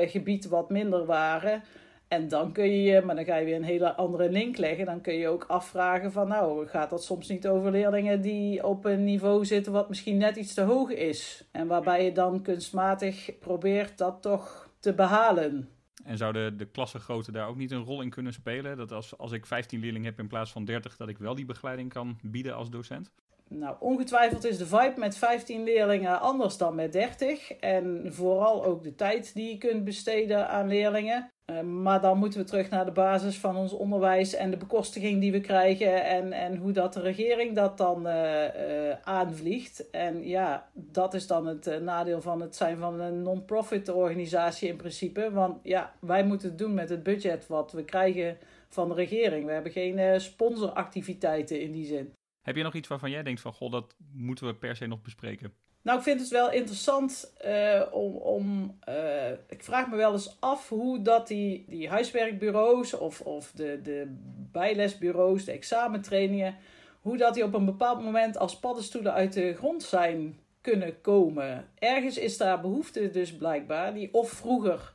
gebied 0.09 0.47
wat 0.47 0.69
minder 0.69 1.05
waren. 1.05 1.63
En 2.07 2.27
dan 2.27 2.51
kun 2.51 2.81
je, 2.81 3.01
maar 3.01 3.15
dan 3.15 3.25
ga 3.25 3.35
je 3.35 3.45
weer 3.45 3.55
een 3.55 3.63
hele 3.63 3.95
andere 3.95 4.29
link 4.29 4.57
leggen. 4.57 4.85
Dan 4.85 5.01
kun 5.01 5.13
je 5.13 5.27
ook 5.27 5.43
afvragen 5.47 6.11
van 6.11 6.27
nou, 6.27 6.67
gaat 6.67 6.89
dat 6.89 7.03
soms 7.03 7.27
niet 7.27 7.47
over 7.47 7.71
leerlingen 7.71 8.21
die 8.21 8.65
op 8.65 8.85
een 8.85 9.03
niveau 9.03 9.45
zitten 9.45 9.71
wat 9.71 9.89
misschien 9.89 10.17
net 10.17 10.35
iets 10.35 10.53
te 10.53 10.61
hoog 10.61 10.89
is. 10.91 11.47
En 11.51 11.67
waarbij 11.67 12.05
je 12.05 12.11
dan 12.11 12.41
kunstmatig 12.41 13.39
probeert 13.39 13.97
dat 13.97 14.21
toch 14.21 14.69
te 14.79 14.93
behalen. 14.93 15.69
En 16.03 16.17
zou 16.17 16.33
de, 16.33 16.53
de 16.55 16.65
klassengrootte 16.65 17.31
daar 17.31 17.47
ook 17.47 17.57
niet 17.57 17.71
een 17.71 17.83
rol 17.83 18.01
in 18.01 18.09
kunnen 18.09 18.33
spelen? 18.33 18.77
Dat 18.77 18.91
als, 18.91 19.17
als 19.17 19.31
ik 19.31 19.45
15 19.45 19.79
leerlingen 19.79 20.09
heb 20.09 20.19
in 20.19 20.27
plaats 20.27 20.51
van 20.51 20.65
30, 20.65 20.97
dat 20.97 21.09
ik 21.09 21.17
wel 21.17 21.35
die 21.35 21.45
begeleiding 21.45 21.93
kan 21.93 22.19
bieden 22.21 22.55
als 22.55 22.69
docent? 22.69 23.11
Nou, 23.49 23.75
ongetwijfeld 23.79 24.45
is 24.45 24.57
de 24.57 24.65
vibe 24.65 24.93
met 24.97 25.17
15 25.17 25.63
leerlingen 25.63 26.19
anders 26.19 26.57
dan 26.57 26.75
met 26.75 26.91
30. 26.91 27.51
En 27.53 28.13
vooral 28.13 28.65
ook 28.65 28.83
de 28.83 28.95
tijd 28.95 29.33
die 29.33 29.49
je 29.49 29.57
kunt 29.57 29.83
besteden 29.83 30.49
aan 30.49 30.67
leerlingen. 30.67 31.29
Uh, 31.51 31.61
maar 31.61 32.01
dan 32.01 32.17
moeten 32.17 32.39
we 32.39 32.45
terug 32.45 32.69
naar 32.69 32.85
de 32.85 32.91
basis 32.91 33.37
van 33.37 33.55
ons 33.55 33.73
onderwijs 33.73 34.33
en 34.33 34.51
de 34.51 34.57
bekostiging 34.57 35.21
die 35.21 35.31
we 35.31 35.41
krijgen. 35.41 36.05
En, 36.05 36.31
en 36.31 36.57
hoe 36.57 36.71
dat 36.71 36.93
de 36.93 37.01
regering 37.01 37.55
dat 37.55 37.77
dan 37.77 38.07
uh, 38.07 38.43
uh, 38.43 38.95
aanvliegt. 39.03 39.89
En 39.89 40.27
ja, 40.27 40.69
dat 40.73 41.13
is 41.13 41.27
dan 41.27 41.45
het 41.47 41.81
nadeel 41.81 42.21
van 42.21 42.41
het 42.41 42.55
zijn 42.55 42.77
van 42.77 42.99
een 42.99 43.21
non-profit 43.21 43.89
organisatie 43.89 44.69
in 44.69 44.77
principe. 44.77 45.31
Want 45.31 45.59
ja, 45.63 45.93
wij 45.99 46.25
moeten 46.25 46.49
het 46.49 46.57
doen 46.57 46.73
met 46.73 46.89
het 46.89 47.03
budget 47.03 47.47
wat 47.47 47.71
we 47.71 47.83
krijgen 47.83 48.37
van 48.67 48.89
de 48.89 48.95
regering. 48.95 49.45
We 49.45 49.51
hebben 49.51 49.71
geen 49.71 50.21
sponsoractiviteiten 50.21 51.61
in 51.61 51.71
die 51.71 51.85
zin. 51.85 52.13
Heb 52.49 52.57
je 52.57 52.63
nog 52.63 52.73
iets 52.73 52.87
waarvan 52.87 53.11
jij 53.11 53.23
denkt 53.23 53.41
van, 53.41 53.53
goh, 53.53 53.71
dat 53.71 53.95
moeten 54.13 54.45
we 54.45 54.55
per 54.55 54.75
se 54.75 54.85
nog 54.85 55.01
bespreken? 55.01 55.53
Nou, 55.81 55.97
ik 55.97 56.03
vind 56.03 56.19
het 56.19 56.29
wel 56.29 56.51
interessant 56.51 57.33
uh, 57.45 57.81
om. 57.91 58.15
om 58.15 58.77
uh, 58.89 59.31
ik 59.31 59.63
vraag 59.63 59.89
me 59.89 59.95
wel 59.95 60.11
eens 60.11 60.37
af 60.39 60.69
hoe 60.69 61.01
dat 61.01 61.27
die, 61.27 61.65
die 61.67 61.89
huiswerkbureaus 61.89 62.93
of, 62.93 63.21
of 63.21 63.51
de, 63.51 63.79
de 63.83 64.15
bijlesbureaus, 64.51 65.45
de 65.45 65.51
examentrainingen, 65.51 66.55
hoe 67.01 67.17
dat 67.17 67.33
die 67.33 67.43
op 67.43 67.53
een 67.53 67.65
bepaald 67.65 68.03
moment 68.03 68.37
als 68.37 68.59
paddenstoelen 68.59 69.13
uit 69.13 69.33
de 69.33 69.53
grond 69.53 69.83
zijn 69.83 70.39
kunnen 70.61 71.01
komen. 71.01 71.67
Ergens 71.79 72.17
is 72.17 72.37
daar 72.37 72.61
behoefte 72.61 73.09
dus 73.09 73.35
blijkbaar, 73.35 73.93
die 73.93 74.13
of 74.13 74.29
vroeger. 74.29 74.93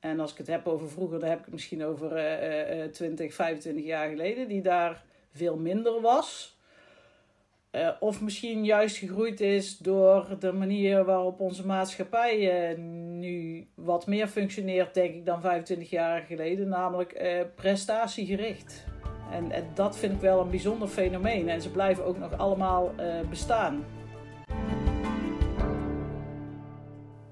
En 0.00 0.20
als 0.20 0.32
ik 0.32 0.38
het 0.38 0.46
heb 0.46 0.66
over 0.66 0.90
vroeger, 0.90 1.20
dan 1.20 1.28
heb 1.28 1.38
ik 1.38 1.44
het 1.44 1.54
misschien 1.54 1.84
over 1.84 2.10
uh, 2.82 2.84
20, 2.84 3.34
25 3.34 3.84
jaar 3.84 4.08
geleden, 4.08 4.48
die 4.48 4.62
daar 4.62 5.04
veel 5.32 5.56
minder 5.56 6.00
was. 6.00 6.53
Uh, 7.74 7.88
of 8.00 8.20
misschien 8.20 8.64
juist 8.64 8.96
gegroeid 8.96 9.40
is 9.40 9.78
door 9.78 10.36
de 10.38 10.52
manier 10.52 11.04
waarop 11.04 11.40
onze 11.40 11.66
maatschappij 11.66 12.70
uh, 12.70 12.78
nu 13.18 13.66
wat 13.74 14.06
meer 14.06 14.26
functioneert, 14.26 14.94
denk 14.94 15.14
ik, 15.14 15.26
dan 15.26 15.40
25 15.40 15.90
jaar 15.90 16.22
geleden, 16.22 16.68
namelijk 16.68 17.20
uh, 17.22 17.40
prestatiegericht. 17.54 18.84
En, 19.32 19.50
en, 19.50 19.64
dat 19.74 19.96
vind 19.96 20.12
ik 20.12 20.20
wel 20.20 20.40
een 20.40 20.50
bijzonder 20.50 20.88
fenomeen 20.88 21.48
en 21.48 21.60
ze 21.62 21.70
blijven 21.70 22.04
ook 22.04 22.18
nog 22.18 22.38
allemaal 22.38 22.94
bestaan. 23.30 23.84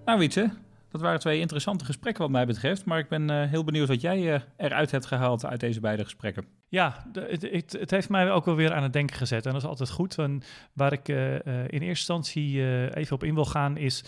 Nou, 0.04 0.18
Wietse, 0.18 0.50
dat 0.92 1.00
waren 1.00 1.20
twee 1.20 1.40
interessante 1.40 1.84
gesprekken 1.84 2.22
wat 2.22 2.32
mij 2.32 2.46
betreft. 2.46 2.84
Maar 2.84 2.98
ik 2.98 3.08
ben 3.08 3.30
uh, 3.30 3.42
heel 3.42 3.64
benieuwd 3.64 3.88
wat 3.88 4.00
jij 4.00 4.34
uh, 4.34 4.40
eruit 4.56 4.90
hebt 4.90 5.06
gehaald 5.06 5.44
uit 5.44 5.60
deze 5.60 5.80
beide 5.80 6.04
gesprekken. 6.04 6.44
Ja, 6.68 7.06
het, 7.12 7.72
het, 7.72 7.90
heeft 7.90 8.08
mij 8.08 8.30
ook 8.30 8.44
wel 8.44 8.54
weer 8.54 8.72
aan 8.72 8.82
het 8.82 8.92
denken 8.92 9.16
gezet. 9.16 9.46
En 9.46 9.52
dat 9.52 9.62
is 9.62 9.68
altijd 9.68 9.90
goed. 9.90 10.18
En 10.18 10.42
waar 10.72 10.92
ik 10.92 11.08
uh, 11.08 11.34
in 11.34 11.40
eerste 11.68 11.86
instantie 11.88 12.62
even 12.94 13.14
op 13.14 13.24
in 13.24 13.34
wil 13.34 13.44
gaan 13.44 13.76
is... 13.76 14.04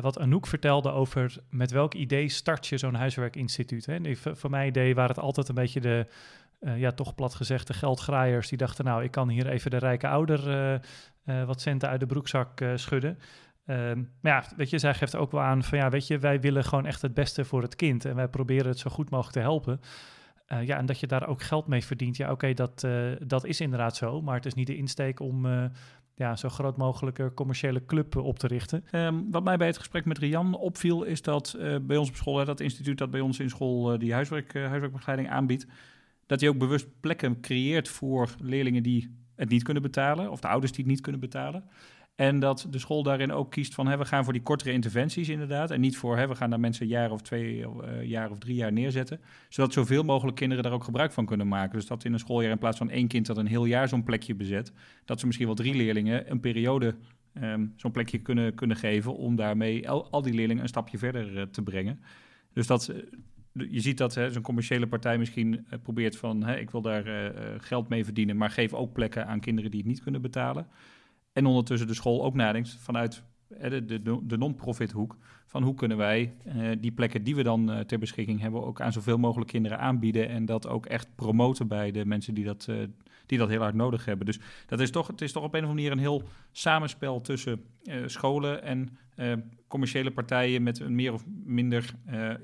wat 0.00 0.18
Anouk 0.18 0.46
vertelde 0.46 0.90
over 0.90 1.36
met 1.50 1.70
welk 1.70 1.94
idee 1.94 2.28
start 2.28 2.66
je 2.66 2.78
zo'n 2.78 2.94
huiswerkinstituut. 2.94 3.86
Hè? 3.86 3.98
Voor 4.14 4.50
mijn 4.50 4.68
idee 4.68 4.94
waren 4.94 5.14
het 5.14 5.24
altijd 5.24 5.48
een 5.48 5.54
beetje 5.54 5.80
de, 5.80 6.06
ja, 6.60 6.92
toch 6.92 7.14
plat 7.14 7.34
gezegd, 7.34 7.66
de 7.66 7.74
geldgraaiers 7.74 8.48
die 8.48 8.58
dachten, 8.58 8.84
nou, 8.84 9.02
ik 9.04 9.10
kan 9.10 9.28
hier 9.28 9.48
even 9.48 9.70
de 9.70 9.78
rijke 9.78 10.08
ouder 10.08 10.80
wat 11.46 11.60
centen 11.60 11.88
uit 11.88 12.00
de 12.00 12.06
broekzak 12.06 12.64
schudden. 12.74 13.18
Um, 13.66 14.10
maar 14.20 14.32
ja, 14.32 14.56
weet 14.56 14.70
je, 14.70 14.78
zij 14.78 14.94
geeft 14.94 15.16
ook 15.16 15.32
wel 15.32 15.40
aan 15.40 15.62
van 15.62 15.78
ja, 15.78 15.88
weet 15.88 16.06
je, 16.06 16.18
wij 16.18 16.40
willen 16.40 16.64
gewoon 16.64 16.86
echt 16.86 17.02
het 17.02 17.14
beste 17.14 17.44
voor 17.44 17.62
het 17.62 17.76
kind 17.76 18.04
en 18.04 18.14
wij 18.14 18.28
proberen 18.28 18.66
het 18.66 18.78
zo 18.78 18.90
goed 18.90 19.10
mogelijk 19.10 19.36
te 19.36 19.42
helpen. 19.42 19.80
Uh, 20.52 20.66
ja, 20.66 20.76
en 20.76 20.86
dat 20.86 21.00
je 21.00 21.06
daar 21.06 21.28
ook 21.28 21.42
geld 21.42 21.66
mee 21.66 21.84
verdient. 21.84 22.16
Ja, 22.16 22.30
oké, 22.30 22.52
dat, 22.54 22.82
uh, 22.86 23.12
dat 23.26 23.44
is 23.44 23.60
inderdaad 23.60 23.96
zo, 23.96 24.22
maar 24.22 24.34
het 24.34 24.46
is 24.46 24.54
niet 24.54 24.66
de 24.66 24.76
insteek 24.76 25.20
om 25.20 25.46
uh, 25.46 25.64
ja, 26.14 26.36
zo 26.36 26.48
groot 26.48 26.76
mogelijke 26.76 27.32
commerciële 27.34 27.84
club 27.84 28.16
op 28.16 28.38
te 28.38 28.46
richten. 28.46 28.84
Um, 28.92 29.30
wat 29.30 29.44
mij 29.44 29.56
bij 29.56 29.66
het 29.66 29.78
gesprek 29.78 30.04
met 30.04 30.18
Rian 30.18 30.54
opviel, 30.54 31.02
is 31.02 31.22
dat 31.22 31.58
bij 31.82 31.96
ons 31.96 32.08
op 32.08 32.16
school, 32.16 32.38
hè, 32.38 32.44
dat 32.44 32.60
instituut 32.60 32.98
dat 32.98 33.10
bij 33.10 33.20
ons 33.20 33.38
in 33.38 33.50
school 33.50 33.98
die 33.98 34.12
huiswerk, 34.12 34.54
huiswerkbegeleiding 34.54 35.30
aanbiedt, 35.30 35.66
dat 36.26 36.40
hij 36.40 36.48
ook 36.48 36.58
bewust 36.58 37.00
plekken 37.00 37.40
creëert 37.40 37.88
voor 37.88 38.34
leerlingen 38.40 38.82
die 38.82 39.16
het 39.36 39.48
niet 39.48 39.62
kunnen 39.62 39.82
betalen, 39.82 40.30
of 40.30 40.40
de 40.40 40.48
ouders 40.48 40.72
die 40.72 40.84
het 40.84 40.92
niet 40.92 41.00
kunnen 41.00 41.20
betalen. 41.20 41.64
En 42.16 42.38
dat 42.38 42.66
de 42.70 42.78
school 42.78 43.02
daarin 43.02 43.32
ook 43.32 43.50
kiest 43.50 43.74
van 43.74 43.86
hè, 43.86 43.96
we 43.98 44.04
gaan 44.04 44.24
voor 44.24 44.32
die 44.32 44.42
kortere 44.42 44.72
interventies 44.72 45.28
inderdaad. 45.28 45.70
En 45.70 45.80
niet 45.80 45.96
voor 45.96 46.16
hè, 46.16 46.28
we 46.28 46.34
gaan 46.34 46.50
daar 46.50 46.60
mensen 46.60 46.82
een 46.82 46.88
jaar 46.88 47.10
of 47.10 47.22
twee 47.22 47.58
uh, 47.58 48.02
jaar 48.02 48.30
of 48.30 48.38
drie 48.38 48.54
jaar 48.54 48.72
neerzetten. 48.72 49.20
Zodat 49.48 49.72
zoveel 49.72 50.02
mogelijk 50.02 50.36
kinderen 50.36 50.64
daar 50.64 50.72
ook 50.72 50.84
gebruik 50.84 51.12
van 51.12 51.26
kunnen 51.26 51.48
maken. 51.48 51.78
Dus 51.78 51.86
dat 51.86 52.04
in 52.04 52.12
een 52.12 52.18
schooljaar 52.18 52.50
in 52.50 52.58
plaats 52.58 52.78
van 52.78 52.90
één 52.90 53.08
kind 53.08 53.26
dat 53.26 53.36
een 53.36 53.46
heel 53.46 53.64
jaar 53.64 53.88
zo'n 53.88 54.02
plekje 54.02 54.34
bezet. 54.34 54.72
Dat 55.04 55.20
ze 55.20 55.26
misschien 55.26 55.46
wel 55.46 55.56
drie 55.56 55.74
leerlingen 55.74 56.30
een 56.30 56.40
periode 56.40 56.94
um, 57.42 57.72
zo'n 57.76 57.90
plekje 57.90 58.18
kunnen, 58.18 58.54
kunnen 58.54 58.76
geven. 58.76 59.16
Om 59.16 59.36
daarmee 59.36 59.88
al, 59.88 60.22
die 60.22 60.34
leerlingen 60.34 60.62
een 60.62 60.68
stapje 60.68 60.98
verder 60.98 61.36
uh, 61.36 61.42
te 61.42 61.62
brengen. 61.62 62.00
Dus 62.52 62.66
dat 62.66 62.92
je 63.52 63.80
ziet 63.80 63.98
dat 63.98 64.12
zo'n 64.12 64.42
commerciële 64.42 64.86
partij 64.86 65.18
misschien 65.18 65.66
probeert 65.82 66.16
van... 66.16 66.44
Hè, 66.44 66.56
ik 66.56 66.70
wil 66.70 66.82
daar 66.82 67.32
geld 67.58 67.88
mee 67.88 68.04
verdienen, 68.04 68.36
maar 68.36 68.50
geef 68.50 68.74
ook 68.74 68.92
plekken 68.92 69.26
aan 69.26 69.40
kinderen 69.40 69.70
die 69.70 69.80
het 69.80 69.88
niet 69.88 70.02
kunnen 70.02 70.22
betalen. 70.22 70.66
En 71.36 71.46
ondertussen 71.46 71.88
de 71.88 71.94
school 71.94 72.24
ook 72.24 72.34
nadenkt 72.34 72.76
vanuit 72.80 73.22
de, 73.48 73.84
de, 73.84 74.20
de 74.22 74.38
non-profit 74.38 74.92
hoek. 74.92 75.16
Van 75.46 75.62
hoe 75.62 75.74
kunnen 75.74 75.96
wij 75.96 76.34
die 76.78 76.92
plekken 76.92 77.22
die 77.22 77.36
we 77.36 77.42
dan 77.42 77.84
ter 77.86 77.98
beschikking 77.98 78.40
hebben 78.40 78.64
ook 78.64 78.80
aan 78.80 78.92
zoveel 78.92 79.18
mogelijk 79.18 79.50
kinderen 79.50 79.78
aanbieden. 79.78 80.28
En 80.28 80.44
dat 80.44 80.68
ook 80.68 80.86
echt 80.86 81.08
promoten 81.14 81.68
bij 81.68 81.90
de 81.90 82.06
mensen 82.06 82.34
die 82.34 82.44
dat, 82.44 82.68
die 83.26 83.38
dat 83.38 83.48
heel 83.48 83.60
hard 83.60 83.74
nodig 83.74 84.04
hebben. 84.04 84.26
Dus 84.26 84.38
dat 84.66 84.80
is 84.80 84.90
toch, 84.90 85.06
het 85.06 85.20
is 85.20 85.32
toch 85.32 85.42
op 85.42 85.54
een 85.54 85.64
of 85.64 85.68
andere 85.68 85.90
manier 85.90 85.92
een 85.92 86.12
heel 86.12 86.28
samenspel 86.52 87.20
tussen 87.20 87.64
scholen 88.06 88.62
en 88.62 88.98
commerciële 89.68 90.10
partijen 90.10 90.62
met 90.62 90.80
een 90.80 90.94
meer 90.94 91.12
of 91.12 91.24
minder 91.44 91.94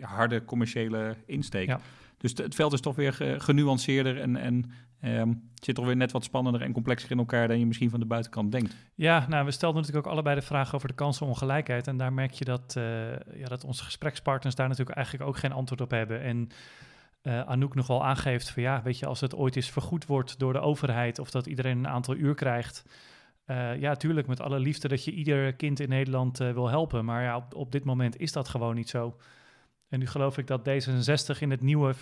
harde 0.01 0.45
commerciële 0.45 1.17
insteek. 1.27 1.67
Ja. 1.67 1.81
Dus 2.17 2.33
het 2.37 2.55
veld 2.55 2.73
is 2.73 2.81
toch 2.81 2.97
weer 2.97 3.37
genuanceerder 3.39 4.21
en, 4.21 4.37
en 4.37 4.71
um, 5.05 5.51
zit 5.55 5.75
toch 5.75 5.87
weer 5.87 5.97
net 5.97 6.13
wat 6.13 6.25
spannender 6.25 6.63
en 6.63 6.73
complexer 6.73 7.11
in 7.11 7.19
elkaar 7.19 7.49
dan 7.49 7.59
je 7.59 7.67
misschien 7.67 7.91
van 7.91 8.01
de 8.01 8.07
buitenkant 8.07 8.53
denkt. 8.53 8.77
Ja, 8.95 9.27
nou, 9.29 9.45
we 9.45 9.51
stelden 9.51 9.81
natuurlijk 9.81 10.07
ook 10.07 10.13
allebei 10.13 10.37
de 10.37 10.47
vraag 10.47 10.75
over 10.75 10.89
de 10.89 10.95
kansenongelijkheid. 10.95 11.87
En 11.87 11.97
daar 11.97 12.13
merk 12.13 12.33
je 12.33 12.45
dat, 12.45 12.75
uh, 12.79 12.85
ja, 13.13 13.47
dat 13.49 13.65
onze 13.65 13.85
gesprekspartners 13.85 14.55
daar 14.55 14.69
natuurlijk 14.69 14.97
eigenlijk 14.97 15.29
ook 15.29 15.37
geen 15.37 15.53
antwoord 15.53 15.81
op 15.81 15.91
hebben. 15.91 16.21
En 16.21 16.49
uh, 17.23 17.41
Anouk 17.41 17.75
nog 17.75 17.87
wel 17.87 18.05
aangeeft 18.05 18.51
van 18.51 18.63
ja, 18.63 18.83
weet 18.83 18.99
je, 18.99 19.07
als 19.07 19.21
het 19.21 19.35
ooit 19.35 19.57
eens 19.57 19.71
vergoed 19.71 20.07
wordt 20.07 20.39
door 20.39 20.53
de 20.53 20.61
overheid 20.61 21.19
of 21.19 21.31
dat 21.31 21.47
iedereen 21.47 21.79
een 21.79 21.89
aantal 21.89 22.17
uur 22.17 22.35
krijgt. 22.35 22.85
Uh, 23.47 23.81
ja, 23.81 23.95
tuurlijk, 23.95 24.27
met 24.27 24.41
alle 24.41 24.59
liefde 24.59 24.89
dat 24.89 25.05
je 25.05 25.13
ieder 25.13 25.55
kind 25.55 25.81
in 25.81 25.89
Nederland 25.89 26.39
wil 26.39 26.69
helpen. 26.69 27.05
Maar 27.05 27.23
ja, 27.23 27.37
op, 27.37 27.55
op 27.55 27.73
dit 27.73 27.85
moment 27.85 28.21
is 28.21 28.33
dat 28.33 28.49
gewoon 28.49 28.75
niet 28.75 28.89
zo. 28.89 29.17
En 29.89 29.99
nu 29.99 30.07
geloof 30.07 30.39
ik 30.39 30.47
dat 30.47 30.69
D66 30.69 31.39
in 31.39 31.51
het 31.51 31.61
nieuwe 31.61 31.95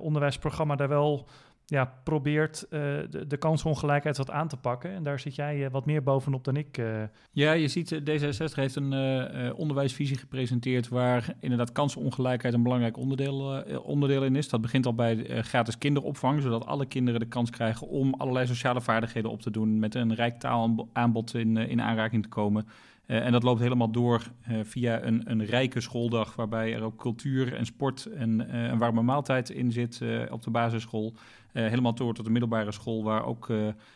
onderwijsprogramma 0.00 0.76
daar 0.76 0.88
wel 0.88 1.28
ja, 1.66 1.94
probeert 2.04 2.64
uh, 2.64 2.80
de, 3.10 3.26
de 3.26 3.36
kansongelijkheid 3.36 4.16
wat 4.16 4.30
aan 4.30 4.48
te 4.48 4.56
pakken. 4.56 4.90
En 4.90 5.02
daar 5.02 5.20
zit 5.20 5.34
jij 5.34 5.58
uh, 5.58 5.70
wat 5.70 5.86
meer 5.86 6.02
bovenop 6.02 6.44
dan 6.44 6.56
ik. 6.56 6.78
Uh. 6.78 7.02
Ja, 7.30 7.52
je 7.52 7.68
ziet, 7.68 7.94
D66 7.94 8.54
heeft 8.54 8.76
een 8.76 9.54
onderwijsvisie 9.54 10.18
gepresenteerd... 10.18 10.88
waar 10.88 11.34
inderdaad 11.40 11.72
kansongelijkheid 11.72 12.54
een 12.54 12.62
belangrijk 12.62 12.96
onderdeel, 12.96 13.64
onderdeel 13.82 14.24
in 14.24 14.36
is. 14.36 14.48
Dat 14.48 14.60
begint 14.60 14.86
al 14.86 14.94
bij 14.94 15.42
gratis 15.42 15.78
kinderopvang... 15.78 16.42
zodat 16.42 16.66
alle 16.66 16.86
kinderen 16.86 17.20
de 17.20 17.26
kans 17.26 17.50
krijgen 17.50 17.88
om 17.88 18.14
allerlei 18.14 18.46
sociale 18.46 18.80
vaardigheden 18.80 19.30
op 19.30 19.42
te 19.42 19.50
doen... 19.50 19.78
met 19.78 19.94
een 19.94 20.14
rijk 20.14 20.38
taalaanbod 20.38 21.34
in, 21.34 21.56
in 21.56 21.80
aanraking 21.80 22.22
te 22.22 22.28
komen... 22.28 22.66
en 23.06 23.32
dat 23.32 23.42
loopt 23.42 23.60
helemaal 23.60 23.90
door 23.90 24.22
via 24.62 25.02
een, 25.02 25.30
een 25.30 25.44
rijke 25.44 25.80
schooldag, 25.80 26.34
waarbij 26.34 26.74
er 26.74 26.82
ook 26.82 26.96
cultuur 26.96 27.54
en 27.54 27.66
sport 27.66 28.06
en 28.06 28.54
een 28.54 28.78
warme 28.78 29.02
maaltijd 29.02 29.50
in 29.50 29.72
zit 29.72 30.00
op 30.30 30.42
de 30.42 30.50
basisschool. 30.50 31.14
Helemaal 31.52 31.94
door 31.94 32.14
tot 32.14 32.24
de 32.24 32.30
middelbare 32.30 32.72
school, 32.72 33.04
waar 33.04 33.24
ook 33.24 33.52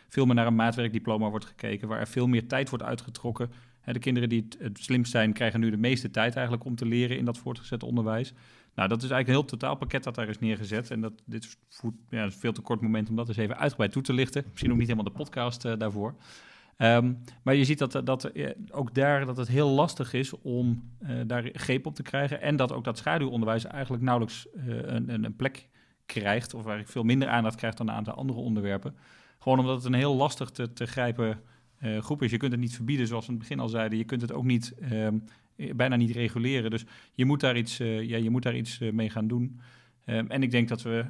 veel 0.07 0.25
meer 0.25 0.35
naar 0.35 0.47
een 0.47 0.55
maatwerkdiploma 0.55 1.29
wordt 1.29 1.45
gekeken, 1.45 1.87
waar 1.87 1.99
er 1.99 2.07
veel 2.07 2.27
meer 2.27 2.47
tijd 2.47 2.69
wordt 2.69 2.83
uitgetrokken. 2.83 3.51
de 3.83 3.99
kinderen 3.99 4.29
die 4.29 4.47
het, 4.59 4.79
slimst 4.79 5.11
zijn, 5.11 5.33
krijgen 5.33 5.59
nu 5.59 5.69
de 5.69 5.77
meeste 5.77 6.11
tijd 6.11 6.33
eigenlijk 6.33 6.65
om 6.65 6.75
te 6.75 6.85
leren 6.85 7.17
in 7.17 7.25
dat 7.25 7.37
voortgezet 7.37 7.83
onderwijs. 7.83 8.33
Nou, 8.75 8.89
dat 8.89 9.03
is 9.03 9.09
eigenlijk 9.09 9.27
een 9.27 9.45
heel 9.45 9.57
totaalpakket 9.59 10.03
dat 10.03 10.15
daar 10.15 10.29
is 10.29 10.39
neergezet. 10.39 10.91
En 10.91 11.01
dat, 11.01 11.13
dit 11.25 11.43
is, 11.43 11.57
ja, 12.09 12.25
is 12.25 12.35
veel 12.35 12.51
te 12.51 12.61
kort 12.61 12.81
moment 12.81 13.09
om 13.09 13.15
dat 13.15 13.27
eens 13.27 13.37
even 13.37 13.57
uitgebreid 13.57 13.91
toe 13.91 14.01
te 14.01 14.13
lichten. 14.13 14.43
Misschien 14.49 14.71
ook 14.71 14.77
niet 14.77 14.87
helemaal 14.87 15.11
de 15.11 15.17
podcast 15.17 15.61
daarvoor. 15.61 16.15
Um, 16.81 17.17
maar 17.43 17.55
je 17.55 17.63
ziet 17.63 17.79
dat, 17.79 18.01
dat 18.03 18.31
ook 18.71 18.95
daar 18.95 19.25
dat 19.25 19.37
het 19.37 19.47
heel 19.47 19.69
lastig 19.69 20.13
is 20.13 20.33
om 20.41 20.91
daar 21.25 21.49
greep 21.53 21.85
op 21.85 21.95
te 21.95 22.03
krijgen. 22.03 22.41
En 22.41 22.55
dat 22.55 22.71
ook 22.71 22.83
dat 22.83 22.97
schaduwonderwijs 22.97 23.65
eigenlijk 23.65 24.03
nauwelijks 24.03 24.47
een, 24.65 25.23
een, 25.23 25.35
plek 25.35 25.69
krijgt, 26.05 26.53
of 26.53 26.63
waar 26.63 26.79
ik 26.79 26.87
veel 26.87 27.03
minder 27.03 27.27
aandacht 27.27 27.55
krijgt 27.55 27.77
dan 27.77 27.87
een 27.87 27.95
aantal 27.95 28.13
andere 28.13 28.39
onderwerpen. 28.39 28.95
Gewoon 29.39 29.59
omdat 29.59 29.75
het 29.75 29.85
een 29.85 29.99
heel 29.99 30.15
lastig 30.15 30.49
te, 30.49 30.73
te 30.73 30.85
grijpen 30.85 31.41
groep 31.79 32.23
is. 32.23 32.31
Je 32.31 32.37
kunt 32.37 32.51
het 32.51 32.61
niet 32.61 32.75
verbieden, 32.75 33.07
zoals 33.07 33.25
we 33.25 33.31
in 33.31 33.37
het 33.37 33.47
begin 33.47 33.63
al 33.63 33.69
zeiden. 33.69 33.97
Je 33.97 34.03
kunt 34.03 34.21
het 34.21 34.33
ook 34.33 34.45
niet, 34.45 34.73
um, 34.91 35.23
bijna 35.75 35.95
niet 35.95 36.11
reguleren. 36.11 36.71
Dus 36.71 36.85
je 37.13 37.25
moet 37.25 37.39
daar 37.39 37.57
iets, 37.57 37.77
ja, 37.77 38.17
je 38.17 38.29
moet 38.29 38.43
daar 38.43 38.55
iets 38.55 38.79
mee 38.79 39.09
gaan 39.09 39.27
doen. 39.27 39.59
Um, 40.05 40.29
en 40.29 40.43
ik 40.43 40.51
denk 40.51 40.67
dat 40.67 40.81
we, 40.81 41.05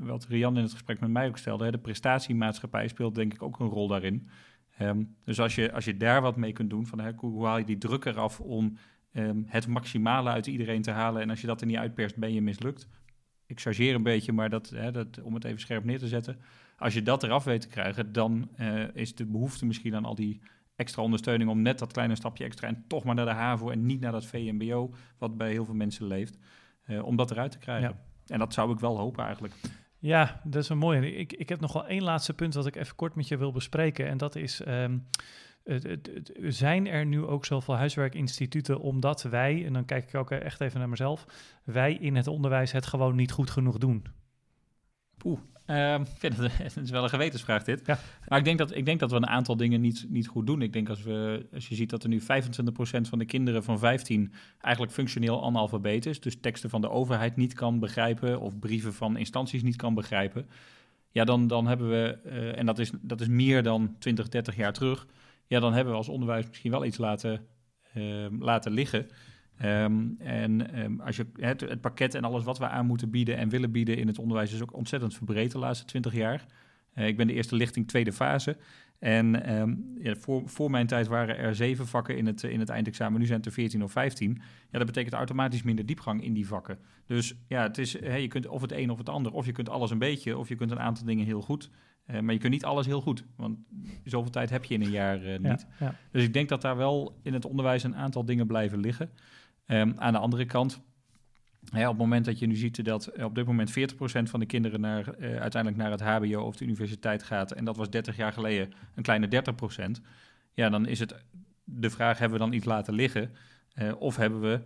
wat 0.00 0.26
Rian 0.28 0.56
in 0.56 0.62
het 0.62 0.72
gesprek 0.72 1.00
met 1.00 1.10
mij 1.10 1.28
ook 1.28 1.38
stelde, 1.38 1.64
hè, 1.64 1.70
de 1.70 1.78
prestatiemaatschappij 1.78 2.88
speelt 2.88 3.14
denk 3.14 3.34
ik 3.34 3.42
ook 3.42 3.60
een 3.60 3.68
rol 3.68 3.88
daarin. 3.88 4.28
Dus 5.24 5.40
als 5.40 5.54
je, 5.54 5.72
als 5.72 5.84
je 5.84 5.96
daar 5.96 6.22
wat 6.22 6.36
mee 6.36 6.52
kunt 6.52 6.70
doen, 6.70 6.86
van 6.86 7.00
hè, 7.00 7.12
hoe 7.16 7.46
haal 7.46 7.58
je 7.58 7.64
die 7.64 7.78
druk 7.78 8.04
eraf 8.04 8.40
om 8.40 8.76
het 9.46 9.66
maximale 9.66 10.30
uit 10.30 10.46
iedereen 10.46 10.82
te 10.82 10.90
halen. 10.90 11.22
En 11.22 11.30
als 11.30 11.40
je 11.40 11.46
dat 11.46 11.60
er 11.60 11.66
niet 11.66 11.76
uitperst, 11.76 12.16
ben 12.16 12.32
je 12.32 12.42
mislukt 12.42 12.88
ik 13.46 13.60
chargeer 13.60 13.94
een 13.94 14.02
beetje, 14.02 14.32
maar 14.32 14.50
dat, 14.50 14.68
hè, 14.68 14.90
dat, 14.90 15.22
om 15.22 15.34
het 15.34 15.44
even 15.44 15.60
scherp 15.60 15.84
neer 15.84 15.98
te 15.98 16.08
zetten. 16.08 16.38
Als 16.78 16.94
je 16.94 17.02
dat 17.02 17.22
eraf 17.22 17.44
weet 17.44 17.60
te 17.60 17.68
krijgen, 17.68 18.12
dan 18.12 18.48
uh, 18.60 18.94
is 18.94 19.14
de 19.14 19.26
behoefte 19.26 19.66
misschien 19.66 19.94
aan 19.94 20.04
al 20.04 20.14
die 20.14 20.40
extra 20.76 21.02
ondersteuning 21.02 21.50
om 21.50 21.62
net 21.62 21.78
dat 21.78 21.92
kleine 21.92 22.14
stapje 22.14 22.44
extra 22.44 22.68
en 22.68 22.84
toch 22.88 23.04
maar 23.04 23.14
naar 23.14 23.24
de 23.24 23.30
HAVO 23.30 23.70
en 23.70 23.86
niet 23.86 24.00
naar 24.00 24.12
dat 24.12 24.26
VMBO, 24.26 24.94
wat 25.18 25.36
bij 25.36 25.50
heel 25.50 25.64
veel 25.64 25.74
mensen 25.74 26.06
leeft, 26.06 26.38
uh, 26.86 27.04
om 27.04 27.16
dat 27.16 27.30
eruit 27.30 27.52
te 27.52 27.58
krijgen. 27.58 27.88
Ja. 27.88 28.34
En 28.34 28.38
dat 28.38 28.54
zou 28.54 28.72
ik 28.72 28.80
wel 28.80 28.98
hopen 28.98 29.24
eigenlijk. 29.24 29.54
Ja, 29.98 30.40
dat 30.44 30.62
is 30.62 30.68
een 30.68 30.78
mooie. 30.78 31.16
Ik, 31.16 31.32
ik 31.32 31.48
heb 31.48 31.60
nog 31.60 31.72
wel 31.72 31.86
één 31.86 32.02
laatste 32.02 32.34
punt 32.34 32.54
wat 32.54 32.66
ik 32.66 32.76
even 32.76 32.96
kort 32.96 33.14
met 33.14 33.28
je 33.28 33.36
wil 33.36 33.52
bespreken. 33.52 34.06
En 34.08 34.18
dat 34.18 34.36
is, 34.36 34.66
um, 34.66 35.06
zijn 36.42 36.86
er 36.86 37.06
nu 37.06 37.24
ook 37.24 37.44
zoveel 37.44 37.76
huiswerkinstituten 37.76 38.80
omdat 38.80 39.22
wij, 39.22 39.66
en 39.66 39.72
dan 39.72 39.84
kijk 39.84 40.08
ik 40.08 40.14
ook 40.14 40.30
echt 40.30 40.60
even 40.60 40.78
naar 40.78 40.88
mezelf, 40.88 41.26
wij 41.64 41.94
in 41.94 42.16
het 42.16 42.26
onderwijs 42.26 42.72
het 42.72 42.86
gewoon 42.86 43.16
niet 43.16 43.32
goed 43.32 43.50
genoeg 43.50 43.78
doen? 43.78 44.06
Poeh, 45.16 45.38
vind 46.18 46.36
het, 46.36 46.58
het, 46.62 46.76
is 46.76 46.90
wel 46.90 47.02
een 47.02 47.08
gewetensvraag 47.08 47.64
dit. 47.64 47.82
Ja. 47.86 47.98
Maar 48.28 48.38
ik 48.38 48.44
denk, 48.44 48.58
dat, 48.58 48.76
ik 48.76 48.84
denk 48.84 49.00
dat 49.00 49.10
we 49.10 49.16
een 49.16 49.26
aantal 49.26 49.56
dingen 49.56 49.80
niet, 49.80 50.06
niet 50.08 50.28
goed 50.28 50.46
doen. 50.46 50.62
Ik 50.62 50.72
denk 50.72 50.88
als, 50.88 51.02
we, 51.02 51.46
als 51.54 51.68
je 51.68 51.74
ziet 51.74 51.90
dat 51.90 52.02
er 52.02 52.08
nu 52.08 52.20
25% 52.20 52.24
van 53.08 53.18
de 53.18 53.24
kinderen 53.24 53.64
van 53.64 53.78
15 53.78 54.32
eigenlijk 54.60 54.94
functioneel 54.94 55.44
analfabeet 55.44 56.06
is. 56.06 56.20
Dus 56.20 56.40
teksten 56.40 56.70
van 56.70 56.80
de 56.80 56.90
overheid 56.90 57.36
niet 57.36 57.52
kan 57.52 57.78
begrijpen 57.78 58.40
of 58.40 58.58
brieven 58.58 58.94
van 58.94 59.16
instanties 59.16 59.62
niet 59.62 59.76
kan 59.76 59.94
begrijpen. 59.94 60.48
Ja, 61.10 61.24
dan, 61.24 61.46
dan 61.46 61.66
hebben 61.66 61.88
we, 61.88 62.18
uh, 62.26 62.58
en 62.58 62.66
dat 62.66 62.78
is, 62.78 62.90
dat 63.00 63.20
is 63.20 63.28
meer 63.28 63.62
dan 63.62 63.96
20, 63.98 64.28
30 64.28 64.56
jaar 64.56 64.72
terug 64.72 65.06
ja, 65.46 65.60
dan 65.60 65.72
hebben 65.72 65.92
we 65.92 65.98
als 65.98 66.08
onderwijs 66.08 66.46
misschien 66.48 66.70
wel 66.70 66.84
iets 66.84 66.98
laten, 66.98 67.46
uh, 67.94 68.26
laten 68.38 68.72
liggen. 68.72 69.08
Um, 69.64 70.16
en 70.18 70.80
um, 70.84 71.00
als 71.00 71.16
je, 71.16 71.26
het, 71.40 71.60
het, 71.60 71.80
pakket 71.80 72.14
en 72.14 72.24
alles 72.24 72.44
wat 72.44 72.58
we 72.58 72.68
aan 72.68 72.86
moeten 72.86 73.10
bieden 73.10 73.36
en 73.36 73.48
willen 73.48 73.70
bieden 73.70 73.96
in 73.96 74.06
het 74.06 74.18
onderwijs 74.18 74.52
is 74.52 74.62
ook 74.62 74.74
ontzettend 74.74 75.14
verbreed 75.14 75.52
de 75.52 75.58
laatste 75.58 75.84
twintig 75.84 76.14
jaar. 76.14 76.46
Uh, 76.94 77.06
ik 77.06 77.16
ben 77.16 77.26
de 77.26 77.32
eerste 77.32 77.56
lichting 77.56 77.88
tweede 77.88 78.12
fase. 78.12 78.56
En 78.98 79.56
um, 79.60 79.92
ja, 79.98 80.14
voor, 80.16 80.42
voor 80.48 80.70
mijn 80.70 80.86
tijd 80.86 81.06
waren 81.06 81.38
er 81.38 81.54
zeven 81.54 81.86
vakken 81.86 82.16
in 82.16 82.26
het, 82.26 82.42
in 82.42 82.60
het 82.60 82.68
eindexamen. 82.68 83.20
Nu 83.20 83.26
zijn 83.26 83.38
het 83.38 83.46
er 83.46 83.52
14 83.52 83.82
of 83.82 83.92
15. 83.92 84.42
Ja, 84.70 84.78
dat 84.78 84.86
betekent 84.86 85.14
automatisch 85.14 85.62
minder 85.62 85.86
diepgang 85.86 86.22
in 86.22 86.32
die 86.32 86.46
vakken. 86.46 86.78
Dus 87.06 87.34
ja, 87.48 87.62
het 87.62 87.78
is, 87.78 88.00
hè, 88.00 88.16
je 88.16 88.28
kunt 88.28 88.46
of 88.46 88.60
het 88.60 88.72
een 88.72 88.90
of 88.90 88.98
het 88.98 89.08
ander. 89.08 89.32
Of 89.32 89.46
je 89.46 89.52
kunt 89.52 89.68
alles 89.68 89.90
een 89.90 89.98
beetje, 89.98 90.38
of 90.38 90.48
je 90.48 90.54
kunt 90.54 90.70
een 90.70 90.80
aantal 90.80 91.04
dingen 91.04 91.26
heel 91.26 91.42
goed. 91.42 91.70
Uh, 92.10 92.20
maar 92.20 92.34
je 92.34 92.40
kunt 92.40 92.52
niet 92.52 92.64
alles 92.64 92.86
heel 92.86 93.00
goed, 93.00 93.24
want 93.36 93.58
zoveel 94.04 94.30
tijd 94.30 94.50
heb 94.50 94.64
je 94.64 94.74
in 94.74 94.82
een 94.82 94.90
jaar 94.90 95.22
uh, 95.22 95.38
niet. 95.38 95.66
Ja, 95.78 95.86
ja. 95.86 95.94
Dus 96.10 96.22
ik 96.22 96.32
denk 96.32 96.48
dat 96.48 96.62
daar 96.62 96.76
wel 96.76 97.18
in 97.22 97.32
het 97.32 97.44
onderwijs 97.44 97.82
een 97.82 97.96
aantal 97.96 98.24
dingen 98.24 98.46
blijven 98.46 98.80
liggen. 98.80 99.10
Um, 99.66 99.94
aan 99.96 100.12
de 100.12 100.18
andere 100.18 100.44
kant, 100.44 100.80
ja, 101.60 101.82
op 101.82 101.88
het 101.88 101.98
moment 101.98 102.24
dat 102.24 102.38
je 102.38 102.46
nu 102.46 102.54
ziet 102.54 102.84
dat 102.84 103.22
op 103.22 103.34
dit 103.34 103.46
moment 103.46 103.70
40% 103.70 103.72
van 104.22 104.40
de 104.40 104.46
kinderen 104.46 104.80
naar, 104.80 105.18
uh, 105.18 105.36
uiteindelijk 105.36 105.82
naar 105.82 105.90
het 105.90 106.00
HBO 106.00 106.40
of 106.40 106.56
de 106.56 106.64
universiteit 106.64 107.22
gaat, 107.22 107.52
en 107.52 107.64
dat 107.64 107.76
was 107.76 107.90
30 107.90 108.16
jaar 108.16 108.32
geleden 108.32 108.72
een 108.94 109.02
kleine 109.02 109.28
30%, 109.98 110.00
ja, 110.54 110.68
dan 110.68 110.86
is 110.86 110.98
het 110.98 111.14
de 111.64 111.90
vraag: 111.90 112.18
hebben 112.18 112.38
we 112.38 112.44
dan 112.44 112.54
iets 112.54 112.64
laten 112.64 112.94
liggen? 112.94 113.30
of 113.98 114.16
hebben 114.16 114.40
we 114.40 114.60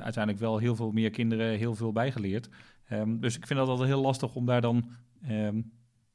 uiteindelijk 0.00 0.38
wel 0.38 0.58
heel 0.58 0.76
veel 0.76 0.90
meer 0.92 1.10
kinderen 1.10 1.58
heel 1.58 1.74
veel 1.74 1.92
bijgeleerd? 1.92 2.48
Um, 2.92 3.20
dus 3.20 3.36
ik 3.36 3.46
vind 3.46 3.58
dat 3.58 3.68
altijd 3.68 3.88
heel 3.88 4.00
lastig 4.00 4.34
om 4.34 4.46
daar 4.46 4.60
dan. 4.60 4.90
Um, 5.30 5.72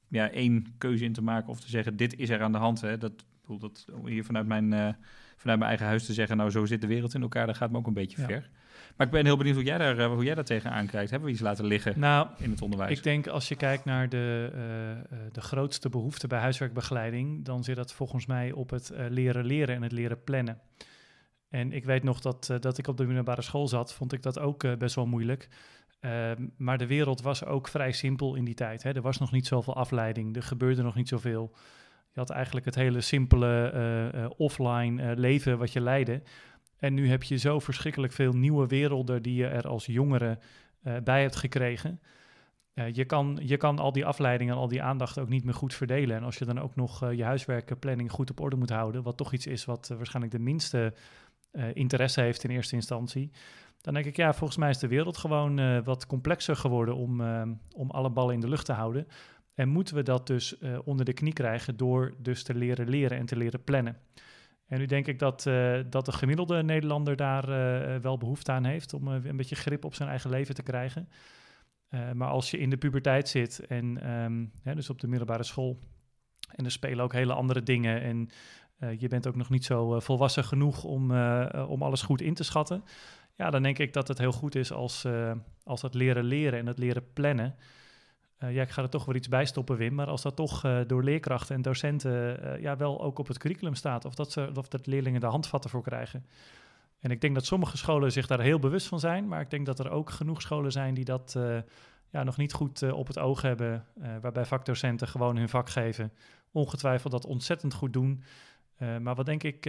ja, 0.10 0.32
één 0.32 0.66
keuze 0.78 1.04
in 1.04 1.14
te 1.14 1.22
maken 1.22 1.50
of 1.50 1.60
te 1.60 1.70
zeggen, 1.70 1.98
dit 1.98 2.16
is 2.16 2.30
er 2.30 2.42
aan 2.42 2.52
de 2.52 2.58
hand. 2.58 2.82
Hè. 2.82 2.98
Dat, 2.98 3.26
dat, 3.48 3.86
hier 4.06 4.24
vanuit 4.24 4.48
mijn, 4.48 4.72
uh, 4.72 4.90
vanuit 5.36 5.60
mijn 5.60 5.62
eigen 5.62 5.86
huis 5.86 6.06
te 6.06 6.14
zeggen, 6.14 6.38
nou 6.38 6.50
zo 6.50 6.66
zit 6.66 6.82
de 6.82 6.88
wereld 6.88 7.14
in 7.14 7.22
elkaar, 7.22 7.48
dat 7.48 7.58
gaat 7.58 7.72
me 7.72 7.78
ook 7.78 7.88
een 7.88 7.94
beetje 7.94 8.22
ver. 8.22 8.50
Maar 8.98 9.06
ik 9.08 9.14
ben 9.14 9.26
heel 9.26 9.38
benieuwd 9.38 9.56
hoe 9.56 9.64
jij 9.64 9.78
daar, 9.78 10.00
uh, 10.00 10.08
hoe 10.08 10.24
jij 10.24 10.36
daar 10.36 10.44
tegenaan 10.44 10.86
kijkt. 10.86 11.10
Hebben 11.10 11.28
we 11.28 11.34
iets 11.34 11.44
laten 11.44 11.66
liggen 11.66 12.00
nou, 12.00 12.28
in 12.38 12.52
het 12.52 12.62
onderwijs? 12.62 12.98
Ik 12.98 13.04
denk 13.04 13.28
als 13.28 13.48
je 13.48 13.56
kijkt 13.56 13.86
naar 13.86 14.10
de, 14.10 14.52
uh, 14.54 15.18
de 15.32 15.42
grootste 15.42 15.90
behoefte 15.90 16.28
bij 16.28 16.40
huiswerkbegeleiding, 16.40 17.46
dan 17.46 17.64
zit 17.64 17.76
dat 17.76 17.94
volgens 17.94 18.26
mij 18.26 18.52
op 18.52 18.70
het 18.70 18.92
leren 19.10 19.46
leren 19.46 19.76
en 19.76 19.82
het 19.82 19.92
leren 19.92 20.24
plannen. 20.24 20.60
En 21.50 21.72
ik 21.72 21.86
weet 21.86 22.04
nog 22.04 22.20
dat, 22.20 22.54
dat 22.60 22.78
ik 22.78 22.88
op 22.88 22.98
de 22.98 23.06
middelbare 23.06 23.42
school 23.42 23.68
zat, 23.68 23.94
vond 23.94 24.14
ik 24.14 24.22
dat 24.22 24.40
ook 24.40 24.78
best 24.78 24.96
wel 24.96 25.06
moeilijk. 25.06 25.50
Ehm, 26.06 26.48
maar 26.58 26.78
de 26.78 26.88
wereld 26.88 27.22
was 27.22 27.46
ook 27.46 27.68
vrij 27.68 27.92
simpel 27.92 28.36
in 28.36 28.46
die 28.46 28.54
tijd. 28.54 28.84
Hè. 28.84 28.92
Er 28.92 29.02
was 29.02 29.18
nog 29.18 29.32
niet 29.32 29.48
zoveel 29.48 29.76
afleiding, 29.76 30.36
er 30.36 30.44
gebeurde 30.44 30.82
nog 30.82 30.96
niet 30.96 31.08
zoveel. 31.08 31.56
Je 32.16 32.22
had 32.22 32.30
eigenlijk 32.30 32.66
het 32.66 32.76
hele 32.76 33.02
simpele 33.02 33.72
uh, 34.16 34.26
offline 34.38 35.04
uh, 35.04 35.18
leven 35.18 35.58
wat 35.58 35.74
je 35.74 35.82
leidde. 35.82 36.22
En 36.78 36.94
nu 36.94 37.10
heb 37.10 37.24
je 37.24 37.38
zo 37.38 37.60
verschrikkelijk 37.60 38.14
veel 38.14 38.34
nieuwe 38.34 38.68
werelden 38.68 39.22
die 39.22 39.36
je 39.36 39.48
er 39.48 39.68
als 39.68 39.86
jongere 39.86 40.40
bij 41.04 41.22
hebt 41.22 41.36
gekregen. 41.36 42.00
je, 42.92 43.06
kan, 43.06 43.40
je 43.42 43.58
kan 43.58 43.80
al 43.80 43.92
die 43.92 44.06
afleidingen 44.06 44.54
en 44.54 44.60
al 44.60 44.68
die 44.68 44.82
aandacht 44.82 45.20
ook 45.20 45.30
niet 45.30 45.44
meer 45.44 45.54
goed 45.54 45.74
verdelen. 45.74 46.16
En 46.16 46.24
als 46.24 46.38
je 46.38 46.46
dan 46.46 46.60
ook 46.60 46.76
nog 46.76 47.12
je 47.12 47.24
huiswerkplanning 47.24 48.12
goed 48.12 48.30
op 48.30 48.40
orde 48.40 48.56
moet 48.56 48.70
houden, 48.70 49.04
wat 49.04 49.18
toch 49.18 49.34
iets 49.34 49.48
is 49.48 49.66
wat 49.66 49.88
waarschijnlijk 49.98 50.34
de 50.34 50.40
minste 50.40 50.94
interesse 51.74 52.22
heeft 52.22 52.44
in 52.44 52.50
eerste 52.50 52.76
instantie, 52.76 53.32
dan 53.82 53.94
denk 53.94 54.06
ik, 54.06 54.16
ja, 54.16 54.34
volgens 54.34 54.60
mij 54.60 54.70
is 54.70 54.80
de 54.80 54.88
wereld 54.88 55.18
gewoon 55.18 55.84
wat 55.84 56.08
complexer 56.08 56.56
geworden 56.56 56.96
om, 56.96 57.22
om 57.76 57.92
alle 57.92 58.10
ballen 58.10 58.34
in 58.34 58.42
de 58.42 58.50
lucht 58.50 58.66
te 58.66 58.74
houden. 58.74 59.08
En 59.56 59.70
moeten 59.70 59.96
we 59.96 60.04
dat 60.04 60.28
dus 60.28 60.58
onder 60.84 61.06
de 61.06 61.14
knie 61.14 61.34
krijgen 61.34 61.78
door 61.78 62.14
dus 62.18 62.44
te 62.44 62.56
leren 62.56 62.90
leren 62.90 63.18
en 63.18 63.26
te 63.26 63.38
leren 63.38 63.64
plannen. 63.64 63.98
En 64.68 64.80
nu 64.80 64.86
denk 64.86 65.08
ik 65.08 65.20
dat, 65.20 65.46
uh, 65.46 65.80
dat 65.90 66.06
de 66.06 66.12
gemiddelde 66.12 66.64
Nederlander 66.64 67.16
daar 67.16 67.50
uh, 67.50 67.96
wel 67.96 68.18
behoefte 68.18 68.52
aan 68.52 68.66
heeft 68.66 68.94
om 68.94 69.08
een 69.08 69.38
beetje 69.38 69.56
grip 69.56 69.86
op 69.86 69.96
zijn 69.96 70.10
eigen 70.10 70.30
leven 70.30 70.56
te 70.56 70.64
krijgen. 70.64 71.10
maar 72.14 72.30
als 72.30 72.52
je 72.52 72.58
in 72.58 72.70
de 72.70 72.78
puberteit 72.78 73.30
zit 73.30 73.60
en 73.68 73.98
hè, 74.64 74.76
dus 74.76 74.90
op 74.90 75.00
de 75.00 75.08
middelbare 75.08 75.44
school 75.44 75.80
en 76.56 76.66
er 76.66 76.72
spelen 76.72 77.04
ook 77.04 77.14
hele 77.14 77.34
andere 77.34 77.64
dingen 77.64 78.02
en 78.02 78.30
je 78.98 79.08
bent 79.08 79.28
ook 79.28 79.36
nog 79.36 79.50
niet 79.50 79.66
zo 79.66 80.00
volwassen 80.00 80.44
genoeg 80.44 80.84
om, 80.84 81.12
om 81.52 81.82
alles 81.82 82.02
goed 82.02 82.22
in 82.22 82.34
te 82.34 82.44
schatten. 82.44 82.84
Ja, 83.36 83.50
dan 83.50 83.64
denk 83.64 83.80
ik 83.80 83.94
dat 83.94 84.08
het 84.08 84.18
heel 84.18 84.32
goed 84.32 84.56
is 84.56 84.72
als, 84.72 85.06
als 85.64 85.82
het 85.82 85.94
leren 85.94 86.24
leren 86.24 86.60
en 86.60 86.68
het 86.68 86.78
leren 86.78 87.14
plannen 87.14 87.56
ja, 88.54 88.62
ik 88.62 88.70
ga 88.70 88.82
er 88.82 88.90
toch 88.90 89.06
weer 89.06 89.16
iets 89.16 89.28
bij 89.28 89.46
stoppen, 89.46 89.78
Wim. 89.78 89.94
Maar 89.94 90.08
als 90.08 90.22
dat 90.22 90.36
toch 90.36 90.66
uh, 90.66 90.80
door 90.88 91.04
leerkrachten 91.04 91.56
en 91.56 91.62
docenten 91.62 92.40
uh, 92.44 92.62
ja, 92.62 92.78
wel 92.78 93.02
ook 93.02 93.20
op 93.20 93.28
het 93.28 93.38
curriculum 93.38 93.76
staat, 93.76 94.06
of 94.06 94.16
dat, 94.16 94.32
ze, 94.32 94.52
of 94.56 94.68
dat 94.68 94.88
leerlingen 94.88 95.20
de 95.20 95.26
handvatten 95.26 95.70
voor 95.70 95.84
krijgen. 95.84 96.26
En 97.00 97.12
ik 97.12 97.22
denk 97.22 97.36
dat 97.36 97.46
sommige 97.46 97.78
scholen 97.78 98.12
zich 98.12 98.28
daar 98.28 98.42
heel 98.42 98.60
bewust 98.60 98.88
van 98.88 99.00
zijn, 99.00 99.28
maar 99.28 99.42
ik 99.42 99.50
denk 99.50 99.66
dat 99.66 99.80
er 99.80 99.90
ook 99.90 100.10
genoeg 100.10 100.42
scholen 100.42 100.72
zijn 100.72 100.94
die 100.94 101.06
dat 101.06 101.38
ja, 102.10 102.24
nog 102.24 102.38
niet 102.38 102.54
goed 102.54 102.92
op 102.92 103.08
het 103.08 103.20
oog 103.20 103.42
hebben, 103.42 103.86
waarbij 104.22 104.46
vakdocenten 104.46 105.08
gewoon 105.08 105.38
hun 105.38 105.50
vak 105.50 105.70
geven. 105.70 106.12
Ongetwijfeld 106.52 107.12
dat 107.12 107.26
ontzettend 107.26 107.74
goed 107.74 107.94
doen. 107.94 108.24
maar 108.78 109.16
wat 109.16 109.26
denk 109.26 109.44
ik 109.44 109.66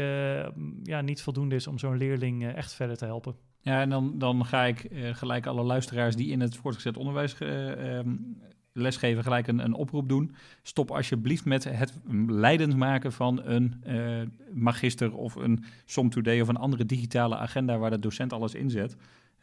ja, 0.83 1.01
niet 1.01 1.22
voldoende 1.22 1.55
is 1.55 1.66
om 1.66 1.79
zo'n 1.79 1.97
leerling 1.97 2.47
echt 2.47 2.72
verder 2.72 2.97
te 2.97 3.05
helpen. 3.05 3.35
Ja, 3.61 3.81
en 3.81 3.91
dan, 3.91 4.18
dan 4.18 4.45
ga 4.47 4.64
ik 4.64 4.89
gelijk 5.12 5.47
alle 5.47 5.62
luisteraars 5.62 6.16
die 6.16 6.31
in 6.31 6.41
het 6.41 6.57
voortgezet 6.57 6.97
onderwijs 6.97 7.41
um, 7.41 8.39
lesgeven 8.77 9.22
gelijk 9.22 9.47
een, 9.47 9.59
een 9.59 9.74
oproep 9.74 10.09
doen. 10.09 10.35
Stop 10.62 10.91
alsjeblieft 10.91 11.45
met 11.45 11.64
het 11.64 11.93
leidend 12.27 12.77
maken 12.77 13.12
van 13.12 13.41
een 13.45 13.83
uh, 13.87 14.22
magister 14.53 15.14
of 15.14 15.35
een 15.35 15.64
SOM 15.85 16.11
Today 16.11 16.41
of 16.41 16.49
een 16.49 16.57
andere 16.57 16.87
digitale 16.87 17.37
agenda 17.37 17.79
waar 17.79 17.91
de 17.91 17.99
docent 17.99 18.33
alles 18.33 18.55
inzet. 18.55 18.97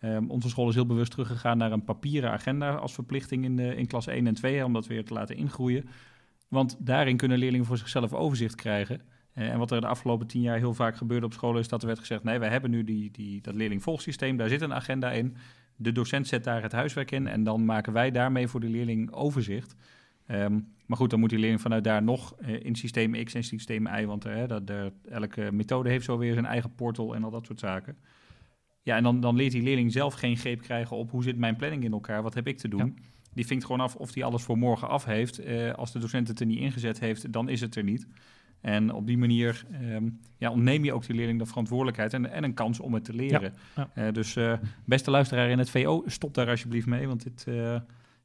Um, 0.03 0.29
onze 0.29 0.49
school 0.49 0.69
is 0.69 0.75
heel 0.75 0.85
bewust 0.85 1.11
teruggegaan 1.11 1.57
naar 1.57 1.71
een 1.71 1.83
papieren 1.83 2.31
agenda 2.31 2.73
als 2.73 2.93
verplichting 2.93 3.43
in, 3.43 3.55
de, 3.55 3.75
in 3.75 3.87
klas 3.87 4.07
1 4.07 4.27
en 4.27 4.33
2, 4.33 4.65
om 4.65 4.73
dat 4.73 4.87
weer 4.87 5.05
te 5.05 5.13
laten 5.13 5.35
ingroeien. 5.35 5.85
Want 6.47 6.75
daarin 6.79 7.17
kunnen 7.17 7.37
leerlingen 7.37 7.65
voor 7.65 7.77
zichzelf 7.77 8.13
overzicht 8.13 8.55
krijgen. 8.55 9.01
Uh, 9.35 9.49
en 9.49 9.57
wat 9.57 9.71
er 9.71 9.81
de 9.81 9.87
afgelopen 9.87 10.27
tien 10.27 10.41
jaar 10.41 10.57
heel 10.57 10.73
vaak 10.73 10.95
gebeurde 10.95 11.25
op 11.25 11.33
scholen 11.33 11.59
is 11.61 11.67
dat 11.67 11.81
er 11.81 11.87
werd 11.87 11.99
gezegd, 11.99 12.23
nee, 12.23 12.39
wij 12.39 12.49
hebben 12.49 12.71
nu 12.71 12.83
die, 12.83 13.11
die, 13.11 13.41
dat 13.41 13.55
leerlingvolgsysteem, 13.55 14.37
daar 14.37 14.49
zit 14.49 14.61
een 14.61 14.73
agenda 14.73 15.11
in. 15.11 15.35
De 15.75 15.91
docent 15.91 16.27
zet 16.27 16.43
daar 16.43 16.61
het 16.61 16.71
huiswerk 16.71 17.11
in 17.11 17.27
en 17.27 17.43
dan 17.43 17.65
maken 17.65 17.93
wij 17.93 18.11
daarmee 18.11 18.47
voor 18.47 18.59
de 18.59 18.69
leerling 18.69 19.11
overzicht. 19.11 19.75
Ehm, 20.27 20.59
maar 20.85 20.97
goed, 20.97 21.09
dan 21.09 21.19
moet 21.19 21.29
die 21.29 21.39
leerling 21.39 21.61
vanuit 21.61 21.83
daar 21.83 22.03
nog 22.03 22.35
uh, 22.41 22.63
in 22.63 22.75
systeem 22.75 23.23
X 23.23 23.33
en 23.33 23.43
systeem 23.43 23.87
Y, 23.87 24.05
want 24.05 24.25
uh, 24.25 24.47
dat, 24.47 24.71
elke 25.09 25.51
methode 25.51 25.89
heeft 25.89 26.05
zo 26.05 26.17
weer 26.17 26.33
zijn 26.33 26.45
eigen 26.45 26.75
portal 26.75 27.15
en 27.15 27.23
al 27.23 27.31
dat 27.31 27.45
soort 27.45 27.59
zaken. 27.59 27.97
Ja, 28.81 28.95
en 28.95 29.03
dan, 29.03 29.19
dan 29.19 29.35
leert 29.35 29.51
die 29.51 29.61
leerling 29.61 29.91
zelf 29.91 30.13
geen 30.13 30.37
greep 30.37 30.61
krijgen 30.61 30.97
op 30.97 31.11
hoe 31.11 31.23
zit 31.23 31.37
mijn 31.37 31.55
planning 31.55 31.83
in 31.83 31.91
elkaar, 31.91 32.23
wat 32.23 32.33
heb 32.33 32.47
ik 32.47 32.57
te 32.57 32.67
doen. 32.67 32.97
Die 33.33 33.45
vinkt 33.45 33.65
gewoon 33.65 33.81
af 33.81 33.95
of 33.95 34.13
hij 34.13 34.23
alles 34.23 34.43
voor 34.43 34.57
morgen 34.57 34.87
af 34.87 35.05
heeft. 35.05 35.45
Uh, 35.45 35.73
als 35.73 35.91
de 35.91 35.99
docent 35.99 36.27
het 36.27 36.39
er 36.39 36.45
niet 36.45 36.59
ingezet 36.59 36.99
heeft, 36.99 37.33
dan 37.33 37.49
is 37.49 37.61
het 37.61 37.75
er 37.75 37.83
niet. 37.83 38.07
En 38.63 38.93
op 38.93 39.07
die 39.07 39.17
manier 39.17 39.65
um, 39.81 40.19
ja, 40.37 40.51
ontneem 40.51 40.83
je 40.83 40.93
ook 40.93 41.05
de 41.05 41.13
leerling 41.13 41.39
de 41.39 41.45
verantwoordelijkheid 41.45 42.13
en, 42.13 42.31
en 42.31 42.43
een 42.43 42.53
kans 42.53 42.79
om 42.79 42.93
het 42.93 43.05
te 43.05 43.13
leren. 43.13 43.53
Ja, 43.75 43.89
ja. 43.95 44.07
Uh, 44.07 44.13
dus 44.13 44.35
uh, 44.35 44.53
beste 44.85 45.11
luisteraar 45.11 45.49
in 45.49 45.57
het 45.57 45.69
VO, 45.69 46.03
stop 46.05 46.33
daar 46.33 46.49
alsjeblieft 46.49 46.87
mee. 46.87 47.07
Want 47.07 47.23
dit, 47.23 47.45
uh, 47.47 47.73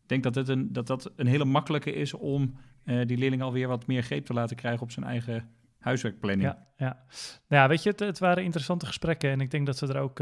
ik 0.02 0.06
denk 0.06 0.22
dat, 0.22 0.48
een, 0.48 0.72
dat 0.72 0.86
dat 0.86 1.12
een 1.16 1.26
hele 1.26 1.44
makkelijke 1.44 1.92
is 1.92 2.14
om 2.14 2.54
die 2.84 3.18
leerling 3.18 3.42
alweer 3.42 3.68
wat 3.68 3.86
meer 3.86 4.02
greep 4.02 4.24
te 4.24 4.32
laten 4.32 4.56
krijgen 4.56 4.82
op 4.82 4.90
zijn 4.90 5.06
eigen 5.06 5.48
huiswerkplanning. 5.78 6.48
Ja, 6.48 6.66
ja. 6.76 6.96
Nou 7.48 7.62
ja, 7.62 7.68
weet 7.68 7.82
je, 7.82 7.90
het, 7.90 8.00
het, 8.00 8.18
waren 8.18 8.44
interessante 8.44 8.86
gesprekken 8.86 9.30
en 9.30 9.40
ik 9.40 9.50
denk 9.50 9.66
dat 9.66 9.78
we 9.80 9.86
er 9.86 10.00
ook 10.00 10.18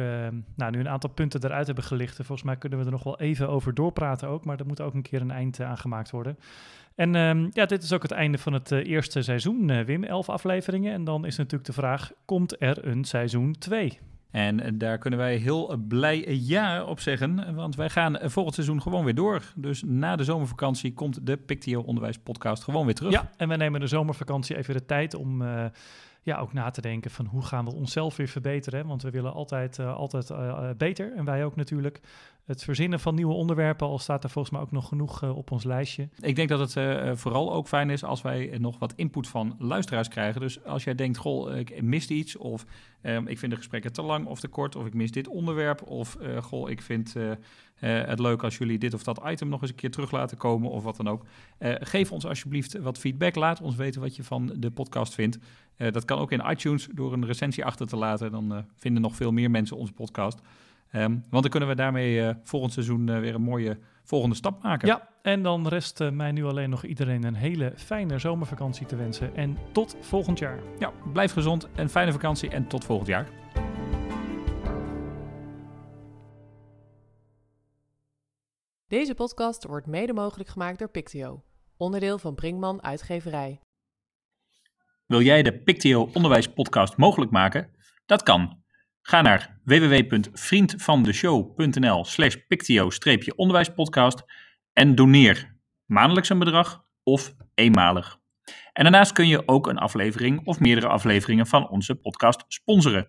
nou, 0.57 0.71
nu 0.71 0.79
een 0.79 0.89
aantal 0.89 1.11
punten 1.11 1.45
eruit 1.45 1.67
hebben 1.67 1.85
gelicht. 1.85 2.19
En 2.19 2.25
volgens 2.25 2.47
mij 2.47 2.57
kunnen 2.57 2.79
we 2.79 2.85
er 2.85 2.91
nog 2.91 3.03
wel 3.03 3.21
even 3.21 3.49
over 3.49 3.75
doorpraten 3.75 4.29
ook, 4.29 4.45
maar 4.45 4.59
er 4.59 4.67
moet 4.67 4.81
ook 4.81 4.95
een 4.95 5.03
keer 5.03 5.21
een 5.21 5.31
eind 5.31 5.61
aan 5.61 5.79
gemaakt 5.79 6.11
worden. 6.11 6.39
En 6.97 7.14
um, 7.14 7.49
ja, 7.53 7.66
dit 7.66 7.82
is 7.82 7.92
ook 7.92 8.03
het 8.03 8.11
einde 8.11 8.38
van 8.38 8.53
het 8.53 8.70
uh, 8.70 8.86
eerste 8.86 9.22
seizoen, 9.22 9.68
uh, 9.68 9.80
Wim. 9.80 10.05
Elf 10.05 10.28
afleveringen. 10.28 10.92
En 10.92 11.05
dan 11.05 11.26
is 11.26 11.36
natuurlijk 11.36 11.64
de 11.64 11.72
vraag, 11.72 12.12
komt 12.24 12.62
er 12.62 12.86
een 12.86 13.05
seizoen 13.05 13.53
2? 13.59 13.99
En 14.30 14.61
uh, 14.61 14.66
daar 14.74 14.99
kunnen 14.99 15.18
wij 15.18 15.36
heel 15.36 15.76
blij 15.88 16.38
ja 16.40 16.84
op 16.84 17.01
zeggen, 17.01 17.55
want 17.55 17.76
wij 17.76 17.90
gaan 17.90 18.18
volgend 18.22 18.55
seizoen 18.55 18.82
gewoon 18.82 19.05
weer 19.05 19.14
door. 19.14 19.42
Dus 19.57 19.82
na 19.86 20.16
de 20.16 20.24
zomervakantie 20.24 20.92
komt 20.92 21.26
de 21.26 21.36
Pictio 21.36 21.80
Onderwijs 21.80 22.18
podcast 22.18 22.62
gewoon 22.62 22.84
weer 22.84 22.94
terug. 22.94 23.12
Ja, 23.12 23.30
en 23.36 23.49
we 23.49 23.57
nemen 23.57 23.80
de 23.80 23.86
zomervakantie 23.86 24.57
even 24.57 24.74
de 24.74 24.86
tijd 24.86 25.14
om 25.14 25.42
ja, 26.27 26.39
ook 26.39 26.53
na 26.53 26.70
te 26.70 26.81
denken 26.81 27.11
van 27.11 27.27
hoe 27.27 27.43
gaan 27.43 27.64
we 27.64 27.74
onszelf 27.74 28.16
weer 28.16 28.29
verbeteren. 28.29 28.87
Want 28.87 29.03
we 29.03 29.11
willen 29.11 29.33
altijd, 29.33 29.79
altijd 29.79 30.79
beter 30.79 31.12
en 31.16 31.24
wij 31.24 31.45
ook 31.45 31.57
natuurlijk 31.57 32.01
het 32.45 32.64
verzinnen 32.64 33.01
van 33.01 33.14
nieuwe 33.14 33.33
onderwerpen, 33.33 33.87
al 33.87 33.99
staat 33.99 34.24
er 34.24 34.31
volgens 34.31 34.55
mij 34.55 34.62
ook 34.62 34.72
nog 34.72 34.89
genoeg 34.89 35.22
op 35.22 35.51
ons 35.51 35.64
lijstje. 35.64 36.09
Ik 36.20 36.37
denk 36.37 36.49
dat 36.49 36.74
het 36.74 37.18
vooral 37.18 37.53
ook 37.53 37.68
fijn 37.68 37.91
is 37.91 38.05
als 38.05 38.22
wij 38.22 38.59
nog 38.59 38.79
wat 38.79 38.93
input 38.97 39.29
van 39.29 39.57
luisteraars 39.59 40.09
krijgen. 40.09 40.41
Dus 40.41 40.64
als 40.64 40.85
jij 40.85 40.95
denkt, 40.95 41.16
goh, 41.16 41.57
ik 41.57 41.83
mis 41.83 42.07
iets, 42.07 42.37
of 42.37 42.64
um, 43.03 43.27
ik 43.27 43.39
vind 43.39 43.53
de 43.53 43.59
gesprekken 43.59 43.93
te 43.93 44.03
lang 44.03 44.27
of 44.27 44.41
te 44.41 44.49
kort, 44.49 44.77
of 44.77 44.87
ik 44.87 44.95
mis 44.95 45.11
dit 45.11 45.29
onderwerp, 45.29 45.83
of 45.83 46.16
goh, 46.41 46.70
ik 46.70 46.83
vind 46.83 47.14
het 47.81 48.18
leuk 48.18 48.43
als 48.43 48.59
jullie 48.59 48.79
dit 48.79 48.95
of 48.95 49.03
dat 49.03 49.20
item 49.27 49.49
nog 49.49 49.61
eens 49.61 49.70
een 49.70 49.77
keer 49.77 49.91
terug 49.91 50.11
laten 50.11 50.37
komen, 50.37 50.70
of 50.70 50.83
wat 50.83 50.97
dan 50.97 51.09
ook. 51.09 51.24
geef 51.81 52.12
ons 52.12 52.27
alsjeblieft 52.27 52.79
wat 52.79 52.99
feedback. 52.99 53.35
Laat 53.35 53.61
ons 53.61 53.77
weten 53.77 54.01
wat 54.01 54.16
je 54.16 54.24
van 54.24 54.53
de 54.57 54.70
podcast 54.70 55.14
vindt. 55.14 55.39
Dat 55.77 56.05
kan 56.05 56.18
ook 56.18 56.33
in 56.33 56.51
iTunes 56.51 56.89
door 56.95 57.12
een 57.12 57.27
recensie 57.27 57.64
achter 57.64 57.87
te 57.87 57.97
laten. 57.97 58.31
Dan 58.31 58.66
vinden 58.74 59.03
nog 59.03 59.14
veel 59.14 59.33
meer 59.33 59.51
mensen 59.51 59.77
onze 59.77 59.93
podcast. 59.93 60.41
Um, 60.93 61.24
want 61.31 61.43
dan 61.43 61.51
kunnen 61.51 61.68
we 61.68 61.74
daarmee 61.74 62.20
uh, 62.20 62.31
volgend 62.43 62.72
seizoen 62.72 63.09
uh, 63.09 63.18
weer 63.18 63.35
een 63.35 63.43
mooie 63.43 63.79
volgende 64.03 64.37
stap 64.37 64.62
maken. 64.62 64.89
Ja, 64.89 65.09
en 65.22 65.43
dan 65.43 65.68
rest 65.68 66.01
uh, 66.01 66.11
mij 66.11 66.33
nu 66.33 66.45
alleen 66.45 66.70
nog 66.70 66.85
iedereen 66.85 67.24
een 67.24 67.35
hele 67.35 67.72
fijne 67.77 68.18
zomervakantie 68.18 68.87
te 68.87 68.97
wensen. 68.97 69.37
En 69.37 69.59
tot 69.72 69.97
volgend 70.01 70.39
jaar. 70.39 70.59
Ja, 70.79 70.93
blijf 71.12 71.33
gezond 71.33 71.68
en 71.74 71.89
fijne 71.89 72.12
vakantie 72.12 72.51
en 72.51 72.66
tot 72.66 72.85
volgend 72.85 73.09
jaar. 73.09 73.29
Deze 78.87 79.14
podcast 79.14 79.64
wordt 79.64 79.87
mede 79.87 80.12
mogelijk 80.12 80.49
gemaakt 80.49 80.79
door 80.79 80.89
Pictio, 80.89 81.43
onderdeel 81.77 82.18
van 82.18 82.35
Brinkman 82.35 82.83
Uitgeverij. 82.83 83.61
Wil 85.07 85.22
jij 85.22 85.42
de 85.42 85.59
Pictio 85.59 86.11
Onderwijs 86.12 86.52
Podcast 86.52 86.96
mogelijk 86.96 87.30
maken? 87.30 87.70
Dat 88.07 88.22
kan. 88.22 88.62
Ga 89.02 89.22
naar 89.22 89.61
www.vriendvandeshow.nl 89.64 92.04
slash 92.04 92.36
pictio-onderwijspodcast 92.48 94.24
en 94.72 94.94
doneer 94.94 95.57
maandelijks 95.84 96.28
een 96.28 96.38
bedrag 96.38 96.84
of 97.02 97.34
eenmalig. 97.54 98.18
En 98.72 98.82
daarnaast 98.82 99.12
kun 99.12 99.28
je 99.28 99.48
ook 99.48 99.66
een 99.66 99.78
aflevering 99.78 100.46
of 100.46 100.61
meerdere 100.61 100.88
afleveringen 100.88 101.46
van 101.46 101.68
onze 101.68 101.94
podcast 101.94 102.44
sponsoren. 102.48 103.09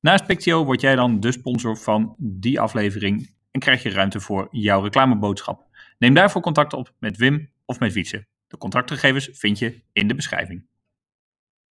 Naast 0.00 0.26
Pictio 0.26 0.64
word 0.64 0.80
jij 0.80 0.94
dan 0.94 1.20
de 1.20 1.32
sponsor 1.32 1.76
van 1.76 2.14
die 2.18 2.60
aflevering 2.60 3.34
en 3.50 3.60
krijg 3.60 3.82
je 3.82 3.90
ruimte 3.90 4.20
voor 4.20 4.48
jouw 4.50 4.82
reclameboodschap. 4.82 5.66
Neem 5.98 6.14
daarvoor 6.14 6.42
contact 6.42 6.72
op 6.72 6.94
met 6.98 7.16
Wim 7.16 7.50
of 7.64 7.78
met 7.78 7.92
Wietse. 7.92 8.26
De 8.46 8.58
contactgegevens 8.58 9.28
vind 9.32 9.58
je 9.58 9.82
in 9.92 10.08
de 10.08 10.14
beschrijving. 10.14 10.68